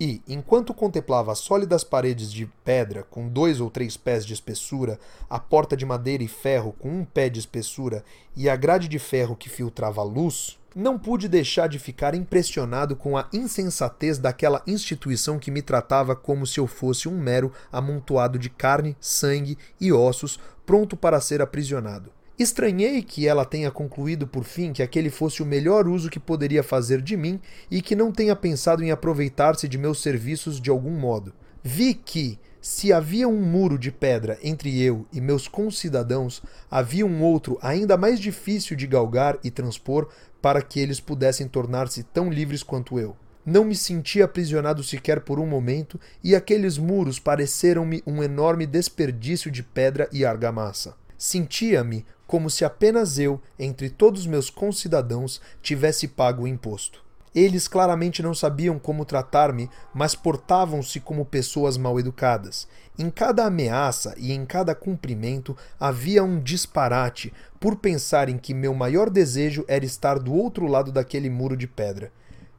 E, 0.00 0.22
enquanto 0.26 0.72
contemplava 0.72 1.30
as 1.32 1.38
sólidas 1.38 1.84
paredes 1.84 2.32
de 2.32 2.46
pedra 2.64 3.04
com 3.04 3.28
dois 3.28 3.60
ou 3.60 3.70
três 3.70 3.96
pés 3.96 4.24
de 4.24 4.32
espessura, 4.32 4.98
a 5.28 5.38
porta 5.38 5.76
de 5.76 5.84
madeira 5.84 6.24
e 6.24 6.28
ferro 6.28 6.74
com 6.78 6.88
um 6.88 7.04
pé 7.04 7.28
de 7.28 7.38
espessura 7.38 8.02
e 8.34 8.48
a 8.48 8.56
grade 8.56 8.88
de 8.88 8.98
ferro 8.98 9.36
que 9.36 9.50
filtrava 9.50 10.00
a 10.00 10.04
luz, 10.04 10.58
não 10.74 10.98
pude 10.98 11.28
deixar 11.28 11.68
de 11.68 11.78
ficar 11.78 12.14
impressionado 12.14 12.96
com 12.96 13.16
a 13.16 13.28
insensatez 13.32 14.18
daquela 14.18 14.62
instituição 14.66 15.38
que 15.38 15.50
me 15.50 15.60
tratava 15.60 16.16
como 16.16 16.46
se 16.46 16.58
eu 16.58 16.66
fosse 16.66 17.08
um 17.08 17.18
mero 17.18 17.52
amontoado 17.70 18.38
de 18.38 18.48
carne, 18.48 18.96
sangue 18.98 19.58
e 19.78 19.92
ossos 19.92 20.40
pronto 20.64 20.96
para 20.96 21.20
ser 21.20 21.42
aprisionado. 21.42 22.10
Estranhei 22.38 23.02
que 23.02 23.28
ela 23.28 23.44
tenha 23.44 23.70
concluído 23.70 24.26
por 24.26 24.44
fim 24.44 24.72
que 24.72 24.82
aquele 24.82 25.10
fosse 25.10 25.42
o 25.42 25.46
melhor 25.46 25.86
uso 25.86 26.08
que 26.08 26.18
poderia 26.18 26.62
fazer 26.62 27.02
de 27.02 27.16
mim 27.16 27.38
e 27.70 27.82
que 27.82 27.94
não 27.94 28.10
tenha 28.10 28.34
pensado 28.34 28.82
em 28.82 28.90
aproveitar-se 28.90 29.68
de 29.68 29.76
meus 29.76 30.00
serviços 30.00 30.60
de 30.60 30.70
algum 30.70 30.98
modo. 30.98 31.32
Vi 31.62 31.94
que, 31.94 32.38
se 32.60 32.92
havia 32.92 33.28
um 33.28 33.40
muro 33.40 33.78
de 33.78 33.92
pedra 33.92 34.38
entre 34.42 34.80
eu 34.80 35.06
e 35.12 35.20
meus 35.20 35.46
concidadãos, 35.46 36.42
havia 36.70 37.04
um 37.04 37.22
outro 37.22 37.58
ainda 37.60 37.96
mais 37.96 38.18
difícil 38.18 38.76
de 38.76 38.86
galgar 38.86 39.38
e 39.44 39.50
transpor 39.50 40.08
para 40.40 40.62
que 40.62 40.80
eles 40.80 41.00
pudessem 41.00 41.46
tornar-se 41.46 42.02
tão 42.02 42.30
livres 42.30 42.62
quanto 42.62 42.98
eu. 42.98 43.14
Não 43.44 43.64
me 43.64 43.74
senti 43.74 44.22
aprisionado 44.22 44.82
sequer 44.82 45.20
por 45.20 45.40
um 45.40 45.46
momento, 45.46 45.98
e 46.22 46.34
aqueles 46.34 46.78
muros 46.78 47.18
pareceram-me 47.18 48.02
um 48.06 48.22
enorme 48.22 48.66
desperdício 48.66 49.50
de 49.50 49.64
pedra 49.64 50.08
e 50.12 50.24
argamassa. 50.24 50.94
Sentia-me 51.24 52.04
como 52.26 52.50
se 52.50 52.64
apenas 52.64 53.16
eu, 53.16 53.40
entre 53.56 53.88
todos 53.88 54.26
meus 54.26 54.50
concidadãos, 54.50 55.40
tivesse 55.62 56.08
pago 56.08 56.42
o 56.42 56.48
imposto. 56.48 57.00
Eles 57.32 57.68
claramente 57.68 58.20
não 58.24 58.34
sabiam 58.34 58.76
como 58.76 59.04
tratar-me, 59.04 59.70
mas 59.94 60.16
portavam-se 60.16 60.98
como 60.98 61.24
pessoas 61.24 61.76
mal 61.76 62.00
educadas. 62.00 62.66
Em 62.98 63.08
cada 63.08 63.46
ameaça 63.46 64.16
e 64.18 64.32
em 64.32 64.44
cada 64.44 64.74
cumprimento 64.74 65.56
havia 65.78 66.24
um 66.24 66.40
disparate 66.40 67.32
por 67.60 67.76
pensarem 67.76 68.36
que 68.36 68.52
meu 68.52 68.74
maior 68.74 69.08
desejo 69.08 69.64
era 69.68 69.84
estar 69.84 70.18
do 70.18 70.34
outro 70.34 70.66
lado 70.66 70.90
daquele 70.90 71.30
muro 71.30 71.56
de 71.56 71.68
pedra. 71.68 72.10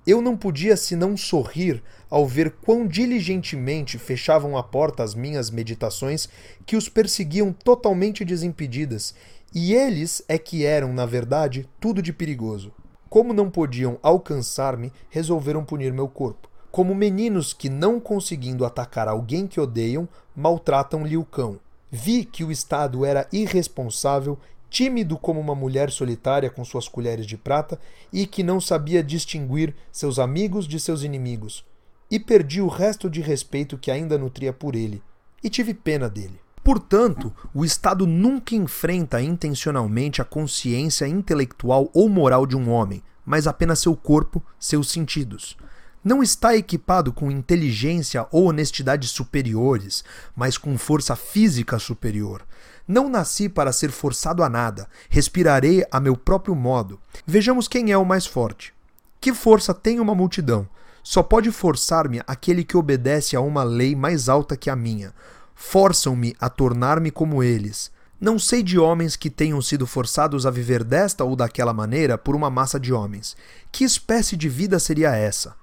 Eu 0.05 0.21
não 0.21 0.35
podia 0.35 0.75
senão 0.75 1.15
sorrir 1.15 1.81
ao 2.09 2.27
ver 2.27 2.51
quão 2.61 2.85
diligentemente 2.85 3.97
fechavam 3.97 4.57
a 4.57 4.63
porta 4.63 5.01
às 5.01 5.15
minhas 5.15 5.49
meditações 5.49 6.27
que 6.65 6.75
os 6.75 6.89
perseguiam 6.89 7.53
totalmente 7.53 8.25
desimpedidas 8.25 9.15
e 9.55 9.73
eles 9.73 10.23
é 10.27 10.37
que 10.37 10.65
eram, 10.65 10.91
na 10.91 11.05
verdade, 11.05 11.69
tudo 11.79 12.01
de 12.01 12.11
perigoso. 12.11 12.73
Como 13.07 13.33
não 13.33 13.51
podiam 13.51 13.99
alcançar-me, 14.01 14.91
resolveram 15.09 15.63
punir 15.63 15.93
meu 15.93 16.07
corpo. 16.07 16.49
como 16.71 16.95
meninos 16.95 17.53
que, 17.53 17.69
não 17.69 17.99
conseguindo 17.99 18.65
atacar 18.65 19.07
alguém 19.07 19.45
que 19.45 19.59
odeiam, 19.59 20.09
maltratam-lhe 20.35 21.15
o 21.15 21.23
cão. 21.23 21.59
Vi 21.91 22.25
que 22.25 22.43
o 22.43 22.51
Estado 22.51 23.05
era 23.05 23.27
irresponsável, 23.31 24.39
tímido 24.73 25.19
como 25.19 25.39
uma 25.39 25.53
mulher 25.53 25.91
solitária 25.91 26.49
com 26.49 26.65
suas 26.65 26.87
colheres 26.87 27.27
de 27.27 27.37
prata 27.37 27.79
e 28.11 28.25
que 28.25 28.41
não 28.41 28.59
sabia 28.59 29.03
distinguir 29.03 29.75
seus 29.91 30.17
amigos 30.17 30.67
de 30.67 30.79
seus 30.79 31.03
inimigos. 31.03 31.63
E 32.09 32.19
perdi 32.19 32.59
o 32.59 32.67
resto 32.67 33.07
de 33.07 33.21
respeito 33.21 33.77
que 33.77 33.91
ainda 33.91 34.17
nutria 34.17 34.51
por 34.51 34.73
ele, 34.75 34.99
e 35.43 35.49
tive 35.49 35.75
pena 35.75 36.09
dele. 36.09 36.39
Portanto, 36.63 37.31
o 37.53 37.63
Estado 37.63 38.07
nunca 38.07 38.55
enfrenta 38.55 39.21
intencionalmente 39.21 40.23
a 40.23 40.25
consciência 40.25 41.07
intelectual 41.07 41.91
ou 41.93 42.09
moral 42.09 42.47
de 42.47 42.57
um 42.57 42.71
homem, 42.71 43.03
mas 43.23 43.45
apenas 43.45 43.77
seu 43.77 43.95
corpo, 43.95 44.43
seus 44.57 44.89
sentidos 44.89 45.55
não 46.03 46.21
está 46.21 46.55
equipado 46.55 47.13
com 47.13 47.31
inteligência 47.31 48.27
ou 48.31 48.45
honestidade 48.49 49.07
superiores, 49.07 50.03
mas 50.35 50.57
com 50.57 50.77
força 50.77 51.15
física 51.15 51.79
superior. 51.79 52.45
Não 52.85 53.07
nasci 53.07 53.47
para 53.47 53.71
ser 53.71 53.89
forçado 53.89 54.43
a 54.43 54.49
nada, 54.49 54.87
respirarei 55.09 55.85
a 55.89 55.99
meu 56.01 56.17
próprio 56.17 56.53
modo. 56.53 56.99
Vejamos 57.25 57.67
quem 57.67 57.91
é 57.91 57.97
o 57.97 58.05
mais 58.05 58.25
forte. 58.25 58.73
Que 59.21 59.33
força 59.33 59.73
tem 59.73 60.01
uma 60.01 60.13
multidão? 60.13 60.67
Só 61.01 61.23
pode 61.23 61.49
forçar-me 61.51 62.21
aquele 62.27 62.63
que 62.63 62.75
obedece 62.75 63.35
a 63.35 63.41
uma 63.41 63.63
lei 63.63 63.95
mais 63.95 64.27
alta 64.27 64.57
que 64.57 64.69
a 64.69 64.75
minha. 64.75 65.13
Forçam-me 65.55 66.35
a 66.39 66.49
tornar-me 66.49 67.11
como 67.11 67.41
eles. 67.41 67.89
Não 68.19 68.37
sei 68.37 68.61
de 68.61 68.77
homens 68.77 69.15
que 69.15 69.29
tenham 69.29 69.61
sido 69.61 69.87
forçados 69.87 70.45
a 70.45 70.51
viver 70.51 70.83
desta 70.83 71.23
ou 71.23 71.35
daquela 71.35 71.73
maneira 71.73 72.17
por 72.17 72.35
uma 72.35 72.49
massa 72.49 72.79
de 72.79 72.93
homens. 72.93 73.35
Que 73.71 73.83
espécie 73.83 74.35
de 74.35 74.49
vida 74.49 74.79
seria 74.79 75.15
essa? 75.15 75.55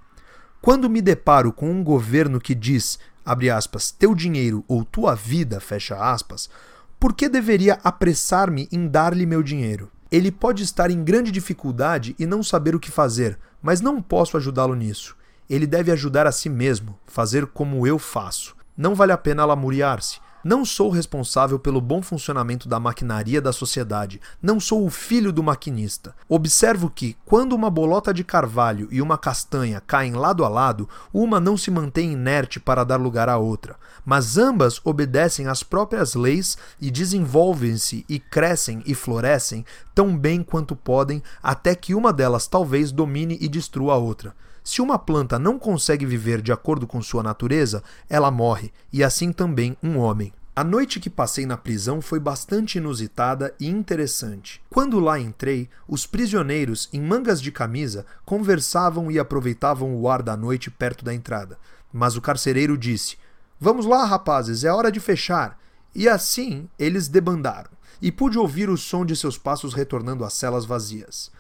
Quando 0.63 0.91
me 0.91 1.01
deparo 1.01 1.53
com 1.53 1.71
um 1.71 1.83
governo 1.83 2.39
que 2.39 2.55
diz, 2.55 2.99
abre 3.25 3.49
aspas, 3.49 3.91
teu 3.91 4.15
dinheiro 4.15 4.63
ou 4.69 4.85
tua 4.85 5.15
vida, 5.15 5.59
fecha 5.59 5.97
aspas, 5.97 6.51
por 6.99 7.15
que 7.15 7.31
deveria 7.31 7.79
apressar-me 7.83 8.69
em 8.71 8.87
dar-lhe 8.87 9.25
meu 9.25 9.43
dinheiro? 9.43 9.91
Ele 10.13 10.31
pode 10.31 10.63
estar 10.63 10.91
em 10.91 11.03
grande 11.03 11.31
dificuldade 11.31 12.15
e 12.19 12.27
não 12.27 12.43
saber 12.43 12.75
o 12.75 12.81
que 12.81 12.91
fazer, 12.91 13.39
mas 13.63 13.81
não 13.81 14.03
posso 14.03 14.37
ajudá-lo 14.37 14.75
nisso. 14.75 15.17
Ele 15.49 15.67
deve 15.67 15.93
ajudar 15.93 16.27
a 16.27 16.33
si 16.33 16.51
mesmo, 16.51 16.99
fazer 17.07 17.47
como 17.47 17.87
eu 17.87 17.99
faço. 17.99 18.55
Não 18.77 18.95
vale 18.95 19.13
a 19.13 19.19
pena 19.19 19.47
lamuriar-se. 19.47 20.21
Não 20.43 20.65
sou 20.65 20.89
responsável 20.89 21.59
pelo 21.59 21.83
bom 21.83 22.01
funcionamento 22.01 22.67
da 22.67 22.81
maquinaria 22.81 23.43
da 23.43 23.53
sociedade. 23.53 24.21
Não 24.41 24.59
sou 24.59 24.87
o 24.87 24.91
filho 24.91 25.33
do 25.33 25.43
maquinista. 25.43 26.15
Observo 26.27 26.89
que, 26.89 27.15
quando 27.27 27.53
uma 27.53 27.69
bolota 27.69 28.15
de 28.15 28.25
carvalho 28.25 28.89
e 28.91 29.03
uma 29.03 29.19
castanha 29.19 29.83
caem 29.87 30.15
lado 30.15 30.43
a 30.43 30.49
lado, 30.49 30.89
uma 31.13 31.39
não 31.39 31.59
se 31.59 31.71
mantém 31.71 32.13
inerte 32.13 32.59
para 32.59 32.85
dar 32.85 32.97
lugar 32.97 33.29
à 33.29 33.37
outra, 33.37 33.77
mas 34.03 34.39
ambas 34.39 34.81
obedecem 34.83 35.47
às 35.47 35.63
próprias 35.63 36.15
leis 36.15 36.57
e 36.81 36.91
desenvolvem-se 36.91 38.07
e 38.09 38.19
crescem 38.19 38.83
e 38.87 38.95
florescem 38.95 39.65
tão 39.95 40.17
bem 40.17 40.43
quanto 40.43 40.75
podem, 40.75 41.23
até 41.43 41.75
que 41.75 41.95
uma 41.95 42.13
delas 42.13 42.47
talvez 42.47 42.91
domine 42.91 43.37
e 43.41 43.49
destrua 43.49 43.95
a 43.95 43.99
outra. 43.99 44.35
Se 44.63 44.83
uma 44.83 44.99
planta 44.99 45.39
não 45.39 45.59
consegue 45.59 46.05
viver 46.05 46.43
de 46.43 46.53
acordo 46.53 46.87
com 46.87 47.03
sua 47.03 47.23
natureza, 47.23 47.83
ela 48.09 48.31
morre, 48.31 48.73
e 48.93 49.03
assim 49.03 49.33
também 49.33 49.77
um 49.83 49.99
homem. 49.99 50.33
A 50.55 50.65
noite 50.65 51.01
que 51.01 51.09
passei 51.09 51.47
na 51.47 51.57
prisão 51.57 52.03
foi 52.03 52.21
bastante 52.21 52.77
inusitada 52.77 53.55
e 53.59 53.69
interessante. 53.69 54.61
Quando 54.69 55.01
lá 55.01 55.19
entrei, 55.19 55.71
os 55.89 56.05
prisioneiros, 56.07 56.89
em 56.93 57.01
mangas 57.01 57.41
de 57.41 57.51
camisa, 57.51 58.05
conversavam 58.27 59.11
e 59.11 59.19
aproveitavam 59.19 59.95
o 59.95 60.09
ar 60.09 60.23
da 60.23 60.37
noite 60.37 60.71
perto 60.71 61.05
da 61.05 61.15
entrada. 61.15 61.57
Mas 61.93 62.17
o 62.17 62.21
carcereiro 62.21 62.77
disse: 62.77 63.17
Vamos 63.59 63.87
lá, 63.87 64.05
rapazes, 64.05 64.65
é 64.65 64.73
hora 64.73 64.93
de 64.93 65.01
fechar. 65.01 65.59
E 65.95 66.09
assim 66.09 66.69
eles 66.79 67.09
debandaram, 67.09 67.71
e 68.03 68.13
pude 68.13 68.39
ouvir 68.39 68.69
o 68.69 68.77
som 68.77 69.05
de 69.05 69.17
seus 69.17 69.39
passos 69.39 69.73
retornando 69.73 70.25
às 70.25 70.35
celas 70.35 70.65
vazias. 70.65 71.31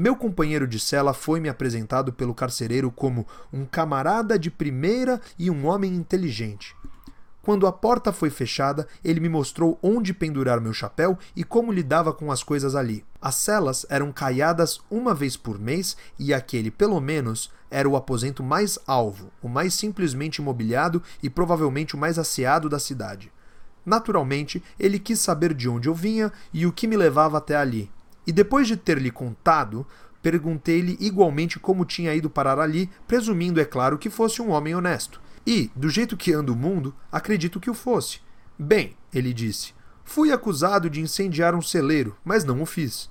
Meu 0.00 0.14
companheiro 0.14 0.64
de 0.64 0.78
cela 0.78 1.12
foi 1.12 1.40
me 1.40 1.48
apresentado 1.48 2.12
pelo 2.12 2.32
carcereiro 2.32 2.88
como 2.88 3.26
um 3.52 3.64
camarada 3.64 4.38
de 4.38 4.48
primeira 4.48 5.20
e 5.36 5.50
um 5.50 5.66
homem 5.66 5.92
inteligente. 5.92 6.76
Quando 7.42 7.66
a 7.66 7.72
porta 7.72 8.12
foi 8.12 8.30
fechada, 8.30 8.86
ele 9.02 9.18
me 9.18 9.28
mostrou 9.28 9.76
onde 9.82 10.14
pendurar 10.14 10.60
meu 10.60 10.72
chapéu 10.72 11.18
e 11.34 11.42
como 11.42 11.72
lidava 11.72 12.12
com 12.12 12.30
as 12.30 12.44
coisas 12.44 12.76
ali. 12.76 13.04
As 13.20 13.34
celas 13.34 13.84
eram 13.90 14.12
caiadas 14.12 14.80
uma 14.88 15.12
vez 15.12 15.36
por 15.36 15.58
mês 15.58 15.96
e 16.16 16.32
aquele, 16.32 16.70
pelo 16.70 17.00
menos, 17.00 17.50
era 17.68 17.88
o 17.88 17.96
aposento 17.96 18.40
mais 18.40 18.78
alvo, 18.86 19.32
o 19.42 19.48
mais 19.48 19.74
simplesmente 19.74 20.40
mobiliado 20.40 21.02
e 21.20 21.28
provavelmente 21.28 21.96
o 21.96 21.98
mais 21.98 22.20
asseado 22.20 22.68
da 22.68 22.78
cidade. 22.78 23.32
Naturalmente, 23.84 24.62
ele 24.78 25.00
quis 25.00 25.18
saber 25.18 25.52
de 25.52 25.68
onde 25.68 25.88
eu 25.88 25.94
vinha 25.94 26.32
e 26.52 26.66
o 26.66 26.72
que 26.72 26.86
me 26.86 26.96
levava 26.96 27.38
até 27.38 27.56
ali, 27.56 27.90
e 28.28 28.32
depois 28.32 28.68
de 28.68 28.76
ter 28.76 28.98
lhe 28.98 29.10
contado, 29.10 29.86
perguntei-lhe 30.20 30.98
igualmente 31.00 31.58
como 31.58 31.86
tinha 31.86 32.14
ido 32.14 32.28
parar 32.28 32.58
ali, 32.58 32.90
presumindo, 33.06 33.58
é 33.58 33.64
claro, 33.64 33.96
que 33.96 34.10
fosse 34.10 34.42
um 34.42 34.50
homem 34.50 34.74
honesto. 34.74 35.18
E, 35.46 35.70
do 35.74 35.88
jeito 35.88 36.14
que 36.14 36.34
anda 36.34 36.52
o 36.52 36.54
mundo, 36.54 36.94
acredito 37.10 37.58
que 37.58 37.70
o 37.70 37.74
fosse. 37.74 38.20
Bem, 38.58 38.94
ele 39.14 39.32
disse, 39.32 39.72
fui 40.04 40.30
acusado 40.30 40.90
de 40.90 41.00
incendiar 41.00 41.54
um 41.54 41.62
celeiro, 41.62 42.14
mas 42.22 42.44
não 42.44 42.60
o 42.60 42.66
fiz. 42.66 43.08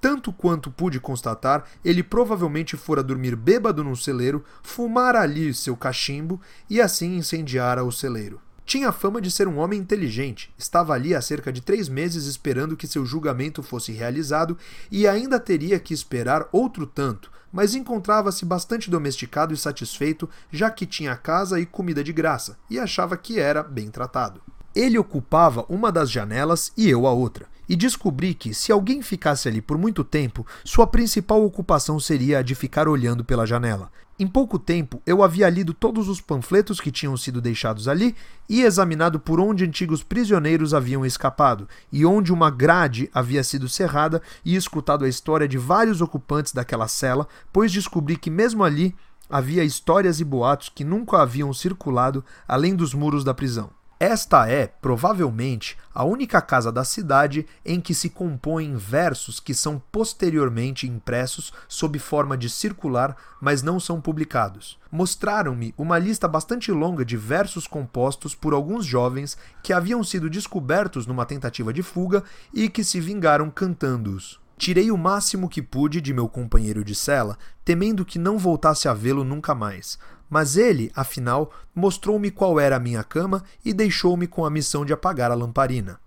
Tanto 0.00 0.32
quanto 0.32 0.68
pude 0.68 0.98
constatar, 0.98 1.62
ele 1.84 2.02
provavelmente 2.02 2.76
fora 2.76 3.04
dormir 3.04 3.36
bêbado 3.36 3.84
num 3.84 3.94
celeiro, 3.94 4.44
fumar 4.64 5.14
ali 5.14 5.54
seu 5.54 5.76
cachimbo 5.76 6.40
e 6.68 6.80
assim 6.80 7.18
incendiara 7.18 7.84
o 7.84 7.92
celeiro. 7.92 8.40
Tinha 8.70 8.92
fama 8.92 9.20
de 9.20 9.32
ser 9.32 9.48
um 9.48 9.58
homem 9.58 9.80
inteligente, 9.80 10.54
estava 10.56 10.92
ali 10.92 11.12
há 11.12 11.20
cerca 11.20 11.52
de 11.52 11.60
três 11.60 11.88
meses 11.88 12.26
esperando 12.26 12.76
que 12.76 12.86
seu 12.86 13.04
julgamento 13.04 13.64
fosse 13.64 13.90
realizado 13.90 14.56
e 14.92 15.08
ainda 15.08 15.40
teria 15.40 15.80
que 15.80 15.92
esperar 15.92 16.48
outro 16.52 16.86
tanto, 16.86 17.32
mas 17.52 17.74
encontrava-se 17.74 18.44
bastante 18.44 18.88
domesticado 18.88 19.52
e 19.52 19.56
satisfeito, 19.56 20.30
já 20.52 20.70
que 20.70 20.86
tinha 20.86 21.16
casa 21.16 21.58
e 21.58 21.66
comida 21.66 22.04
de 22.04 22.12
graça, 22.12 22.56
e 22.70 22.78
achava 22.78 23.16
que 23.16 23.40
era 23.40 23.60
bem 23.60 23.90
tratado. 23.90 24.40
Ele 24.74 24.98
ocupava 24.98 25.64
uma 25.68 25.90
das 25.90 26.10
janelas 26.10 26.72
e 26.76 26.88
eu 26.88 27.06
a 27.06 27.12
outra, 27.12 27.46
e 27.68 27.74
descobri 27.74 28.34
que, 28.34 28.54
se 28.54 28.70
alguém 28.70 29.02
ficasse 29.02 29.48
ali 29.48 29.60
por 29.60 29.76
muito 29.76 30.04
tempo, 30.04 30.46
sua 30.64 30.86
principal 30.86 31.44
ocupação 31.44 31.98
seria 31.98 32.38
a 32.38 32.42
de 32.42 32.54
ficar 32.54 32.88
olhando 32.88 33.24
pela 33.24 33.46
janela. 33.46 33.90
Em 34.20 34.26
pouco 34.26 34.58
tempo, 34.58 35.00
eu 35.06 35.22
havia 35.22 35.48
lido 35.48 35.72
todos 35.72 36.06
os 36.06 36.20
panfletos 36.20 36.78
que 36.78 36.92
tinham 36.92 37.16
sido 37.16 37.40
deixados 37.40 37.88
ali 37.88 38.14
e 38.48 38.60
examinado 38.60 39.18
por 39.18 39.40
onde 39.40 39.64
antigos 39.64 40.02
prisioneiros 40.02 40.74
haviam 40.74 41.06
escapado 41.06 41.66
e 41.90 42.04
onde 42.04 42.30
uma 42.30 42.50
grade 42.50 43.08
havia 43.14 43.42
sido 43.42 43.66
cerrada 43.66 44.20
e 44.44 44.54
escutado 44.54 45.06
a 45.06 45.08
história 45.08 45.48
de 45.48 45.56
vários 45.56 46.02
ocupantes 46.02 46.52
daquela 46.52 46.86
cela, 46.86 47.26
pois 47.50 47.72
descobri 47.72 48.16
que 48.16 48.28
mesmo 48.28 48.62
ali 48.62 48.94
havia 49.28 49.64
histórias 49.64 50.20
e 50.20 50.24
boatos 50.24 50.68
que 50.68 50.84
nunca 50.84 51.22
haviam 51.22 51.54
circulado 51.54 52.22
além 52.46 52.76
dos 52.76 52.92
muros 52.92 53.24
da 53.24 53.32
prisão. 53.32 53.79
Esta 54.02 54.50
é, 54.50 54.66
provavelmente, 54.66 55.76
a 55.94 56.04
única 56.04 56.40
casa 56.40 56.72
da 56.72 56.84
cidade 56.84 57.46
em 57.62 57.78
que 57.78 57.94
se 57.94 58.08
compõem 58.08 58.74
versos 58.74 59.38
que 59.38 59.52
são 59.52 59.78
posteriormente 59.92 60.88
impressos 60.88 61.52
sob 61.68 61.98
forma 61.98 62.34
de 62.34 62.48
circular, 62.48 63.14
mas 63.42 63.62
não 63.62 63.78
são 63.78 64.00
publicados. 64.00 64.78
Mostraram-me 64.90 65.74
uma 65.76 65.98
lista 65.98 66.26
bastante 66.26 66.72
longa 66.72 67.04
de 67.04 67.18
versos 67.18 67.66
compostos 67.66 68.34
por 68.34 68.54
alguns 68.54 68.86
jovens 68.86 69.36
que 69.62 69.70
haviam 69.70 70.02
sido 70.02 70.30
descobertos 70.30 71.06
numa 71.06 71.26
tentativa 71.26 71.70
de 71.70 71.82
fuga 71.82 72.24
e 72.54 72.70
que 72.70 72.82
se 72.82 73.00
vingaram 73.00 73.50
cantando-os. 73.50 74.40
Tirei 74.56 74.90
o 74.90 74.96
máximo 74.96 75.48
que 75.48 75.60
pude 75.60 76.00
de 76.00 76.14
meu 76.14 76.28
companheiro 76.28 76.82
de 76.84 76.94
cela, 76.94 77.38
temendo 77.64 78.04
que 78.04 78.18
não 78.18 78.38
voltasse 78.38 78.88
a 78.88 78.94
vê-lo 78.94 79.24
nunca 79.24 79.54
mais, 79.54 79.98
mas 80.30 80.56
ele, 80.56 80.92
afinal, 80.94 81.50
mostrou-me 81.74 82.30
qual 82.30 82.60
era 82.60 82.76
a 82.76 82.80
minha 82.80 83.02
cama 83.02 83.42
e 83.64 83.74
deixou-me 83.74 84.28
com 84.28 84.46
a 84.46 84.50
missão 84.50 84.84
de 84.84 84.92
apagar 84.92 85.32
a 85.32 85.34
lamparina. 85.34 85.98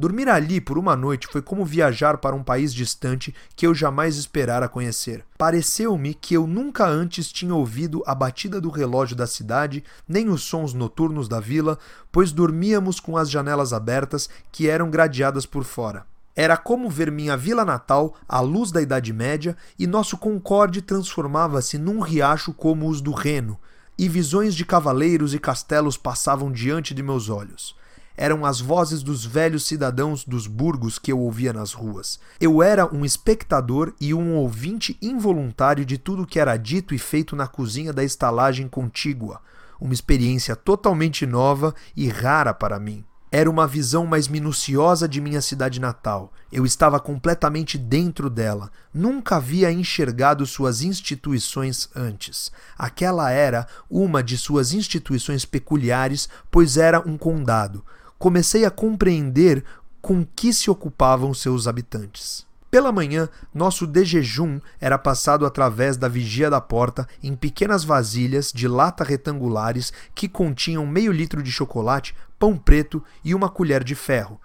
Dormir 0.00 0.30
ali 0.30 0.62
por 0.62 0.78
uma 0.78 0.96
noite 0.96 1.26
foi 1.26 1.42
como 1.42 1.62
viajar 1.62 2.16
para 2.16 2.34
um 2.34 2.42
país 2.42 2.72
distante 2.72 3.34
que 3.54 3.66
eu 3.66 3.74
jamais 3.74 4.16
esperara 4.16 4.66
conhecer. 4.66 5.22
Pareceu-me 5.36 6.14
que 6.14 6.32
eu 6.32 6.46
nunca 6.46 6.86
antes 6.86 7.30
tinha 7.30 7.54
ouvido 7.54 8.02
a 8.06 8.14
batida 8.14 8.62
do 8.62 8.70
relógio 8.70 9.14
da 9.14 9.26
cidade, 9.26 9.84
nem 10.08 10.30
os 10.30 10.42
sons 10.42 10.72
noturnos 10.72 11.28
da 11.28 11.38
vila, 11.38 11.78
pois 12.10 12.32
dormíamos 12.32 12.98
com 12.98 13.14
as 13.14 13.30
janelas 13.30 13.74
abertas, 13.74 14.30
que 14.50 14.70
eram 14.70 14.90
gradeadas 14.90 15.44
por 15.44 15.64
fora. 15.64 16.06
Era 16.42 16.56
como 16.56 16.88
ver 16.88 17.12
minha 17.12 17.36
vila 17.36 17.66
natal 17.66 18.14
à 18.26 18.40
luz 18.40 18.72
da 18.72 18.80
Idade 18.80 19.12
Média 19.12 19.54
e 19.78 19.86
nosso 19.86 20.16
Concorde 20.16 20.80
transformava-se 20.80 21.76
num 21.76 22.00
riacho 22.00 22.54
como 22.54 22.88
os 22.88 23.02
do 23.02 23.12
Reno, 23.12 23.60
e 23.98 24.08
visões 24.08 24.54
de 24.54 24.64
cavaleiros 24.64 25.34
e 25.34 25.38
castelos 25.38 25.98
passavam 25.98 26.50
diante 26.50 26.94
de 26.94 27.02
meus 27.02 27.28
olhos. 27.28 27.76
eram 28.16 28.46
as 28.46 28.58
vozes 28.58 29.02
dos 29.02 29.22
velhos 29.22 29.66
cidadãos 29.66 30.24
dos 30.24 30.46
burgos 30.46 30.98
que 30.98 31.12
eu 31.12 31.18
ouvia 31.18 31.52
nas 31.52 31.74
ruas. 31.74 32.18
Eu 32.40 32.62
era 32.62 32.86
um 32.86 33.04
espectador 33.04 33.92
e 34.00 34.14
um 34.14 34.34
ouvinte 34.34 34.96
involuntário 35.02 35.84
de 35.84 35.98
tudo 35.98 36.26
que 36.26 36.40
era 36.40 36.56
dito 36.56 36.94
e 36.94 36.98
feito 36.98 37.36
na 37.36 37.46
cozinha 37.46 37.92
da 37.92 38.02
estalagem 38.02 38.66
contígua, 38.66 39.42
uma 39.78 39.92
experiência 39.92 40.56
totalmente 40.56 41.26
nova 41.26 41.74
e 41.94 42.08
rara 42.08 42.54
para 42.54 42.80
mim. 42.80 43.04
Era 43.32 43.48
uma 43.48 43.66
visão 43.66 44.06
mais 44.06 44.26
minuciosa 44.26 45.08
de 45.08 45.20
minha 45.20 45.40
cidade 45.40 45.80
natal. 45.80 46.32
Eu 46.50 46.66
estava 46.66 46.98
completamente 46.98 47.78
dentro 47.78 48.28
dela. 48.28 48.72
Nunca 48.92 49.36
havia 49.36 49.70
enxergado 49.70 50.44
suas 50.44 50.82
instituições 50.82 51.88
antes. 51.94 52.50
Aquela 52.76 53.30
era 53.30 53.68
uma 53.88 54.20
de 54.20 54.36
suas 54.36 54.72
instituições 54.72 55.44
peculiares, 55.44 56.28
pois 56.50 56.76
era 56.76 57.00
um 57.08 57.16
condado. 57.16 57.84
Comecei 58.18 58.64
a 58.64 58.70
compreender 58.70 59.64
com 60.02 60.26
que 60.26 60.52
se 60.52 60.68
ocupavam 60.68 61.32
seus 61.32 61.68
habitantes. 61.68 62.49
Pela 62.70 62.92
manhã, 62.92 63.28
nosso 63.52 63.84
de 63.84 64.04
jejum 64.04 64.60
era 64.80 64.96
passado 64.96 65.44
através 65.44 65.96
da 65.96 66.06
vigia 66.06 66.48
da 66.48 66.60
porta 66.60 67.08
em 67.20 67.34
pequenas 67.34 67.82
vasilhas 67.82 68.52
de 68.52 68.68
lata 68.68 69.02
retangulares 69.02 69.92
que 70.14 70.28
continham 70.28 70.86
meio 70.86 71.10
litro 71.10 71.42
de 71.42 71.50
chocolate, 71.50 72.14
pão 72.38 72.56
preto 72.56 73.02
e 73.24 73.34
uma 73.34 73.48
colher 73.48 73.82
de 73.82 73.96
ferro. 73.96 74.40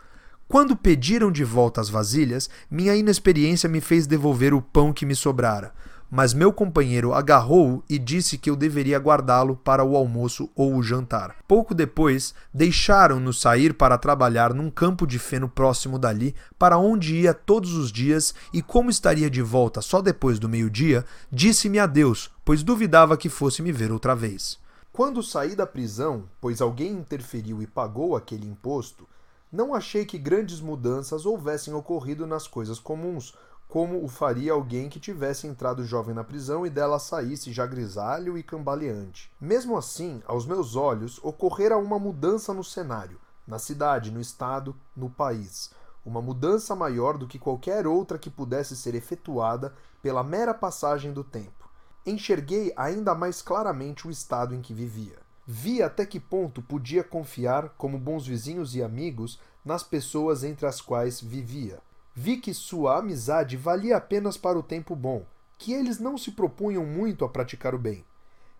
Quando 0.47 0.75
pediram 0.75 1.31
de 1.31 1.43
volta 1.43 1.79
as 1.79 1.89
vasilhas, 1.89 2.49
minha 2.69 2.95
inexperiência 2.95 3.69
me 3.69 3.79
fez 3.79 4.07
devolver 4.07 4.53
o 4.53 4.61
pão 4.61 4.91
que 4.91 5.05
me 5.05 5.15
sobrara 5.15 5.71
mas 6.15 6.33
meu 6.33 6.53
companheiro 6.53 7.13
agarrou-o 7.13 7.83
e 7.89 7.99
disse 7.99 8.37
que 8.37 8.49
eu 8.49 8.55
deveria 8.55 8.97
guardá-lo 8.97 9.57
para 9.57 9.83
o 9.83 9.97
almoço 9.97 10.49
ou 10.55 10.73
o 10.73 10.81
jantar. 10.81 11.35
Pouco 11.45 11.75
depois, 11.75 12.33
deixaram-nos 12.53 13.41
sair 13.41 13.73
para 13.73 13.97
trabalhar 13.97 14.53
num 14.53 14.71
campo 14.71 15.05
de 15.05 15.19
feno 15.19 15.49
próximo 15.49 15.99
dali, 15.99 16.33
para 16.57 16.77
onde 16.77 17.17
ia 17.17 17.33
todos 17.33 17.73
os 17.73 17.91
dias, 17.91 18.33
e 18.53 18.61
como 18.61 18.89
estaria 18.89 19.29
de 19.29 19.41
volta 19.41 19.81
só 19.81 20.01
depois 20.01 20.39
do 20.39 20.47
meio-dia, 20.47 21.03
disse-me 21.29 21.79
adeus, 21.79 22.31
pois 22.45 22.63
duvidava 22.63 23.17
que 23.17 23.27
fosse 23.27 23.61
me 23.61 23.73
ver 23.73 23.91
outra 23.91 24.15
vez. 24.15 24.57
Quando 24.93 25.21
saí 25.21 25.53
da 25.53 25.67
prisão, 25.67 26.23
pois 26.39 26.61
alguém 26.61 26.93
interferiu 26.93 27.61
e 27.61 27.67
pagou 27.67 28.15
aquele 28.15 28.47
imposto, 28.47 29.05
não 29.51 29.75
achei 29.75 30.05
que 30.05 30.17
grandes 30.17 30.61
mudanças 30.61 31.25
houvessem 31.25 31.73
ocorrido 31.73 32.25
nas 32.25 32.47
coisas 32.47 32.79
comuns, 32.79 33.33
como 33.67 34.03
o 34.03 34.07
faria 34.07 34.53
alguém 34.53 34.87
que 34.87 34.99
tivesse 34.99 35.47
entrado 35.47 35.83
jovem 35.83 36.15
na 36.15 36.23
prisão 36.23 36.65
e 36.65 36.69
dela 36.69 36.99
saísse 36.99 37.51
já 37.51 37.65
grisalho 37.65 38.37
e 38.37 38.43
cambaleante. 38.43 39.31
Mesmo 39.39 39.77
assim, 39.77 40.21
aos 40.25 40.45
meus 40.45 40.75
olhos, 40.75 41.19
ocorrera 41.23 41.77
uma 41.77 41.99
mudança 41.99 42.53
no 42.53 42.63
cenário, 42.63 43.19
na 43.45 43.59
cidade, 43.59 44.11
no 44.11 44.21
estado, 44.21 44.75
no 44.95 45.09
país. 45.09 45.71
Uma 46.05 46.21
mudança 46.21 46.75
maior 46.75 47.17
do 47.17 47.27
que 47.27 47.39
qualquer 47.39 47.87
outra 47.87 48.19
que 48.19 48.29
pudesse 48.29 48.75
ser 48.75 48.95
efetuada 48.95 49.73
pela 50.01 50.23
mera 50.23 50.53
passagem 50.53 51.11
do 51.11 51.23
tempo. 51.23 51.69
Enxerguei 52.05 52.71
ainda 52.77 53.15
mais 53.15 53.41
claramente 53.41 54.07
o 54.07 54.11
estado 54.11 54.53
em 54.53 54.61
que 54.61 54.73
vivia. 54.73 55.17
Vi 55.47 55.81
até 55.81 56.05
que 56.05 56.19
ponto 56.19 56.61
podia 56.61 57.03
confiar, 57.03 57.69
como 57.77 57.97
bons 57.97 58.25
vizinhos 58.25 58.75
e 58.75 58.83
amigos, 58.83 59.39
nas 59.63 59.81
pessoas 59.81 60.43
entre 60.43 60.67
as 60.67 60.79
quais 60.79 61.19
vivia. 61.19 61.79
Vi 62.17 62.37
que 62.37 62.53
sua 62.53 62.99
amizade 62.99 63.57
valia 63.57 63.97
apenas 63.97 64.37
para 64.37 64.57
o 64.57 64.63
tempo 64.63 64.95
bom, 64.95 65.25
que 65.57 65.73
eles 65.73 65.99
não 65.99 66.17
se 66.17 66.31
propunham 66.31 66.85
muito 66.85 67.25
a 67.25 67.29
praticar 67.29 67.75
o 67.75 67.77
bem. 67.77 68.05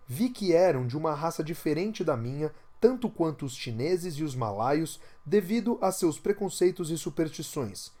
Vi 0.06 0.28
que 0.28 0.52
eram 0.52 0.86
de 0.86 0.94
uma 0.94 1.14
raça 1.14 1.42
diferente 1.42 2.04
da 2.04 2.18
minha, 2.18 2.52
tanto 2.78 3.08
quanto 3.08 3.46
os 3.46 3.56
chineses 3.56 4.16
e 4.16 4.22
os 4.22 4.34
malaios, 4.34 5.00
devido 5.24 5.78
a 5.80 5.90
seus 5.90 6.18
preconceitos 6.18 6.90
e 6.90 6.98
superstições, 6.98 7.92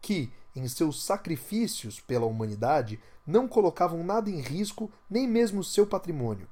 que, 0.00 0.32
em 0.56 0.66
seus 0.66 1.04
sacrifícios 1.04 2.00
pela 2.00 2.24
humanidade, 2.24 2.98
não 3.26 3.46
colocavam 3.46 4.02
nada 4.02 4.30
em 4.30 4.40
risco, 4.40 4.90
nem 5.10 5.28
mesmo 5.28 5.62
seu 5.62 5.86
patrimônio, 5.86 6.48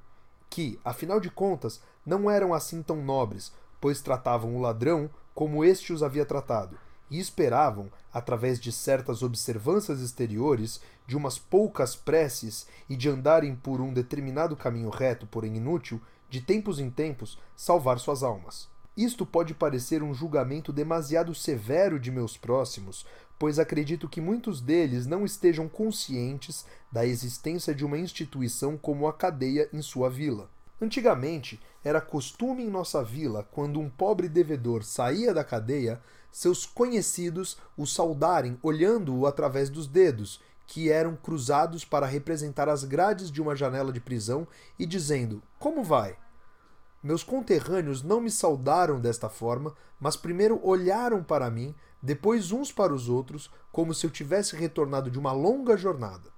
que, 0.51 0.79
afinal 0.85 1.19
de 1.19 1.31
contas, 1.31 1.81
não 2.05 2.29
eram 2.29 2.53
assim 2.53 2.83
tão 2.83 3.03
nobres, 3.03 3.51
pois 3.81 4.03
tratavam 4.03 4.55
o 4.55 4.61
ladrão 4.61 5.09
como 5.33 5.65
este 5.65 5.91
os 5.91 6.03
havia 6.03 6.27
tratado 6.27 6.77
e 7.11 7.19
esperavam, 7.19 7.91
através 8.11 8.59
de 8.59 8.71
certas 8.71 9.21
observâncias 9.21 9.99
exteriores, 9.99 10.81
de 11.05 11.17
umas 11.17 11.37
poucas 11.37 11.95
preces 11.95 12.65
e 12.89 12.95
de 12.95 13.09
andarem 13.09 13.53
por 13.53 13.81
um 13.81 13.93
determinado 13.93 14.55
caminho 14.55 14.89
reto, 14.89 15.27
porém 15.27 15.57
inútil, 15.57 16.01
de 16.29 16.39
tempos 16.39 16.79
em 16.79 16.89
tempos, 16.89 17.37
salvar 17.55 17.99
suas 17.99 18.23
almas. 18.23 18.69
Isto 18.95 19.25
pode 19.25 19.53
parecer 19.53 20.01
um 20.01 20.13
julgamento 20.13 20.71
demasiado 20.71 21.35
severo 21.35 21.99
de 21.99 22.09
meus 22.09 22.37
próximos, 22.37 23.05
pois 23.37 23.59
acredito 23.59 24.07
que 24.07 24.21
muitos 24.21 24.61
deles 24.61 25.05
não 25.05 25.25
estejam 25.25 25.67
conscientes 25.67 26.65
da 26.91 27.05
existência 27.05 27.73
de 27.75 27.83
uma 27.83 27.97
instituição 27.97 28.77
como 28.77 29.07
a 29.07 29.13
cadeia 29.13 29.67
em 29.73 29.81
sua 29.81 30.09
vila. 30.09 30.49
Antigamente, 30.81 31.59
era 31.83 32.01
costume 32.01 32.63
em 32.63 32.69
nossa 32.69 33.03
vila, 33.03 33.47
quando 33.51 33.79
um 33.79 33.89
pobre 33.89 34.27
devedor 34.27 34.83
saía 34.83 35.33
da 35.33 35.43
cadeia, 35.43 36.01
seus 36.31 36.65
conhecidos 36.65 37.57
o 37.75 37.85
saudarem 37.85 38.57
olhando-o 38.63 39.27
através 39.27 39.69
dos 39.69 39.87
dedos, 39.87 40.41
que 40.65 40.89
eram 40.89 41.15
cruzados 41.15 41.83
para 41.83 42.05
representar 42.05 42.69
as 42.69 42.83
grades 42.83 43.29
de 43.29 43.41
uma 43.41 43.55
janela 43.55 43.91
de 43.91 43.99
prisão, 43.99 44.47
e 44.79 44.85
dizendo: 44.85 45.43
Como 45.59 45.83
vai? 45.83 46.17
Meus 47.03 47.23
conterrâneos 47.23 48.03
não 48.03 48.21
me 48.21 48.29
saudaram 48.29 48.99
desta 48.99 49.27
forma, 49.27 49.75
mas 49.99 50.15
primeiro 50.15 50.59
olharam 50.63 51.23
para 51.23 51.49
mim, 51.49 51.75
depois 52.01 52.51
uns 52.51 52.71
para 52.71 52.93
os 52.93 53.09
outros, 53.09 53.51
como 53.71 53.93
se 53.93 54.05
eu 54.05 54.11
tivesse 54.11 54.55
retornado 54.55 55.09
de 55.09 55.19
uma 55.19 55.31
longa 55.31 55.75
jornada. 55.75 56.29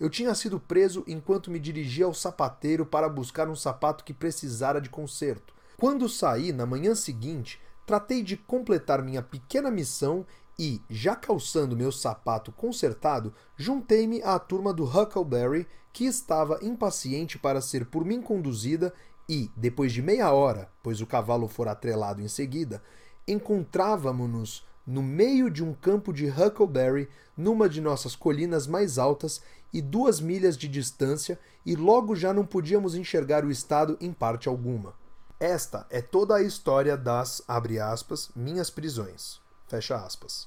Eu 0.00 0.10
tinha 0.10 0.34
sido 0.34 0.58
preso 0.58 1.04
enquanto 1.06 1.50
me 1.50 1.58
dirigia 1.58 2.06
ao 2.06 2.14
sapateiro 2.14 2.86
para 2.86 3.08
buscar 3.08 3.48
um 3.48 3.54
sapato 3.54 4.02
que 4.02 4.14
precisara 4.14 4.80
de 4.80 4.88
conserto. 4.88 5.54
Quando 5.76 6.08
saí 6.08 6.52
na 6.52 6.66
manhã 6.66 6.94
seguinte, 6.94 7.60
tratei 7.90 8.22
de 8.22 8.36
completar 8.36 9.02
minha 9.02 9.20
pequena 9.20 9.68
missão 9.68 10.24
e, 10.56 10.80
já 10.88 11.16
calçando 11.16 11.76
meu 11.76 11.90
sapato 11.90 12.52
consertado, 12.52 13.34
juntei-me 13.56 14.22
à 14.22 14.38
turma 14.38 14.72
do 14.72 14.84
Huckleberry, 14.84 15.66
que 15.92 16.04
estava 16.04 16.60
impaciente 16.62 17.36
para 17.36 17.60
ser 17.60 17.86
por 17.86 18.04
mim 18.04 18.22
conduzida 18.22 18.94
e, 19.28 19.50
depois 19.56 19.92
de 19.92 20.00
meia 20.00 20.30
hora, 20.30 20.70
pois 20.84 21.00
o 21.00 21.06
cavalo 21.06 21.48
fora 21.48 21.72
atrelado 21.72 22.22
em 22.22 22.28
seguida, 22.28 22.80
encontrávamos-nos 23.26 24.64
no 24.86 25.02
meio 25.02 25.50
de 25.50 25.64
um 25.64 25.74
campo 25.74 26.12
de 26.12 26.26
Huckleberry, 26.28 27.08
numa 27.36 27.68
de 27.68 27.80
nossas 27.80 28.14
colinas 28.14 28.68
mais 28.68 28.98
altas 28.98 29.42
e 29.72 29.82
duas 29.82 30.20
milhas 30.20 30.56
de 30.56 30.68
distância, 30.68 31.40
e 31.66 31.74
logo 31.74 32.14
já 32.14 32.32
não 32.32 32.46
podíamos 32.46 32.94
enxergar 32.94 33.44
o 33.44 33.50
estado 33.50 33.98
em 34.00 34.12
parte 34.12 34.48
alguma. 34.48 34.94
Esta 35.40 35.86
é 35.88 36.02
toda 36.02 36.34
a 36.34 36.42
história 36.42 36.98
das, 36.98 37.42
aspas, 37.48 38.30
minhas 38.36 38.68
prisões. 38.68 39.40
Fecha 39.66 39.96
aspas. 39.96 40.46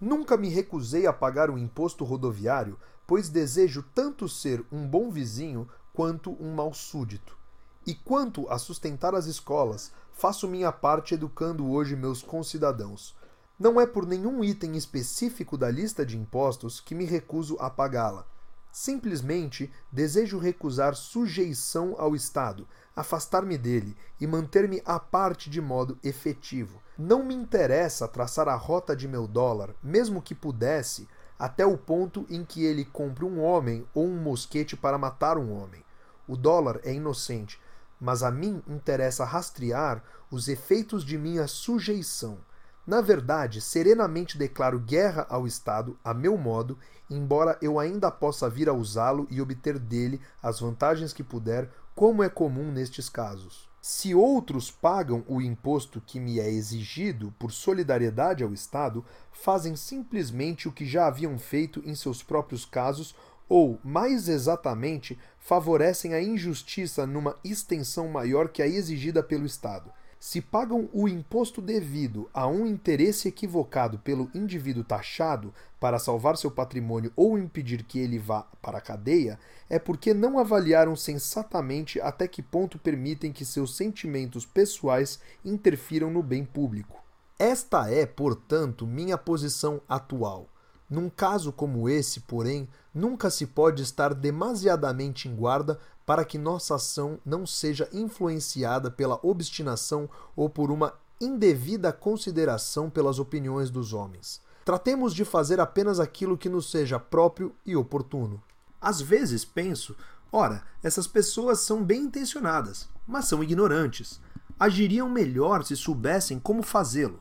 Nunca 0.00 0.36
me 0.36 0.48
recusei 0.48 1.08
a 1.08 1.12
pagar 1.12 1.50
o 1.50 1.58
imposto 1.58 2.04
rodoviário, 2.04 2.78
pois 3.04 3.28
desejo 3.28 3.84
tanto 3.92 4.28
ser 4.28 4.64
um 4.70 4.86
bom 4.86 5.10
vizinho 5.10 5.68
quanto 5.92 6.30
um 6.40 6.54
mau 6.54 6.72
súdito. 6.72 7.36
E 7.84 7.96
quanto 7.96 8.48
a 8.48 8.58
sustentar 8.58 9.12
as 9.12 9.26
escolas, 9.26 9.90
faço 10.12 10.46
minha 10.46 10.70
parte 10.70 11.14
educando 11.14 11.68
hoje 11.68 11.96
meus 11.96 12.22
concidadãos. 12.22 13.16
Não 13.58 13.80
é 13.80 13.88
por 13.88 14.06
nenhum 14.06 14.44
item 14.44 14.76
específico 14.76 15.58
da 15.58 15.68
lista 15.68 16.06
de 16.06 16.16
impostos 16.16 16.78
que 16.78 16.94
me 16.94 17.04
recuso 17.04 17.56
a 17.58 17.68
pagá-la. 17.68 18.24
Simplesmente 18.70 19.72
desejo 19.90 20.38
recusar 20.38 20.94
sujeição 20.94 21.96
ao 21.98 22.14
Estado, 22.14 22.68
afastar-me 22.98 23.56
dele 23.56 23.96
e 24.20 24.26
manter-me 24.26 24.82
à 24.84 24.98
parte 24.98 25.48
de 25.48 25.60
modo 25.60 25.96
efetivo. 26.02 26.82
Não 26.98 27.22
me 27.22 27.32
interessa 27.32 28.08
traçar 28.08 28.48
a 28.48 28.56
rota 28.56 28.96
de 28.96 29.06
meu 29.06 29.28
dólar, 29.28 29.72
mesmo 29.80 30.20
que 30.20 30.34
pudesse, 30.34 31.08
até 31.38 31.64
o 31.64 31.78
ponto 31.78 32.26
em 32.28 32.44
que 32.44 32.64
ele 32.64 32.84
compre 32.84 33.24
um 33.24 33.40
homem 33.40 33.86
ou 33.94 34.04
um 34.04 34.20
mosquete 34.20 34.76
para 34.76 34.98
matar 34.98 35.38
um 35.38 35.52
homem. 35.52 35.84
O 36.26 36.36
dólar 36.36 36.80
é 36.82 36.92
inocente, 36.92 37.60
mas 38.00 38.24
a 38.24 38.32
mim 38.32 38.60
interessa 38.66 39.24
rastrear 39.24 40.02
os 40.28 40.48
efeitos 40.48 41.04
de 41.04 41.16
minha 41.16 41.46
sujeição. 41.46 42.38
Na 42.84 43.00
verdade, 43.00 43.60
serenamente 43.60 44.36
declaro 44.36 44.80
guerra 44.80 45.24
ao 45.28 45.46
Estado, 45.46 45.96
a 46.02 46.12
meu 46.12 46.36
modo, 46.36 46.76
embora 47.08 47.56
eu 47.62 47.78
ainda 47.78 48.10
possa 48.10 48.48
vir 48.48 48.68
a 48.68 48.72
usá-lo 48.72 49.26
e 49.30 49.40
obter 49.40 49.78
dele 49.78 50.20
as 50.42 50.58
vantagens 50.58 51.12
que 51.12 51.22
puder 51.22 51.70
como 51.98 52.22
é 52.22 52.28
comum 52.28 52.70
nestes 52.70 53.08
casos. 53.08 53.68
Se 53.82 54.14
outros 54.14 54.70
pagam 54.70 55.24
o 55.26 55.42
imposto 55.42 56.00
que 56.00 56.20
me 56.20 56.38
é 56.38 56.48
exigido 56.48 57.34
por 57.40 57.50
solidariedade 57.50 58.44
ao 58.44 58.54
Estado, 58.54 59.04
fazem 59.32 59.74
simplesmente 59.74 60.68
o 60.68 60.72
que 60.72 60.86
já 60.86 61.08
haviam 61.08 61.36
feito 61.40 61.82
em 61.84 61.96
seus 61.96 62.22
próprios 62.22 62.64
casos 62.64 63.16
ou, 63.48 63.80
mais 63.82 64.28
exatamente, 64.28 65.18
favorecem 65.40 66.14
a 66.14 66.22
injustiça 66.22 67.04
numa 67.04 67.36
extensão 67.42 68.06
maior 68.06 68.46
que 68.48 68.62
a 68.62 68.68
exigida 68.68 69.20
pelo 69.20 69.44
Estado. 69.44 69.90
Se 70.20 70.40
pagam 70.40 70.88
o 70.92 71.08
imposto 71.08 71.62
devido 71.62 72.28
a 72.34 72.46
um 72.46 72.66
interesse 72.66 73.28
equivocado 73.28 73.98
pelo 73.98 74.30
indivíduo 74.34 74.82
taxado 74.82 75.54
para 75.78 75.98
salvar 75.98 76.36
seu 76.36 76.50
patrimônio 76.50 77.12
ou 77.14 77.38
impedir 77.38 77.84
que 77.84 77.98
ele 77.98 78.18
vá 78.18 78.42
para 78.60 78.78
a 78.78 78.80
cadeia, 78.80 79.38
é 79.70 79.78
porque 79.78 80.12
não 80.12 80.38
avaliaram 80.38 80.96
sensatamente 80.96 82.00
até 82.00 82.26
que 82.26 82.42
ponto 82.42 82.78
permitem 82.78 83.32
que 83.32 83.44
seus 83.44 83.76
sentimentos 83.76 84.44
pessoais 84.44 85.20
interfiram 85.44 86.10
no 86.10 86.22
bem 86.22 86.44
público. 86.44 87.02
Esta 87.38 87.88
é, 87.88 88.04
portanto, 88.04 88.86
minha 88.86 89.16
posição 89.16 89.80
atual. 89.88 90.48
Num 90.90 91.08
caso 91.10 91.52
como 91.52 91.88
esse, 91.88 92.20
porém, 92.20 92.66
nunca 92.92 93.30
se 93.30 93.46
pode 93.46 93.82
estar 93.82 94.14
demasiadamente 94.14 95.28
em 95.28 95.36
guarda 95.36 95.78
para 96.08 96.24
que 96.24 96.38
nossa 96.38 96.76
ação 96.76 97.20
não 97.22 97.44
seja 97.44 97.86
influenciada 97.92 98.90
pela 98.90 99.20
obstinação 99.22 100.08
ou 100.34 100.48
por 100.48 100.70
uma 100.70 100.94
indevida 101.20 101.92
consideração 101.92 102.88
pelas 102.88 103.18
opiniões 103.18 103.68
dos 103.68 103.92
homens. 103.92 104.40
Tratemos 104.64 105.14
de 105.14 105.22
fazer 105.22 105.60
apenas 105.60 106.00
aquilo 106.00 106.38
que 106.38 106.48
nos 106.48 106.70
seja 106.70 106.98
próprio 106.98 107.54
e 107.66 107.76
oportuno. 107.76 108.42
Às 108.80 109.02
vezes 109.02 109.44
penso, 109.44 109.94
ora, 110.32 110.62
essas 110.82 111.06
pessoas 111.06 111.60
são 111.60 111.84
bem 111.84 112.04
intencionadas, 112.04 112.88
mas 113.06 113.26
são 113.26 113.44
ignorantes. 113.44 114.18
Agiriam 114.58 115.10
melhor 115.10 115.62
se 115.62 115.76
soubessem 115.76 116.38
como 116.38 116.62
fazê-lo. 116.62 117.20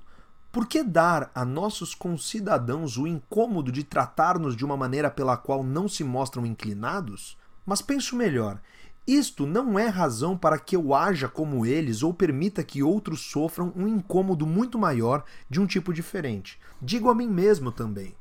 Por 0.50 0.66
que 0.66 0.82
dar 0.82 1.30
a 1.36 1.44
nossos 1.44 1.94
concidadãos 1.94 2.98
o 2.98 3.06
incômodo 3.06 3.70
de 3.70 3.84
tratar-nos 3.84 4.56
de 4.56 4.64
uma 4.64 4.78
maneira 4.78 5.12
pela 5.12 5.36
qual 5.36 5.62
não 5.62 5.90
se 5.90 6.06
mostram 6.06 6.46
inclinados? 6.46 7.38
Mas 7.68 7.82
penso 7.82 8.16
melhor, 8.16 8.62
isto 9.08 9.48
não 9.48 9.80
é 9.80 9.88
razão 9.88 10.38
para 10.38 10.60
que 10.60 10.76
eu 10.76 10.94
haja 10.94 11.30
como 11.30 11.66
eles 11.66 12.04
ou 12.04 12.14
permita 12.14 12.62
que 12.62 12.84
outros 12.84 13.22
sofram 13.22 13.72
um 13.74 13.88
incômodo 13.88 14.46
muito 14.46 14.78
maior 14.78 15.24
de 15.50 15.62
um 15.62 15.66
tipo 15.66 15.94
diferente. 15.94 16.60
Digo 16.82 17.10
a 17.10 17.16
mim 17.16 17.28
mesmo 17.28 17.72
também. 17.72 18.14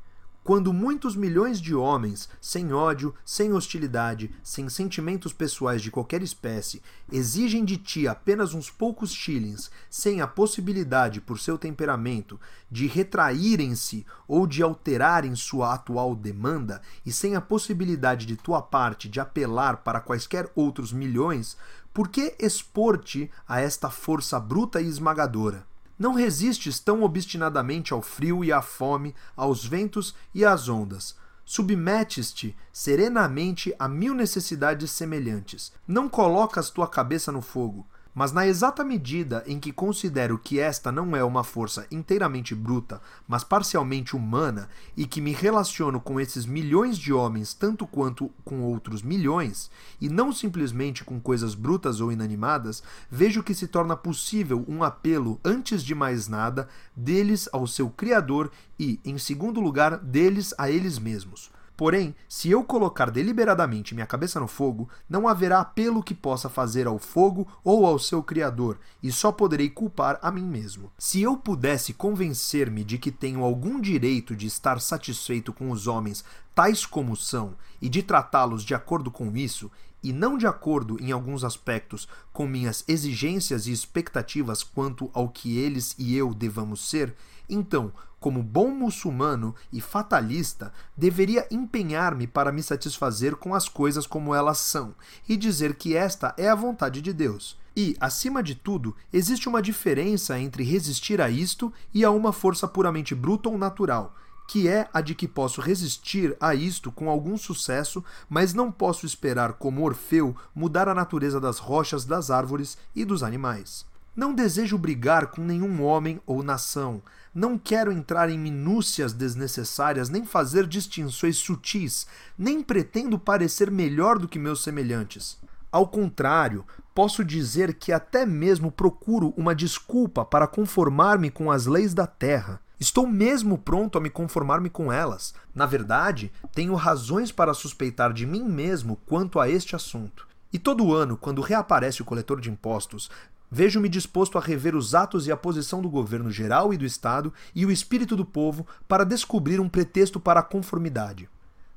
Quando 0.46 0.72
muitos 0.72 1.16
milhões 1.16 1.60
de 1.60 1.74
homens, 1.74 2.28
sem 2.40 2.72
ódio, 2.72 3.12
sem 3.24 3.52
hostilidade, 3.52 4.30
sem 4.44 4.68
sentimentos 4.68 5.32
pessoais 5.32 5.82
de 5.82 5.90
qualquer 5.90 6.22
espécie, 6.22 6.80
exigem 7.10 7.64
de 7.64 7.76
ti 7.76 8.06
apenas 8.06 8.54
uns 8.54 8.70
poucos 8.70 9.10
shillings, 9.10 9.72
sem 9.90 10.20
a 10.20 10.26
possibilidade, 10.28 11.20
por 11.20 11.40
seu 11.40 11.58
temperamento, 11.58 12.38
de 12.70 12.86
retraírem-se 12.86 14.06
ou 14.28 14.46
de 14.46 14.62
alterarem 14.62 15.34
sua 15.34 15.74
atual 15.74 16.14
demanda, 16.14 16.80
e 17.04 17.10
sem 17.10 17.34
a 17.34 17.40
possibilidade 17.40 18.24
de 18.24 18.36
tua 18.36 18.62
parte 18.62 19.08
de 19.08 19.18
apelar 19.18 19.78
para 19.78 20.00
quaisquer 20.00 20.48
outros 20.54 20.92
milhões, 20.92 21.56
por 21.92 22.06
que 22.06 22.36
expor-te 22.38 23.28
a 23.48 23.60
esta 23.60 23.90
força 23.90 24.38
bruta 24.38 24.80
e 24.80 24.86
esmagadora? 24.86 25.66
Não 25.98 26.12
resistes 26.12 26.78
tão 26.78 27.02
obstinadamente 27.02 27.92
ao 27.92 28.02
frio 28.02 28.44
e 28.44 28.52
à 28.52 28.60
fome, 28.60 29.14
aos 29.36 29.64
ventos 29.64 30.14
e 30.34 30.44
às 30.44 30.68
ondas. 30.68 31.16
Submetes-te 31.44 32.56
serenamente 32.72 33.74
a 33.78 33.88
mil 33.88 34.14
necessidades 34.14 34.90
semelhantes. 34.90 35.72
Não 35.86 36.08
colocas 36.08 36.70
tua 36.70 36.88
cabeça 36.88 37.30
no 37.30 37.40
fogo. 37.40 37.86
Mas 38.18 38.32
na 38.32 38.46
exata 38.46 38.82
medida 38.82 39.44
em 39.46 39.60
que 39.60 39.70
considero 39.70 40.38
que 40.38 40.58
esta 40.58 40.90
não 40.90 41.14
é 41.14 41.22
uma 41.22 41.44
força 41.44 41.86
inteiramente 41.90 42.54
bruta, 42.54 42.98
mas 43.28 43.44
parcialmente 43.44 44.16
humana, 44.16 44.70
e 44.96 45.06
que 45.06 45.20
me 45.20 45.34
relaciono 45.34 46.00
com 46.00 46.18
esses 46.18 46.46
milhões 46.46 46.96
de 46.96 47.12
homens 47.12 47.52
tanto 47.52 47.86
quanto 47.86 48.30
com 48.42 48.62
outros 48.62 49.02
milhões, 49.02 49.70
e 50.00 50.08
não 50.08 50.32
simplesmente 50.32 51.04
com 51.04 51.20
coisas 51.20 51.54
brutas 51.54 52.00
ou 52.00 52.10
inanimadas, 52.10 52.82
vejo 53.10 53.42
que 53.42 53.54
se 53.54 53.68
torna 53.68 53.94
possível 53.94 54.64
um 54.66 54.82
apelo, 54.82 55.38
antes 55.44 55.84
de 55.84 55.94
mais 55.94 56.26
nada, 56.26 56.70
deles 56.96 57.50
ao 57.52 57.66
seu 57.66 57.90
Criador 57.90 58.50
e, 58.78 58.98
em 59.04 59.18
segundo 59.18 59.60
lugar, 59.60 59.98
deles 59.98 60.54
a 60.56 60.70
eles 60.70 60.98
mesmos. 60.98 61.54
Porém, 61.76 62.14
se 62.26 62.50
eu 62.50 62.64
colocar 62.64 63.10
deliberadamente 63.10 63.94
minha 63.94 64.06
cabeça 64.06 64.40
no 64.40 64.48
fogo, 64.48 64.88
não 65.08 65.28
haverá 65.28 65.60
apelo 65.60 66.02
que 66.02 66.14
possa 66.14 66.48
fazer 66.48 66.86
ao 66.86 66.98
fogo 66.98 67.46
ou 67.62 67.84
ao 67.84 67.98
seu 67.98 68.22
Criador, 68.22 68.78
e 69.02 69.12
só 69.12 69.30
poderei 69.30 69.68
culpar 69.68 70.18
a 70.22 70.30
mim 70.30 70.46
mesmo. 70.46 70.90
Se 70.96 71.20
eu 71.20 71.36
pudesse 71.36 71.92
convencer-me 71.92 72.82
de 72.82 72.96
que 72.96 73.10
tenho 73.10 73.44
algum 73.44 73.78
direito 73.78 74.34
de 74.34 74.46
estar 74.46 74.80
satisfeito 74.80 75.52
com 75.52 75.70
os 75.70 75.86
homens 75.86 76.24
tais 76.54 76.86
como 76.86 77.14
são 77.14 77.54
e 77.82 77.88
de 77.90 78.02
tratá-los 78.02 78.64
de 78.64 78.74
acordo 78.74 79.10
com 79.10 79.36
isso, 79.36 79.70
e 80.02 80.12
não 80.12 80.38
de 80.38 80.46
acordo 80.46 80.96
em 81.02 81.12
alguns 81.12 81.44
aspectos 81.44 82.08
com 82.32 82.46
minhas 82.46 82.84
exigências 82.88 83.66
e 83.66 83.72
expectativas 83.72 84.62
quanto 84.62 85.10
ao 85.12 85.28
que 85.28 85.58
eles 85.58 85.94
e 85.98 86.16
eu 86.16 86.32
devamos 86.32 86.88
ser, 86.88 87.14
então, 87.48 87.92
como 88.26 88.42
bom 88.42 88.72
muçulmano 88.72 89.54
e 89.72 89.80
fatalista, 89.80 90.72
deveria 90.96 91.46
empenhar-me 91.48 92.26
para 92.26 92.50
me 92.50 92.60
satisfazer 92.60 93.36
com 93.36 93.54
as 93.54 93.68
coisas 93.68 94.04
como 94.04 94.34
elas 94.34 94.58
são 94.58 94.96
e 95.28 95.36
dizer 95.36 95.76
que 95.76 95.94
esta 95.94 96.34
é 96.36 96.48
a 96.48 96.54
vontade 96.56 97.00
de 97.00 97.12
Deus. 97.12 97.56
E, 97.76 97.96
acima 98.00 98.42
de 98.42 98.56
tudo, 98.56 98.96
existe 99.12 99.48
uma 99.48 99.62
diferença 99.62 100.36
entre 100.40 100.64
resistir 100.64 101.20
a 101.20 101.30
isto 101.30 101.72
e 101.94 102.04
a 102.04 102.10
uma 102.10 102.32
força 102.32 102.66
puramente 102.66 103.14
bruta 103.14 103.48
ou 103.48 103.56
natural, 103.56 104.12
que 104.48 104.66
é 104.66 104.88
a 104.92 105.00
de 105.00 105.14
que 105.14 105.28
posso 105.28 105.60
resistir 105.60 106.36
a 106.40 106.52
isto 106.52 106.90
com 106.90 107.08
algum 107.08 107.36
sucesso, 107.36 108.02
mas 108.28 108.52
não 108.52 108.72
posso 108.72 109.06
esperar, 109.06 109.52
como 109.52 109.84
Orfeu, 109.84 110.34
mudar 110.52 110.88
a 110.88 110.94
natureza 110.96 111.40
das 111.40 111.58
rochas, 111.58 112.04
das 112.04 112.28
árvores 112.28 112.76
e 112.92 113.04
dos 113.04 113.22
animais. 113.22 113.86
Não 114.16 114.32
desejo 114.34 114.78
brigar 114.78 115.26
com 115.26 115.42
nenhum 115.42 115.82
homem 115.82 116.18
ou 116.24 116.42
nação. 116.42 117.02
Não 117.38 117.58
quero 117.58 117.92
entrar 117.92 118.30
em 118.30 118.38
minúcias 118.38 119.12
desnecessárias, 119.12 120.08
nem 120.08 120.24
fazer 120.24 120.66
distinções 120.66 121.36
sutis, 121.36 122.06
nem 122.38 122.62
pretendo 122.62 123.18
parecer 123.18 123.70
melhor 123.70 124.18
do 124.18 124.26
que 124.26 124.38
meus 124.38 124.62
semelhantes. 124.62 125.36
Ao 125.70 125.86
contrário, 125.86 126.64
posso 126.94 127.22
dizer 127.22 127.74
que 127.74 127.92
até 127.92 128.24
mesmo 128.24 128.72
procuro 128.72 129.34
uma 129.36 129.54
desculpa 129.54 130.24
para 130.24 130.46
conformar-me 130.46 131.30
com 131.30 131.50
as 131.50 131.66
leis 131.66 131.92
da 131.92 132.06
terra. 132.06 132.58
Estou 132.80 133.06
mesmo 133.06 133.58
pronto 133.58 133.98
a 133.98 134.00
me 134.00 134.08
conformar-me 134.08 134.70
com 134.70 134.90
elas. 134.90 135.34
Na 135.54 135.66
verdade, 135.66 136.32
tenho 136.54 136.74
razões 136.74 137.30
para 137.30 137.52
suspeitar 137.52 138.14
de 138.14 138.24
mim 138.24 138.44
mesmo 138.44 138.96
quanto 139.04 139.38
a 139.38 139.46
este 139.46 139.76
assunto. 139.76 140.26
E 140.50 140.58
todo 140.58 140.94
ano, 140.94 141.18
quando 141.18 141.42
reaparece 141.42 142.00
o 142.00 142.04
coletor 142.06 142.40
de 142.40 142.48
impostos, 142.48 143.10
Vejo-me 143.56 143.88
disposto 143.88 144.36
a 144.36 144.40
rever 144.42 144.76
os 144.76 144.94
atos 144.94 145.26
e 145.26 145.32
a 145.32 145.36
posição 145.36 145.80
do 145.80 145.88
governo 145.88 146.30
geral 146.30 146.74
e 146.74 146.76
do 146.76 146.84
Estado 146.84 147.32
e 147.54 147.64
o 147.64 147.70
espírito 147.70 148.14
do 148.14 148.22
povo 148.22 148.66
para 148.86 149.02
descobrir 149.02 149.60
um 149.60 149.66
pretexto 149.66 150.20
para 150.20 150.40
a 150.40 150.42
conformidade. 150.42 151.26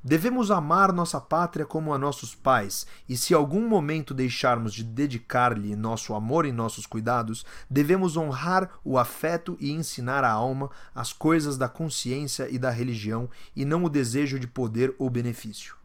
Devemos 0.04 0.50
amar 0.50 0.92
nossa 0.92 1.18
pátria 1.18 1.64
como 1.64 1.94
a 1.94 1.98
nossos 1.98 2.34
pais, 2.34 2.86
e 3.08 3.16
se 3.16 3.32
algum 3.32 3.66
momento 3.66 4.12
deixarmos 4.12 4.74
de 4.74 4.84
dedicar-lhe 4.84 5.74
nosso 5.74 6.12
amor 6.12 6.44
e 6.44 6.52
nossos 6.52 6.84
cuidados, 6.84 7.46
devemos 7.70 8.14
honrar 8.14 8.72
o 8.84 8.98
afeto 8.98 9.56
e 9.58 9.70
ensinar 9.70 10.22
à 10.22 10.30
alma 10.30 10.70
as 10.94 11.14
coisas 11.14 11.56
da 11.56 11.66
consciência 11.66 12.46
e 12.50 12.58
da 12.58 12.68
religião, 12.68 13.26
e 13.56 13.64
não 13.64 13.84
o 13.84 13.88
desejo 13.88 14.38
de 14.38 14.46
poder 14.46 14.94
ou 14.98 15.08
benefício. 15.08 15.79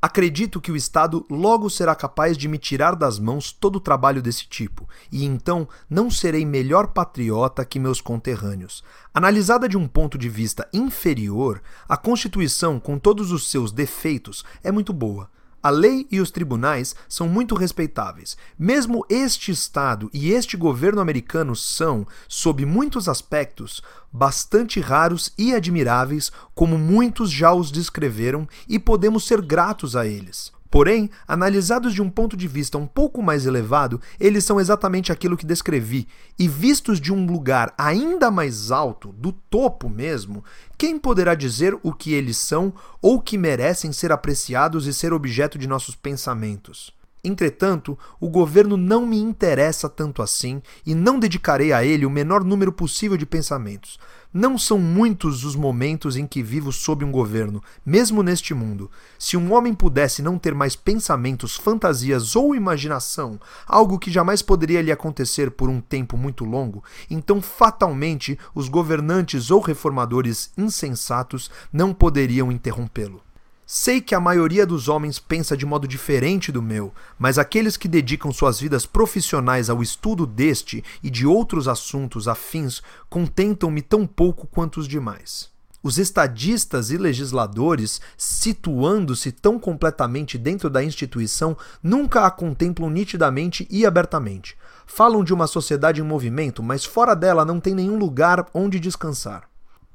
Acredito 0.00 0.60
que 0.60 0.70
o 0.70 0.76
Estado 0.76 1.26
logo 1.28 1.68
será 1.68 1.92
capaz 1.92 2.36
de 2.36 2.46
me 2.46 2.56
tirar 2.56 2.94
das 2.94 3.18
mãos 3.18 3.50
todo 3.50 3.76
o 3.76 3.80
trabalho 3.80 4.22
desse 4.22 4.46
tipo, 4.46 4.88
e 5.10 5.24
então 5.24 5.68
não 5.90 6.08
serei 6.08 6.46
melhor 6.46 6.88
patriota 6.88 7.64
que 7.64 7.80
meus 7.80 8.00
conterrâneos. 8.00 8.84
Analisada 9.12 9.68
de 9.68 9.76
um 9.76 9.88
ponto 9.88 10.16
de 10.16 10.28
vista 10.28 10.68
inferior, 10.72 11.60
a 11.88 11.96
Constituição, 11.96 12.78
com 12.78 12.96
todos 12.96 13.32
os 13.32 13.50
seus 13.50 13.72
defeitos, 13.72 14.44
é 14.62 14.70
muito 14.70 14.92
boa. 14.92 15.28
A 15.60 15.70
lei 15.70 16.06
e 16.10 16.20
os 16.20 16.30
tribunais 16.30 16.94
são 17.08 17.28
muito 17.28 17.54
respeitáveis. 17.54 18.36
Mesmo 18.58 19.04
este 19.08 19.50
Estado 19.50 20.08
e 20.12 20.30
este 20.30 20.56
governo 20.56 21.00
americano 21.00 21.56
são, 21.56 22.06
sob 22.28 22.64
muitos 22.64 23.08
aspectos, 23.08 23.82
bastante 24.12 24.80
raros 24.80 25.32
e 25.36 25.52
admiráveis, 25.52 26.30
como 26.54 26.78
muitos 26.78 27.30
já 27.30 27.52
os 27.52 27.72
descreveram, 27.72 28.48
e 28.68 28.78
podemos 28.78 29.26
ser 29.26 29.42
gratos 29.42 29.96
a 29.96 30.06
eles. 30.06 30.52
Porém, 30.70 31.08
analisados 31.26 31.94
de 31.94 32.02
um 32.02 32.10
ponto 32.10 32.36
de 32.36 32.46
vista 32.46 32.76
um 32.76 32.86
pouco 32.86 33.22
mais 33.22 33.46
elevado, 33.46 34.00
eles 34.20 34.44
são 34.44 34.60
exatamente 34.60 35.10
aquilo 35.10 35.36
que 35.36 35.46
descrevi, 35.46 36.06
e 36.38 36.46
vistos 36.46 37.00
de 37.00 37.12
um 37.12 37.24
lugar 37.24 37.72
ainda 37.78 38.30
mais 38.30 38.70
alto, 38.70 39.12
do 39.12 39.32
topo 39.32 39.88
mesmo, 39.88 40.44
quem 40.76 40.98
poderá 40.98 41.34
dizer 41.34 41.76
o 41.82 41.92
que 41.92 42.12
eles 42.12 42.36
são 42.36 42.72
ou 43.00 43.20
que 43.20 43.38
merecem 43.38 43.92
ser 43.92 44.12
apreciados 44.12 44.86
e 44.86 44.92
ser 44.92 45.12
objeto 45.12 45.58
de 45.58 45.66
nossos 45.66 45.94
pensamentos? 45.94 46.96
Entretanto, 47.24 47.98
o 48.20 48.28
governo 48.28 48.76
não 48.76 49.04
me 49.04 49.18
interessa 49.18 49.88
tanto 49.88 50.22
assim 50.22 50.62
e 50.86 50.94
não 50.94 51.18
dedicarei 51.18 51.72
a 51.72 51.84
ele 51.84 52.06
o 52.06 52.10
menor 52.10 52.44
número 52.44 52.72
possível 52.72 53.16
de 53.16 53.26
pensamentos. 53.26 53.98
Não 54.32 54.58
são 54.58 54.78
muitos 54.78 55.42
os 55.42 55.56
momentos 55.56 56.14
em 56.14 56.26
que 56.26 56.42
vivo 56.42 56.70
sob 56.70 57.02
um 57.02 57.10
governo, 57.10 57.62
mesmo 57.84 58.22
neste 58.22 58.52
mundo. 58.52 58.90
Se 59.18 59.38
um 59.38 59.54
homem 59.54 59.72
pudesse 59.72 60.20
não 60.20 60.38
ter 60.38 60.54
mais 60.54 60.76
pensamentos, 60.76 61.56
fantasias 61.56 62.36
ou 62.36 62.54
imaginação, 62.54 63.40
algo 63.66 63.98
que 63.98 64.10
jamais 64.10 64.42
poderia 64.42 64.82
lhe 64.82 64.92
acontecer 64.92 65.50
por 65.50 65.70
um 65.70 65.80
tempo 65.80 66.14
muito 66.18 66.44
longo, 66.44 66.84
então 67.08 67.40
fatalmente 67.40 68.38
os 68.54 68.68
governantes 68.68 69.50
ou 69.50 69.60
reformadores 69.60 70.52
insensatos 70.58 71.50
não 71.72 71.94
poderiam 71.94 72.52
interrompê-lo. 72.52 73.22
Sei 73.70 74.00
que 74.00 74.14
a 74.14 74.20
maioria 74.20 74.64
dos 74.64 74.88
homens 74.88 75.18
pensa 75.18 75.54
de 75.54 75.66
modo 75.66 75.86
diferente 75.86 76.50
do 76.50 76.62
meu, 76.62 76.90
mas 77.18 77.36
aqueles 77.36 77.76
que 77.76 77.86
dedicam 77.86 78.32
suas 78.32 78.58
vidas 78.58 78.86
profissionais 78.86 79.68
ao 79.68 79.82
estudo 79.82 80.24
deste 80.24 80.82
e 81.02 81.10
de 81.10 81.26
outros 81.26 81.68
assuntos 81.68 82.28
afins 82.28 82.80
contentam-me 83.10 83.82
tão 83.82 84.06
pouco 84.06 84.46
quanto 84.46 84.80
os 84.80 84.88
demais. 84.88 85.50
Os 85.82 85.98
estadistas 85.98 86.90
e 86.90 86.96
legisladores, 86.96 88.00
situando-se 88.16 89.32
tão 89.32 89.58
completamente 89.58 90.38
dentro 90.38 90.70
da 90.70 90.82
instituição, 90.82 91.54
nunca 91.82 92.24
a 92.24 92.30
contemplam 92.30 92.88
nitidamente 92.88 93.68
e 93.70 93.84
abertamente. 93.84 94.56
Falam 94.86 95.22
de 95.22 95.34
uma 95.34 95.46
sociedade 95.46 96.00
em 96.00 96.04
movimento, 96.04 96.62
mas 96.62 96.86
fora 96.86 97.14
dela 97.14 97.44
não 97.44 97.60
tem 97.60 97.74
nenhum 97.74 97.98
lugar 97.98 98.46
onde 98.54 98.80
descansar 98.80 99.47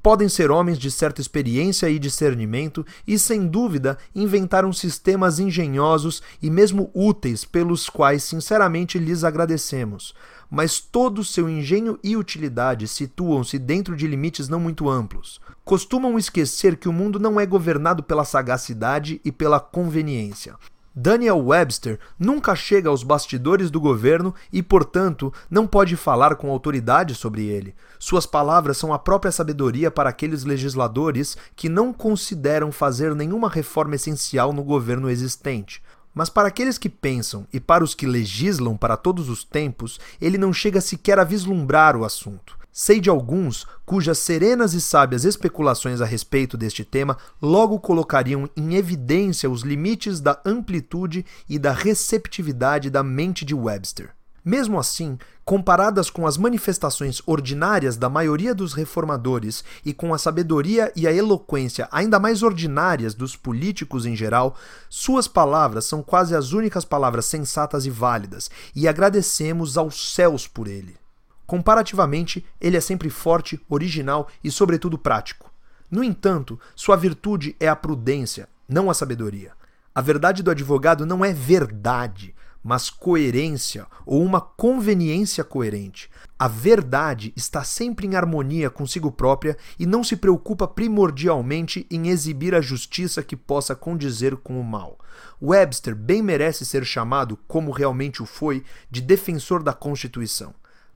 podem 0.04 0.28
ser 0.28 0.50
homens 0.50 0.78
de 0.78 0.90
certa 0.90 1.22
experiência 1.22 1.88
e 1.88 1.98
discernimento 1.98 2.84
e, 3.06 3.18
sem 3.18 3.46
dúvida, 3.46 3.96
inventaram 4.14 4.70
sistemas 4.70 5.38
engenhosos 5.38 6.22
e 6.42 6.50
mesmo 6.50 6.90
úteis 6.92 7.42
pelos 7.42 7.88
quais, 7.88 8.22
sinceramente, 8.22 8.98
lhes 8.98 9.24
agradecemos. 9.24 10.14
Mas 10.50 10.78
todo 10.78 11.24
seu 11.24 11.48
engenho 11.48 11.98
e 12.04 12.18
utilidade 12.18 12.86
situam-se 12.86 13.58
dentro 13.58 13.96
de 13.96 14.06
limites 14.06 14.46
não 14.46 14.60
muito 14.60 14.90
amplos. 14.90 15.40
Costumam 15.64 16.18
esquecer 16.18 16.76
que 16.76 16.86
o 16.88 16.92
mundo 16.92 17.18
não 17.18 17.40
é 17.40 17.46
governado 17.46 18.02
pela 18.02 18.26
sagacidade 18.26 19.22
e 19.24 19.32
pela 19.32 19.58
conveniência. 19.58 20.54
Daniel 20.96 21.44
Webster 21.44 21.98
nunca 22.16 22.54
chega 22.54 22.88
aos 22.88 23.02
bastidores 23.02 23.68
do 23.68 23.80
governo 23.80 24.32
e, 24.52 24.62
portanto, 24.62 25.32
não 25.50 25.66
pode 25.66 25.96
falar 25.96 26.36
com 26.36 26.48
autoridade 26.50 27.16
sobre 27.16 27.46
ele. 27.46 27.74
Suas 27.98 28.26
palavras 28.26 28.76
são 28.76 28.92
a 28.92 28.98
própria 28.98 29.32
sabedoria 29.32 29.90
para 29.90 30.08
aqueles 30.08 30.44
legisladores 30.44 31.36
que 31.56 31.68
não 31.68 31.92
consideram 31.92 32.70
fazer 32.70 33.12
nenhuma 33.14 33.48
reforma 33.48 33.96
essencial 33.96 34.52
no 34.52 34.62
governo 34.62 35.10
existente. 35.10 35.82
Mas 36.14 36.30
para 36.30 36.46
aqueles 36.46 36.78
que 36.78 36.88
pensam 36.88 37.44
e 37.52 37.58
para 37.58 37.82
os 37.82 37.92
que 37.92 38.06
legislam 38.06 38.76
para 38.76 38.96
todos 38.96 39.28
os 39.28 39.42
tempos, 39.42 39.98
ele 40.20 40.38
não 40.38 40.52
chega 40.52 40.80
sequer 40.80 41.18
a 41.18 41.24
vislumbrar 41.24 41.96
o 41.96 42.04
assunto. 42.04 42.56
Sei 42.76 43.00
de 43.00 43.08
alguns 43.08 43.68
cujas 43.86 44.18
serenas 44.18 44.74
e 44.74 44.80
sábias 44.80 45.24
especulações 45.24 46.00
a 46.00 46.04
respeito 46.04 46.56
deste 46.56 46.84
tema 46.84 47.16
logo 47.40 47.78
colocariam 47.78 48.50
em 48.56 48.74
evidência 48.74 49.48
os 49.48 49.62
limites 49.62 50.18
da 50.18 50.40
amplitude 50.44 51.24
e 51.48 51.56
da 51.56 51.70
receptividade 51.70 52.90
da 52.90 53.00
mente 53.00 53.44
de 53.44 53.54
Webster. 53.54 54.10
Mesmo 54.44 54.76
assim, 54.76 55.16
comparadas 55.44 56.10
com 56.10 56.26
as 56.26 56.36
manifestações 56.36 57.22
ordinárias 57.26 57.96
da 57.96 58.08
maioria 58.08 58.52
dos 58.52 58.72
reformadores 58.72 59.62
e 59.84 59.94
com 59.94 60.12
a 60.12 60.18
sabedoria 60.18 60.92
e 60.96 61.06
a 61.06 61.12
eloquência 61.12 61.86
ainda 61.92 62.18
mais 62.18 62.42
ordinárias 62.42 63.14
dos 63.14 63.36
políticos 63.36 64.04
em 64.04 64.16
geral, 64.16 64.56
suas 64.90 65.28
palavras 65.28 65.84
são 65.84 66.02
quase 66.02 66.34
as 66.34 66.50
únicas 66.50 66.84
palavras 66.84 67.26
sensatas 67.26 67.86
e 67.86 67.90
válidas, 67.90 68.50
e 68.74 68.88
agradecemos 68.88 69.78
aos 69.78 70.12
céus 70.12 70.48
por 70.48 70.66
ele. 70.66 71.03
Comparativamente, 71.46 72.44
ele 72.60 72.76
é 72.76 72.80
sempre 72.80 73.10
forte, 73.10 73.60
original 73.68 74.28
e, 74.42 74.50
sobretudo, 74.50 74.98
prático. 74.98 75.52
No 75.90 76.02
entanto, 76.02 76.58
sua 76.74 76.96
virtude 76.96 77.54
é 77.60 77.68
a 77.68 77.76
prudência, 77.76 78.48
não 78.68 78.90
a 78.90 78.94
sabedoria. 78.94 79.52
A 79.94 80.00
verdade 80.00 80.42
do 80.42 80.50
advogado 80.50 81.06
não 81.06 81.24
é 81.24 81.32
verdade, 81.32 82.34
mas 82.64 82.88
coerência 82.88 83.86
ou 84.06 84.24
uma 84.24 84.40
conveniência 84.40 85.44
coerente. 85.44 86.10
A 86.38 86.48
verdade 86.48 87.32
está 87.36 87.62
sempre 87.62 88.06
em 88.06 88.16
harmonia 88.16 88.70
consigo 88.70 89.12
própria 89.12 89.56
e 89.78 89.84
não 89.84 90.02
se 90.02 90.16
preocupa 90.16 90.66
primordialmente 90.66 91.86
em 91.90 92.08
exibir 92.08 92.54
a 92.54 92.62
justiça 92.62 93.22
que 93.22 93.36
possa 93.36 93.76
condizer 93.76 94.36
com 94.38 94.58
o 94.58 94.64
mal. 94.64 94.98
Webster 95.40 95.94
bem 95.94 96.22
merece 96.22 96.64
ser 96.64 96.84
chamado, 96.84 97.38
como 97.46 97.70
realmente 97.70 98.22
o 98.22 98.26
foi, 98.26 98.64
de 98.90 99.02
defensor 99.02 99.62
da 99.62 99.74
Constituição. 99.74 100.54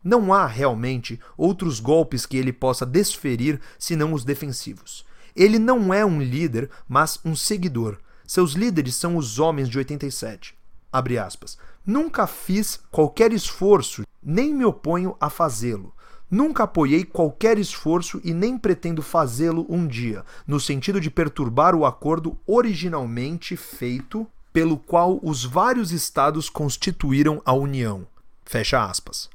Não 0.08 0.32
há 0.32 0.46
realmente 0.46 1.20
outros 1.36 1.80
golpes 1.80 2.24
que 2.24 2.38
ele 2.38 2.50
possa 2.50 2.86
desferir 2.86 3.60
senão 3.78 4.14
os 4.14 4.24
defensivos. 4.24 5.04
Ele 5.36 5.58
não 5.58 5.92
é 5.92 6.02
um 6.02 6.18
líder, 6.18 6.70
mas 6.88 7.20
um 7.22 7.36
seguidor. 7.36 7.98
Seus 8.26 8.52
líderes 8.52 8.94
são 8.94 9.18
os 9.18 9.38
homens 9.38 9.68
de 9.68 9.76
87. 9.76 10.56
Abre 10.90 11.18
aspas. 11.18 11.58
Nunca 11.84 12.26
fiz 12.26 12.80
qualquer 12.90 13.34
esforço, 13.34 14.02
nem 14.22 14.54
me 14.54 14.64
oponho 14.64 15.14
a 15.20 15.28
fazê-lo. 15.28 15.94
Nunca 16.30 16.62
apoiei 16.62 17.04
qualquer 17.04 17.58
esforço 17.58 18.18
e 18.24 18.32
nem 18.32 18.56
pretendo 18.56 19.02
fazê-lo 19.02 19.66
um 19.68 19.86
dia, 19.86 20.24
no 20.46 20.58
sentido 20.58 21.02
de 21.02 21.10
perturbar 21.10 21.74
o 21.74 21.84
acordo 21.84 22.34
originalmente 22.46 23.58
feito 23.58 24.26
pelo 24.54 24.78
qual 24.78 25.20
os 25.22 25.44
vários 25.44 25.92
estados 25.92 26.48
constituíram 26.48 27.42
a 27.44 27.52
União. 27.52 28.06
Fecha 28.46 28.82
aspas. 28.82 29.28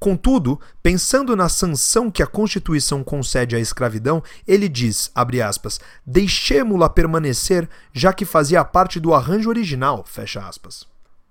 Contudo, 0.00 0.58
pensando 0.82 1.36
na 1.36 1.46
sanção 1.50 2.10
que 2.10 2.22
a 2.22 2.26
Constituição 2.26 3.04
concede 3.04 3.54
à 3.54 3.60
escravidão, 3.60 4.22
ele 4.48 4.66
diz, 4.66 5.12
aspas, 5.14 5.78
deixemo-la 6.06 6.88
permanecer, 6.88 7.68
já 7.92 8.10
que 8.10 8.24
fazia 8.24 8.64
parte 8.64 8.98
do 8.98 9.12
arranjo 9.12 9.50
original, 9.50 10.02
fecha 10.06 10.40
aspas. 10.40 10.88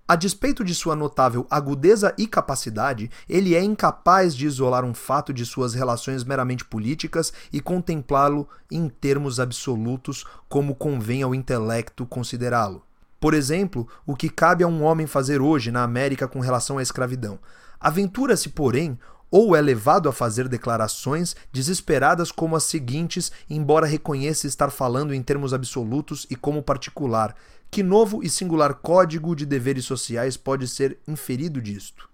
A 0.08 0.16
despeito 0.16 0.64
de 0.64 0.76
sua 0.76 0.96
notável 0.96 1.48
agudeza 1.50 2.14
e 2.16 2.28
capacidade, 2.28 3.10
ele 3.28 3.56
é 3.56 3.64
incapaz 3.64 4.36
de 4.36 4.46
isolar 4.46 4.86
um 4.86 4.94
fato 4.94 5.34
de 5.34 5.48
suas 5.48 5.74
relações 5.74 6.24
meramente 6.24 6.64
políticas 6.64 7.34
e 7.52 7.60
contemplá-lo 7.60 8.48
em 8.72 8.88
termos 8.88 9.40
absolutos, 9.40 10.26
como 10.48 10.76
convém 10.76 11.24
ao 11.24 11.34
intelecto 11.34 12.06
considerá-lo. 12.06 12.84
Por 13.20 13.34
exemplo, 13.34 13.88
o 14.06 14.16
que 14.16 14.30
cabe 14.30 14.64
a 14.64 14.68
um 14.68 14.84
homem 14.84 15.08
fazer 15.08 15.42
hoje 15.42 15.72
na 15.72 15.84
América 15.84 16.28
com 16.28 16.40
relação 16.40 16.78
à 16.78 16.84
escravidão. 16.84 17.40
Aventura-se, 17.80 18.50
porém, 18.50 18.98
ou 19.32 19.56
é 19.56 19.62
levado 19.62 20.10
a 20.10 20.14
fazer 20.14 20.48
declarações 20.48 21.36
desesperadas 21.54 22.32
como 22.32 22.56
as 22.56 22.64
seguintes, 22.64 23.32
embora 23.50 23.86
reconheça 23.86 24.48
estar 24.48 24.70
falando 24.72 25.14
em 25.14 25.22
termos 25.22 25.54
absolutos 25.54 26.26
e 26.30 26.36
como 26.36 26.64
particular. 26.64 27.36
Que 27.70 27.84
novo 27.84 28.24
e 28.24 28.30
singular 28.30 28.74
código 28.74 29.36
de 29.36 29.46
deveres 29.46 29.86
sociais 29.86 30.36
pode 30.36 30.68
ser 30.68 30.98
inferido 31.08 31.62
disto? 31.62 32.09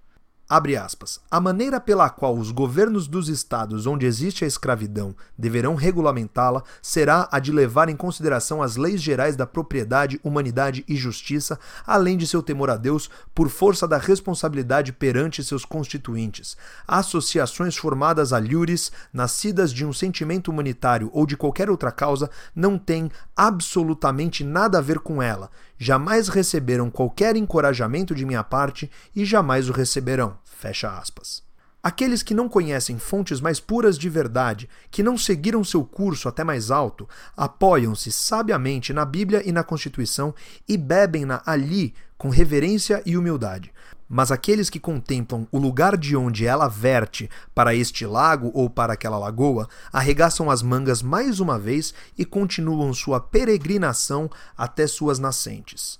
Abre 0.48 0.78
aspas. 0.78 1.20
A 1.32 1.42
maneira 1.42 1.80
pela 1.80 2.08
qual 2.08 2.38
os 2.38 2.52
governos 2.52 3.08
dos 3.08 3.30
estados 3.30 3.88
onde 3.88 4.06
existe 4.06 4.46
a 4.46 4.48
escravidão 4.48 5.16
deverão 5.36 5.74
regulamentá-la 5.74 6.62
será 6.84 7.28
a 7.32 7.40
de 7.40 7.52
levar 7.52 7.90
em 7.90 7.96
consideração 7.96 8.62
as 8.62 8.76
leis 8.76 9.02
gerais 9.02 9.36
da 9.36 9.48
propriedade, 9.48 10.20
humanidade 10.24 10.86
e 10.88 10.96
justiça, 10.96 11.60
além 11.84 12.16
de 12.16 12.28
seu 12.28 12.44
temor 12.44 12.70
a 12.70 12.78
Deus, 12.78 13.10
por 13.34 13.50
força 13.50 13.88
da 13.88 13.98
responsabilidade 13.98 14.94
perante 14.94 15.44
seus 15.44 15.66
constituintes. 15.66 16.56
Associações 16.88 17.76
formadas 17.76 18.32
a 18.32 18.40
liures, 18.40 18.92
nascidas 19.12 19.74
de 19.74 19.84
um 19.84 19.92
sentimento 19.92 20.52
humanitário 20.52 21.10
ou 21.12 21.26
de 21.26 21.36
qualquer 21.36 21.72
outra 21.72 21.92
causa, 21.92 22.30
não 22.56 22.78
têm 22.78 23.10
absolutamente 23.36 24.44
nada 24.44 24.78
a 24.78 24.82
ver 24.82 25.00
com 25.00 25.24
ela 25.24 25.50
jamais 25.78 26.28
receberam 26.28 26.90
qualquer 26.90 27.36
encorajamento 27.36 28.16
de 28.16 28.26
minha 28.26 28.44
parte 28.44 28.90
e 29.16 29.26
jamais 29.26 29.70
o 29.70 29.74
receberão. 29.74 30.38
Fecha 30.44 30.98
aspas. 30.98 31.44
Aqueles 31.86 32.24
que 32.24 32.34
não 32.34 32.50
conhecem 32.50 32.98
fontes 32.98 33.40
mais 33.40 33.60
puras 33.60 33.96
de 33.96 34.10
verdade, 34.10 34.68
que 34.90 35.04
não 35.04 35.16
seguiram 35.16 35.64
seu 35.64 35.86
curso 35.86 36.28
até 36.28 36.44
mais 36.44 36.72
alto, 36.72 37.08
apoiam-se 37.38 38.12
sabiamente 38.12 38.92
na 38.92 39.06
Bíblia 39.06 39.48
e 39.48 39.52
na 39.52 39.64
Constituição 39.64 40.34
e 40.68 40.78
bebem-na 40.78 41.44
ali 41.46 41.94
com 42.18 42.30
reverência 42.30 43.04
e 43.06 43.16
humildade. 43.16 43.72
Mas 44.08 44.32
aqueles 44.32 44.70
que 44.70 44.80
contemplam 44.80 45.48
o 45.52 45.58
lugar 45.58 45.98
de 45.98 46.16
onde 46.16 46.46
ela 46.46 46.68
verte 46.68 47.30
para 47.56 47.74
este 47.74 48.06
lago 48.06 48.52
ou 48.54 48.70
para 48.70 48.94
aquela 48.94 49.18
lagoa, 49.18 49.68
arregaçam 49.92 50.50
as 50.52 50.62
mangas 50.62 51.02
mais 51.02 51.40
uma 51.40 51.58
vez 51.58 51.94
e 52.18 52.24
continuam 52.24 52.94
sua 52.94 53.20
peregrinação 53.20 54.30
até 54.56 54.86
suas 54.86 55.18
nascentes. 55.18 56.00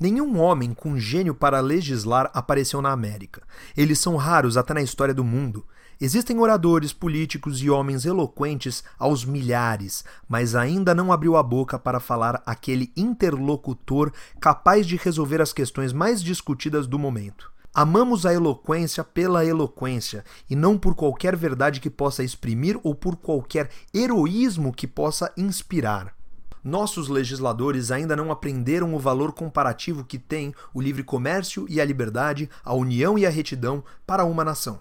Nenhum 0.00 0.40
homem 0.40 0.74
com 0.74 0.98
gênio 0.98 1.34
para 1.34 1.60
legislar 1.60 2.30
apareceu 2.34 2.82
na 2.82 2.90
América. 2.90 3.42
Eles 3.76 4.00
são 4.00 4.16
raros 4.16 4.56
até 4.56 4.74
na 4.74 4.82
história 4.82 5.14
do 5.14 5.22
mundo. 5.22 5.64
Existem 6.04 6.36
oradores, 6.40 6.92
políticos 6.92 7.62
e 7.62 7.70
homens 7.70 8.04
eloquentes 8.04 8.82
aos 8.98 9.24
milhares, 9.24 10.04
mas 10.28 10.56
ainda 10.56 10.92
não 10.92 11.12
abriu 11.12 11.36
a 11.36 11.44
boca 11.44 11.78
para 11.78 12.00
falar 12.00 12.42
aquele 12.44 12.92
interlocutor 12.96 14.12
capaz 14.40 14.84
de 14.84 14.96
resolver 14.96 15.40
as 15.40 15.52
questões 15.52 15.92
mais 15.92 16.20
discutidas 16.20 16.88
do 16.88 16.98
momento. 16.98 17.52
Amamos 17.72 18.26
a 18.26 18.34
eloquência 18.34 19.04
pela 19.04 19.46
eloquência 19.46 20.24
e 20.50 20.56
não 20.56 20.76
por 20.76 20.96
qualquer 20.96 21.36
verdade 21.36 21.78
que 21.78 21.88
possa 21.88 22.24
exprimir 22.24 22.80
ou 22.82 22.96
por 22.96 23.14
qualquer 23.14 23.70
heroísmo 23.94 24.72
que 24.72 24.88
possa 24.88 25.32
inspirar. 25.36 26.16
Nossos 26.64 27.06
legisladores 27.06 27.92
ainda 27.92 28.16
não 28.16 28.32
aprenderam 28.32 28.92
o 28.92 28.98
valor 28.98 29.30
comparativo 29.30 30.02
que 30.02 30.18
tem 30.18 30.52
o 30.74 30.80
livre 30.80 31.04
comércio 31.04 31.64
e 31.68 31.80
a 31.80 31.84
liberdade, 31.84 32.50
a 32.64 32.74
união 32.74 33.16
e 33.16 33.24
a 33.24 33.30
retidão 33.30 33.84
para 34.04 34.24
uma 34.24 34.44
nação. 34.44 34.80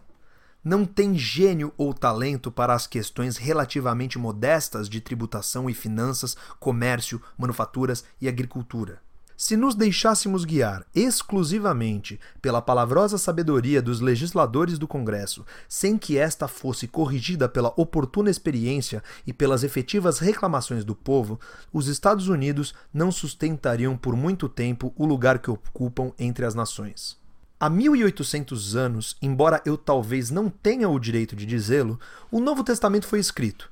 Não 0.63 0.85
tem 0.85 1.17
gênio 1.17 1.73
ou 1.75 1.91
talento 1.91 2.51
para 2.51 2.75
as 2.75 2.85
questões 2.85 3.35
relativamente 3.35 4.19
modestas 4.19 4.87
de 4.87 5.01
tributação 5.01 5.67
e 5.67 5.73
finanças, 5.73 6.37
comércio, 6.59 7.19
manufaturas 7.35 8.03
e 8.21 8.27
agricultura. 8.27 9.01
Se 9.35 9.57
nos 9.57 9.73
deixássemos 9.73 10.45
guiar 10.45 10.85
exclusivamente 10.93 12.19
pela 12.39 12.61
palavrosa 12.61 13.17
sabedoria 13.17 13.81
dos 13.81 13.99
legisladores 13.99 14.77
do 14.77 14.87
Congresso, 14.87 15.43
sem 15.67 15.97
que 15.97 16.15
esta 16.15 16.47
fosse 16.47 16.87
corrigida 16.87 17.49
pela 17.49 17.73
oportuna 17.75 18.29
experiência 18.29 19.03
e 19.25 19.33
pelas 19.33 19.63
efetivas 19.63 20.19
reclamações 20.19 20.85
do 20.85 20.93
povo, 20.93 21.39
os 21.73 21.87
Estados 21.87 22.27
Unidos 22.27 22.75
não 22.93 23.11
sustentariam 23.11 23.97
por 23.97 24.15
muito 24.15 24.47
tempo 24.47 24.93
o 24.95 25.07
lugar 25.07 25.39
que 25.39 25.49
ocupam 25.49 26.11
entre 26.19 26.45
as 26.45 26.53
nações. 26.53 27.20
Há 27.61 27.69
1800 27.69 28.75
anos, 28.75 29.15
embora 29.21 29.61
eu 29.63 29.77
talvez 29.77 30.31
não 30.31 30.49
tenha 30.49 30.89
o 30.89 30.97
direito 30.97 31.35
de 31.35 31.45
dizê-lo, 31.45 31.99
o 32.31 32.39
Novo 32.39 32.63
Testamento 32.63 33.05
foi 33.05 33.19
escrito 33.19 33.69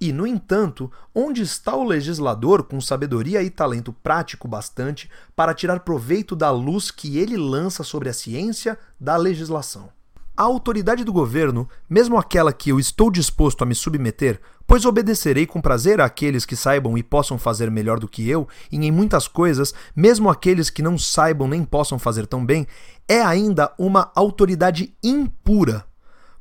e, 0.00 0.10
no 0.10 0.26
entanto, 0.26 0.90
onde 1.14 1.42
está 1.42 1.74
o 1.74 1.84
legislador 1.84 2.62
com 2.62 2.80
sabedoria 2.80 3.42
e 3.42 3.50
talento 3.50 3.92
prático 3.92 4.46
bastante 4.46 5.10
para 5.34 5.54
tirar 5.54 5.80
proveito 5.80 6.36
da 6.36 6.50
luz 6.50 6.90
que 6.90 7.18
ele 7.18 7.36
lança 7.36 7.82
sobre 7.82 8.08
a 8.08 8.14
ciência 8.14 8.78
da 8.98 9.16
legislação? 9.18 9.90
A 10.36 10.42
autoridade 10.42 11.02
do 11.02 11.14
governo, 11.14 11.66
mesmo 11.88 12.18
aquela 12.18 12.52
que 12.52 12.70
eu 12.70 12.78
estou 12.78 13.10
disposto 13.10 13.62
a 13.62 13.66
me 13.66 13.74
submeter, 13.74 14.38
pois 14.66 14.84
obedecerei 14.84 15.46
com 15.46 15.62
prazer 15.62 15.98
àqueles 15.98 16.44
que 16.44 16.54
saibam 16.54 16.98
e 16.98 17.02
possam 17.02 17.38
fazer 17.38 17.70
melhor 17.70 17.98
do 17.98 18.06
que 18.06 18.28
eu, 18.28 18.46
e 18.70 18.76
em 18.76 18.90
muitas 18.90 19.26
coisas, 19.26 19.72
mesmo 19.94 20.28
aqueles 20.28 20.68
que 20.68 20.82
não 20.82 20.98
saibam 20.98 21.48
nem 21.48 21.64
possam 21.64 21.98
fazer 21.98 22.26
tão 22.26 22.44
bem, 22.44 22.66
é 23.08 23.22
ainda 23.22 23.72
uma 23.78 24.10
autoridade 24.14 24.94
impura 25.02 25.86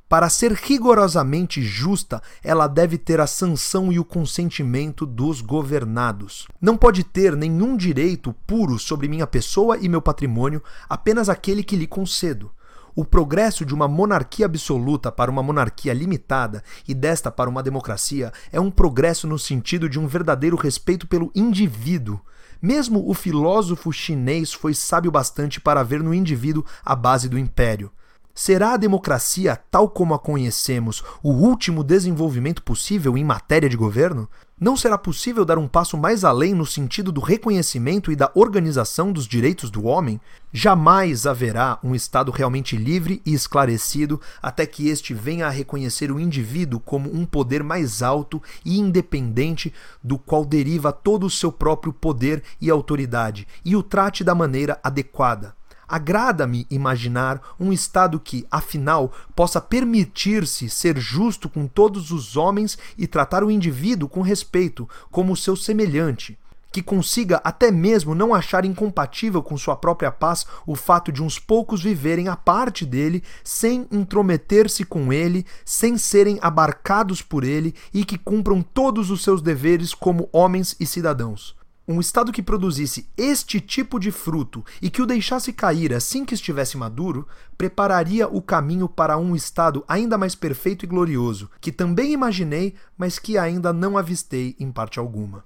para 0.07 0.29
ser 0.29 0.51
rigorosamente 0.51 1.63
justa, 1.63 2.21
ela 2.43 2.67
deve 2.67 2.97
ter 2.97 3.19
a 3.19 3.25
sanção 3.25 3.91
e 3.91 3.97
o 3.97 4.05
consentimento 4.05 5.03
dos 5.03 5.41
governados. 5.41 6.47
Não 6.61 6.77
pode 6.77 7.03
ter 7.03 7.35
nenhum 7.35 7.75
direito 7.75 8.31
puro 8.45 8.77
sobre 8.77 9.07
minha 9.07 9.25
pessoa 9.25 9.77
e 9.77 9.89
meu 9.89 10.01
patrimônio, 10.01 10.61
apenas 10.87 11.27
aquele 11.27 11.63
que 11.63 11.75
lhe 11.75 11.87
concedo. 11.87 12.51
O 12.95 13.03
progresso 13.03 13.65
de 13.65 13.73
uma 13.73 13.87
monarquia 13.87 14.45
absoluta 14.45 15.11
para 15.11 15.31
uma 15.31 15.43
monarquia 15.43 15.91
limitada 15.91 16.63
e 16.87 16.93
desta 16.93 17.31
para 17.31 17.49
uma 17.49 17.63
democracia 17.63 18.31
é 18.51 18.59
um 18.59 18.71
progresso 18.71 19.27
no 19.27 19.39
sentido 19.39 19.89
de 19.89 19.99
um 19.99 20.07
verdadeiro 20.07 20.55
respeito 20.55 21.07
pelo 21.07 21.31
indivíduo. 21.35 22.21
Mesmo 22.65 23.07
o 23.07 23.13
filósofo 23.13 23.93
chinês 23.93 24.51
foi 24.51 24.73
sábio 24.73 25.11
bastante 25.11 25.61
para 25.61 25.83
ver 25.83 26.01
no 26.01 26.11
indivíduo 26.11 26.65
a 26.83 26.95
base 26.95 27.29
do 27.29 27.37
império. 27.37 27.91
Será 28.33 28.73
a 28.73 28.77
democracia, 28.77 29.55
tal 29.69 29.87
como 29.87 30.15
a 30.15 30.19
conhecemos, 30.19 31.03
o 31.21 31.29
último 31.29 31.83
desenvolvimento 31.83 32.63
possível 32.63 33.15
em 33.15 33.23
matéria 33.23 33.69
de 33.69 33.77
governo? 33.77 34.27
Não 34.57 34.77
será 34.77 34.97
possível 34.97 35.43
dar 35.43 35.57
um 35.57 35.67
passo 35.67 35.97
mais 35.97 36.23
além 36.23 36.53
no 36.53 36.65
sentido 36.65 37.11
do 37.11 37.19
reconhecimento 37.19 38.09
e 38.09 38.15
da 38.15 38.31
organização 38.33 39.11
dos 39.11 39.27
direitos 39.27 39.69
do 39.69 39.83
homem? 39.83 40.17
Jamais 40.53 41.27
haverá 41.27 41.77
um 41.83 41.93
Estado 41.93 42.31
realmente 42.31 42.77
livre 42.77 43.21
e 43.25 43.33
esclarecido 43.33 44.21
até 44.41 44.65
que 44.65 44.87
este 44.87 45.13
venha 45.13 45.45
a 45.45 45.49
reconhecer 45.49 46.09
o 46.09 46.21
indivíduo 46.21 46.79
como 46.79 47.13
um 47.13 47.25
poder 47.25 47.63
mais 47.63 48.01
alto 48.01 48.41
e 48.63 48.79
independente 48.79 49.73
do 50.01 50.17
qual 50.17 50.45
deriva 50.45 50.93
todo 50.93 51.25
o 51.25 51.29
seu 51.29 51.51
próprio 51.51 51.91
poder 51.91 52.41
e 52.61 52.69
autoridade 52.69 53.45
e 53.65 53.75
o 53.75 53.83
trate 53.83 54.23
da 54.23 54.33
maneira 54.33 54.79
adequada. 54.81 55.53
Agrada-me 55.87 56.65
imaginar 56.69 57.41
um 57.59 57.71
Estado 57.71 58.19
que, 58.19 58.45
afinal, 58.49 59.11
possa 59.35 59.61
permitir-se 59.61 60.69
ser 60.69 60.97
justo 60.97 61.49
com 61.49 61.67
todos 61.67 62.11
os 62.11 62.35
homens 62.35 62.77
e 62.97 63.07
tratar 63.07 63.43
o 63.43 63.51
indivíduo 63.51 64.09
com 64.09 64.21
respeito, 64.21 64.89
como 65.11 65.35
seu 65.35 65.55
semelhante, 65.55 66.37
que 66.75 66.81
consiga 66.81 67.39
até 67.41 67.71
mesmo 67.71 68.13
não 68.13 68.33
achar 68.33 68.65
incompatível 68.65 69.41
com 69.41 69.57
sua 69.57 69.77
própria 69.77 70.11
paz 70.11 70.45
o 70.67 70.75
fato 70.75 71.09
de 71.09 71.23
uns 71.23 71.39
poucos 71.39 71.81
viverem 71.81 72.27
à 72.27 72.35
parte 72.35 72.85
dele, 72.85 73.23
sem 73.43 73.87
intrometer-se 73.89 74.83
com 74.83 75.13
ele, 75.13 75.45
sem 75.63 75.97
serem 75.97 76.37
abarcados 76.41 77.21
por 77.21 77.45
ele 77.45 77.73
e 77.93 78.03
que 78.03 78.17
cumpram 78.17 78.61
todos 78.61 79.09
os 79.09 79.23
seus 79.23 79.41
deveres 79.41 79.93
como 79.93 80.27
homens 80.33 80.75
e 80.77 80.85
cidadãos. 80.85 81.55
Um 81.87 81.99
estado 81.99 82.31
que 82.31 82.41
produzisse 82.41 83.07
este 83.15 83.61
tipo 83.61 83.99
de 83.99 84.11
fruto 84.11 84.65
e 84.81 84.89
que 84.89 85.03
o 85.03 85.05
deixasse 85.05 85.53
cair 85.53 85.93
assim 85.93 86.25
que 86.25 86.33
estivesse 86.33 86.77
maduro, 86.77 87.27
prepararia 87.55 88.27
o 88.27 88.41
caminho 88.41 88.89
para 88.89 89.17
um 89.17 89.35
estado 89.35 89.83
ainda 89.87 90.17
mais 90.17 90.33
perfeito 90.33 90.83
e 90.83 90.87
glorioso, 90.87 91.49
que 91.61 91.71
também 91.71 92.11
imaginei, 92.11 92.73
mas 92.97 93.19
que 93.19 93.37
ainda 93.37 93.71
não 93.71 93.97
avistei 93.97 94.55
em 94.59 94.71
parte 94.71 94.97
alguma. 94.97 95.43